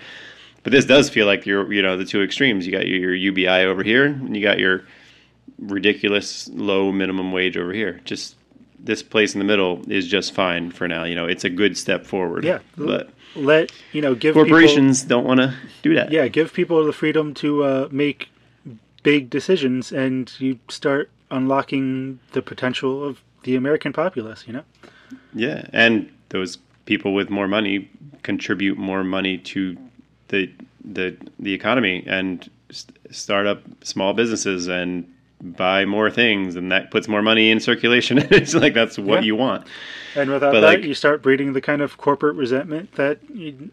[0.64, 2.66] but this does feel like you're you know the two extremes.
[2.66, 4.86] You got your, your UBI over here, and you got your
[5.60, 8.00] ridiculous low minimum wage over here.
[8.06, 8.36] Just
[8.80, 11.04] this place in the middle is just fine for now.
[11.04, 12.44] You know, it's a good step forward.
[12.44, 12.60] Yeah.
[12.78, 16.12] but Let you know, give corporations don't want to do that.
[16.12, 18.30] Yeah, give people the freedom to uh, make
[19.04, 24.46] big decisions, and you start unlocking the potential of the American populace.
[24.48, 24.64] You know.
[25.34, 27.90] Yeah, and those people with more money
[28.24, 29.78] contribute more money to
[30.30, 30.52] the
[30.84, 35.12] the the economy and s- start up small businesses and
[35.42, 38.18] buy more things, and that puts more money in circulation.
[38.32, 39.28] it's like that's what Yeah.
[39.28, 39.68] you want.
[40.16, 43.20] And without But, that, like- you start breeding the kind of corporate resentment that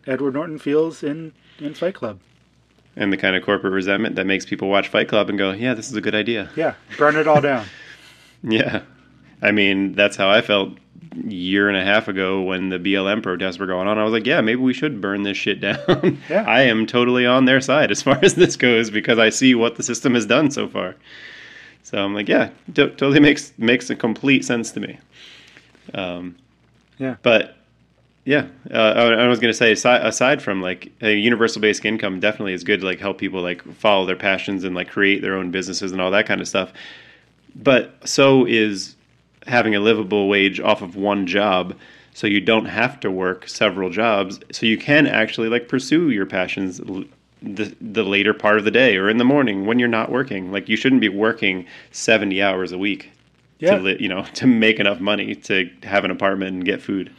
[0.07, 2.19] Edward Norton feels in, in Fight Club.
[2.97, 5.75] And the kind of corporate resentment that makes people watch Fight Club and go, "Yeah,
[5.75, 7.67] this is a good idea." Yeah, burn it all down.
[8.47, 8.83] Yeah.
[9.41, 10.77] I mean, that's how I felt
[11.27, 13.99] year and a half ago when the BLM protests were going on.
[13.99, 16.19] I was like, yeah, maybe we should burn this shit down.
[16.29, 16.45] Yeah.
[16.47, 19.77] I am totally on their side as far as this goes because I see what
[19.77, 20.95] the system has done so far.
[21.95, 24.99] So I'm like, yeah, t- totally makes makes a complete sense to me.
[25.95, 26.35] Um,
[26.99, 27.15] Yeah.
[27.23, 27.57] But
[28.25, 31.85] yeah, uh, I I was going to say aside, aside from like a universal basic
[31.85, 35.23] income, definitely is good to like help people like follow their passions and like create
[35.23, 36.73] their own businesses and all that kind of stuff.
[37.55, 38.97] But so is
[39.47, 41.77] having a livable wage off of one job,
[42.13, 46.27] so you don't have to work several jobs, so you can actually like pursue your
[46.27, 46.81] passions
[47.45, 50.51] the the later part of the day or in the morning when you're not working.
[50.51, 53.11] Like you shouldn't be working seventy hours a week
[53.59, 53.77] Yeah.
[53.77, 57.11] to li- you know to make enough money to have an apartment and get food.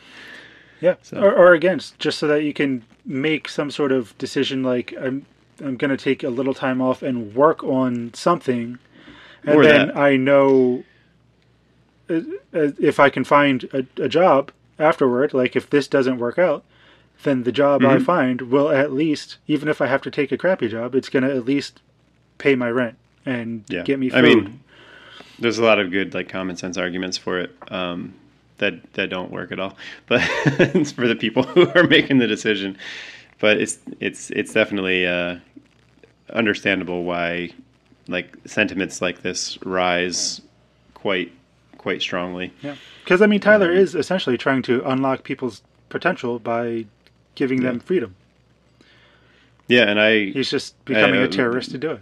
[0.82, 0.96] Yeah.
[1.02, 4.94] So- Or, or again, just so that you can make some sort of decision like,
[5.00, 5.26] I'm,
[5.64, 8.78] I'm going to take a little time off and work on something.
[9.46, 9.98] And Or then that.
[9.98, 10.84] I know
[12.10, 12.16] uh,
[12.54, 16.64] uh, if I can find a, a job afterward, like if this doesn't work out,
[17.24, 18.02] then the job I Mhm.
[18.06, 21.24] find will at least, even if I have to take a crappy job, it's going
[21.24, 21.82] to at least
[22.38, 24.18] pay my rent and Yeah, get me food.
[24.20, 24.60] I mean,
[25.40, 28.14] there's a lot of good like common sense arguments for it um,
[28.58, 29.78] that that don't work at all,
[30.08, 30.22] but
[30.60, 32.78] it's for the people who are making the decision.
[33.40, 35.38] But it's it's it's definitely uh,
[36.30, 37.50] understandable why
[38.08, 40.42] like sentiments like this rise
[40.94, 41.32] quite
[41.78, 42.54] quite strongly.
[42.62, 46.86] Yeah, because I mean, Tyler is essentially trying to unlock people's potential by
[47.36, 48.16] giving them freedom.
[49.68, 52.02] Yeah, and I He's just becoming uh, a terrorist to do it.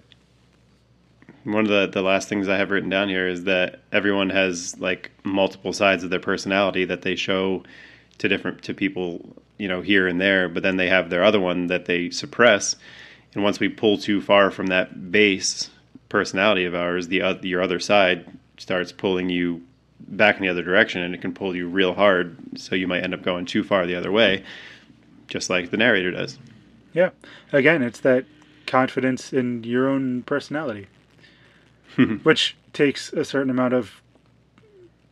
[1.44, 4.78] one of the the last things I have written down here is that everyone has
[4.80, 7.64] like multiple sides of their personality that they show
[8.20, 11.40] to different to people, you know, here and there, but then they have their other
[11.40, 12.76] one that they suppress.
[13.34, 15.70] And once we pull too far from that base
[16.10, 18.26] personality of ours, the oth- your other side
[18.58, 19.64] starts pulling you
[20.00, 23.04] back in the other direction and it can pull you real hard, so you might
[23.04, 24.44] end up going too far the other way,
[25.28, 26.38] just like the narrator does.
[26.94, 27.10] Yeah.
[27.52, 28.26] Again, it's that
[28.68, 30.88] confidence in your own personality,
[32.24, 34.02] which takes a certain amount of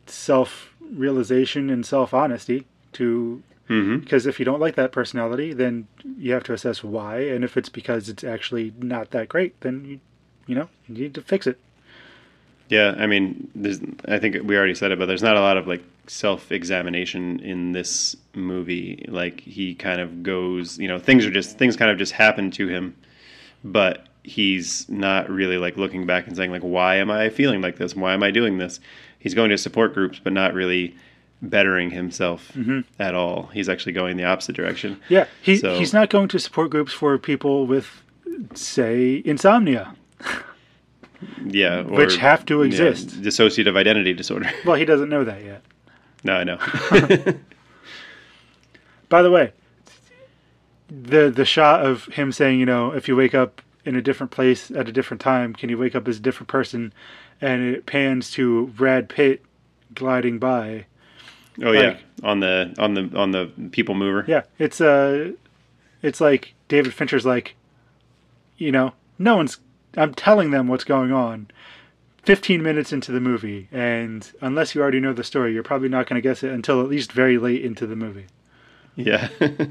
[0.06, 3.42] self realization and self honesty to.
[3.68, 3.98] Mm-hmm.
[3.98, 5.86] Because if you don't like that personality, then
[6.18, 7.20] you have to assess why.
[7.20, 10.00] And if it's because it's actually not that great, then you,
[10.46, 11.58] you know, you need to fix it.
[12.68, 15.56] Yeah, I mean, there's, I think we already said it, but there's not a lot
[15.56, 19.04] of like self-examination in this movie.
[19.08, 22.50] Like he kind of goes, you know, things are just things kind of just happen
[22.52, 22.96] to him,
[23.64, 27.76] but he's not really like looking back and saying like, why am I feeling like
[27.76, 27.94] this?
[27.94, 28.80] Why am I doing this?
[29.18, 30.96] He's going to support groups, but not really
[31.40, 32.80] bettering himself mm-hmm.
[33.00, 33.46] at all.
[33.52, 35.00] He's actually going the opposite direction.
[35.08, 38.02] Yeah, he, So- he's not going to support groups for people with,
[38.54, 39.94] say, insomnia.
[41.44, 43.22] Yeah, or, Which have to yeah, exist.
[43.22, 44.50] dissociative identity disorder.
[44.64, 45.62] Well, he doesn't know that yet.
[46.24, 46.58] No, I know.
[49.08, 49.52] By the way,
[50.88, 54.30] the the shot of him saying, you know, if you wake up in a different
[54.30, 56.92] place at a different time, can you wake up as a different person?
[57.40, 59.42] And it pans to Brad Pitt
[59.94, 60.86] gliding by.
[61.62, 64.24] oh yeah, on the on the on the people mover.
[64.28, 65.32] Yeah, it's uh
[66.02, 67.54] it's like David Fincher's like,
[68.56, 69.58] you know, no one's.
[69.96, 71.48] I'm telling them what's going on.
[72.22, 76.06] 15 minutes into the movie, and unless you already know the story, you're probably not
[76.06, 78.26] going to guess it until at least very late into the movie.
[78.96, 79.28] Yeah.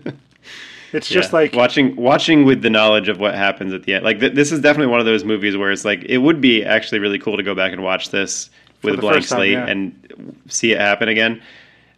[0.93, 1.37] It's just Yeah.
[1.37, 4.03] like watching watching with the knowledge of what happens at the end.
[4.03, 6.65] Like th- this is definitely one of those movies where it's like it would be
[6.65, 8.49] actually really cool to go back and watch this
[8.83, 9.67] with a blank slate yeah.
[9.67, 11.41] and see it happen again.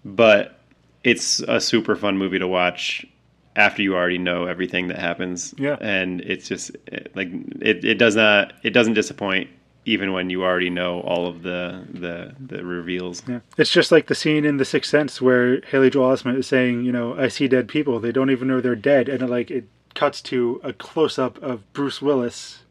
[0.05, 0.59] But
[1.03, 3.03] it's a super fun movie to watch
[3.55, 5.55] after you already know everything that happens.
[5.57, 5.77] Yeah.
[5.81, 6.69] and it's just
[7.15, 7.29] like
[7.61, 9.49] it, it does not it doesn't disappoint
[9.85, 13.23] even when you already know all of the the the reveals.
[13.27, 13.39] Yeah.
[13.57, 16.83] It's just like the scene in The Sixth Sense where Haley Joel Osment is saying,
[16.85, 17.99] you know, I see dead people.
[17.99, 19.09] They don't even know they're dead.
[19.09, 22.63] And it, like it cuts to a close up of Bruce Willis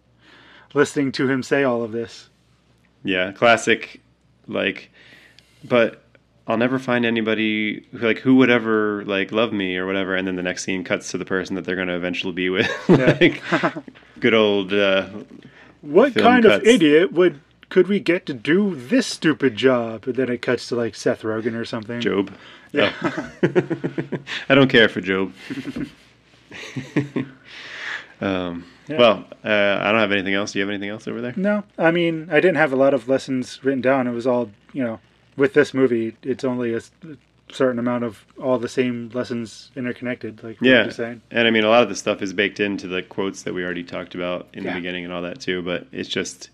[0.75, 2.29] listening to him say all of this.
[3.05, 4.01] Yeah, classic.
[4.47, 4.91] Like,
[5.65, 6.03] but
[6.47, 10.17] I'll never find anybody who like who would ever like love me or whatever.
[10.17, 12.49] And then the next scene cuts to the person that they're going to eventually be
[12.49, 12.71] with.
[12.89, 13.43] like,
[14.19, 14.73] good old.
[14.73, 15.09] Uh,
[15.83, 20.07] What Film kind of idiot would could we get to do this stupid job?
[20.07, 22.01] And then it cuts to like Seth Rogen or something.
[22.01, 22.33] Job.
[22.71, 22.93] Yeah.
[23.03, 23.31] Oh.
[24.49, 25.33] I don't care for Job.
[28.21, 28.99] um, Yeah.
[28.99, 30.53] Well, uh, I don't have anything else.
[30.53, 31.35] Do you have anything else over there?
[31.37, 34.07] No, I mean I didn't have a lot of lessons written down.
[34.07, 35.01] It was all you know.
[35.35, 36.83] With this movie, it's only a
[37.55, 40.43] certain amount of all the same lessons interconnected.
[40.43, 40.91] Like Yeah,
[41.31, 43.65] and I mean a lot of the stuff is baked into the quotes that we
[43.65, 44.71] already talked about in Yeah.
[44.75, 45.63] the beginning and all that too.
[45.63, 46.51] But it's just,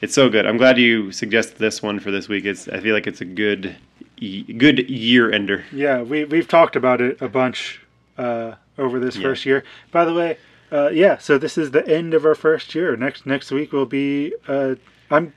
[0.00, 0.46] it's so good.
[0.46, 2.44] I'm glad you suggested this one for this week.
[2.44, 3.76] It's I feel like it's a good,
[4.20, 5.64] good year ender.
[5.72, 7.80] Yeah, we we've talked about it a bunch
[8.18, 9.22] uh, over this Yeah.
[9.22, 9.64] first year.
[9.92, 10.36] By the way,
[10.72, 11.18] uh, yeah.
[11.18, 12.96] So this is the end of our first year.
[12.96, 14.32] Next next week will be.
[14.48, 14.74] Uh,
[15.10, 15.32] I'm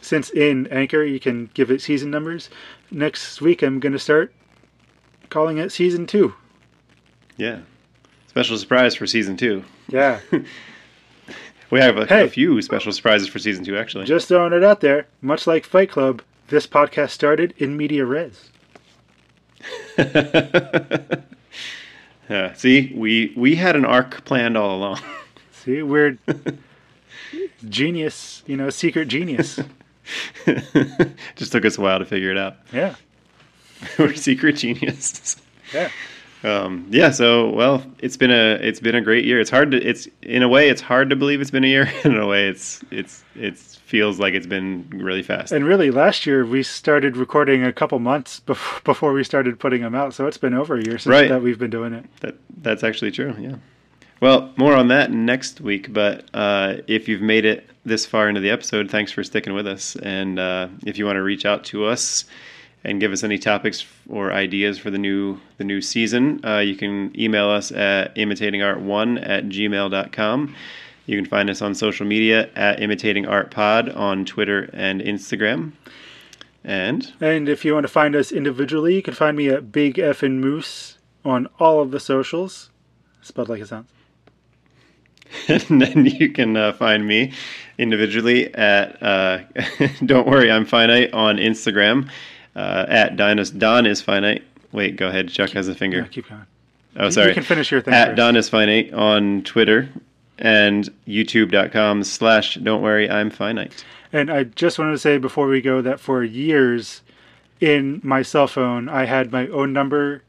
[0.00, 2.50] since in Anchor you can give it season numbers.
[2.90, 4.32] Next week I'm going to start
[5.30, 6.34] calling it season two.
[7.36, 7.60] Yeah,
[8.26, 9.64] special surprise for season two.
[9.88, 10.20] Yeah,
[11.70, 12.24] We have a, Hey.
[12.24, 14.06] a few special surprises for season two actually.
[14.06, 15.06] just throwing it out there.
[15.20, 18.50] Much like Fight Club, this podcast started in media res.
[19.98, 21.20] yeah.
[22.54, 25.00] See, we we had an arc planned all along.
[25.52, 26.16] See, we're
[27.68, 28.42] genius.
[28.46, 29.60] You know, secret genius.
[31.36, 32.56] Just took us a while to figure it out.
[32.72, 32.94] Yeah,
[33.98, 35.36] We're secret geniuses.
[35.72, 35.90] yeah.
[36.44, 37.10] Um, yeah.
[37.10, 39.40] So, well, it's been a it's been a great year.
[39.40, 41.90] It's hard to it's in a way it's hard to believe it's been a year.
[42.04, 45.50] in a way, it's it's it feels like it's been really fast.
[45.50, 49.82] And really, last year we started recording a couple months bef- before we started putting
[49.82, 50.14] them out.
[50.14, 51.28] So it's been over a year since Right.
[51.28, 52.04] that we've been doing it.
[52.20, 53.34] That that's actually true.
[53.38, 53.56] Yeah.
[54.20, 55.92] Well, more on that next week.
[55.92, 59.66] But uh, if you've made it this far into the episode, thanks for sticking with
[59.66, 59.96] us.
[59.96, 62.24] And uh, if you want to reach out to us
[62.84, 66.76] and give us any topics or ideas for the new the new season, uh, you
[66.76, 70.54] can email us at imitatingart1 at gmail.com.
[71.06, 75.72] You can find us on social media at imitatingartpod on Twitter and Instagram.
[76.64, 79.98] And And if you want to find us individually, you can find me at Big
[79.98, 82.70] F and Moose on all of the socials.
[83.22, 83.88] Spelled like it sounds.
[85.48, 87.32] and then you can uh, find me
[87.78, 89.40] individually at uh,
[90.04, 92.10] Don't Worry, I'm Finite on Instagram
[92.56, 94.42] uh, at Dinus Don is Finite.
[94.72, 95.28] Wait, go ahead.
[95.28, 95.98] Chuck has a finger.
[95.98, 96.46] Yeah, keep going.
[96.96, 97.28] Oh, sorry.
[97.28, 98.16] You can finish your thing At first.
[98.16, 99.88] Don is Finite on Twitter
[100.38, 103.84] and YouTube.com slash Don't Worry, I'm Finite.
[104.12, 107.02] And I just wanted to say before we go that for years
[107.60, 110.22] in my cell phone, I had my own number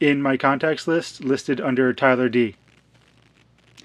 [0.00, 2.56] in my contacts list listed under Tyler D.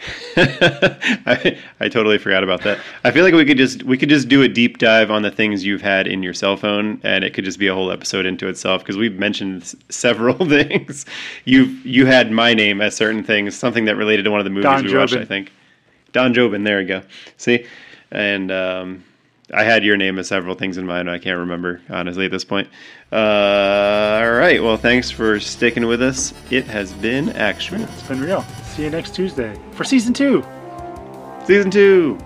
[0.37, 2.79] I, I totally forgot about that.
[3.03, 5.31] I feel like we could just we could just do a deep dive on the
[5.31, 8.25] things you've had in your cell phone, and it could just be a whole episode
[8.25, 11.05] into itself because we've mentioned s- several things.
[11.45, 14.49] You you had my name as certain things, something that related to one of the
[14.49, 15.13] movies Don we watched.
[15.15, 15.51] I think
[16.13, 16.63] Don Jobin.
[16.63, 17.01] There we go.
[17.37, 17.65] See,
[18.11, 19.03] and um,
[19.53, 21.09] I had your name as several things in mind.
[21.09, 22.69] I can't remember honestly at this point.
[23.11, 24.63] Uh, all right.
[24.63, 26.33] Well, thanks for sticking with us.
[26.49, 28.45] It has been actual It's been real.
[28.81, 30.43] See you next Tuesday for season two.
[31.45, 32.17] season two.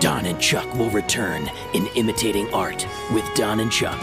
[0.00, 4.00] Don and Chuck will return in Imitating Art with Don and Chuck.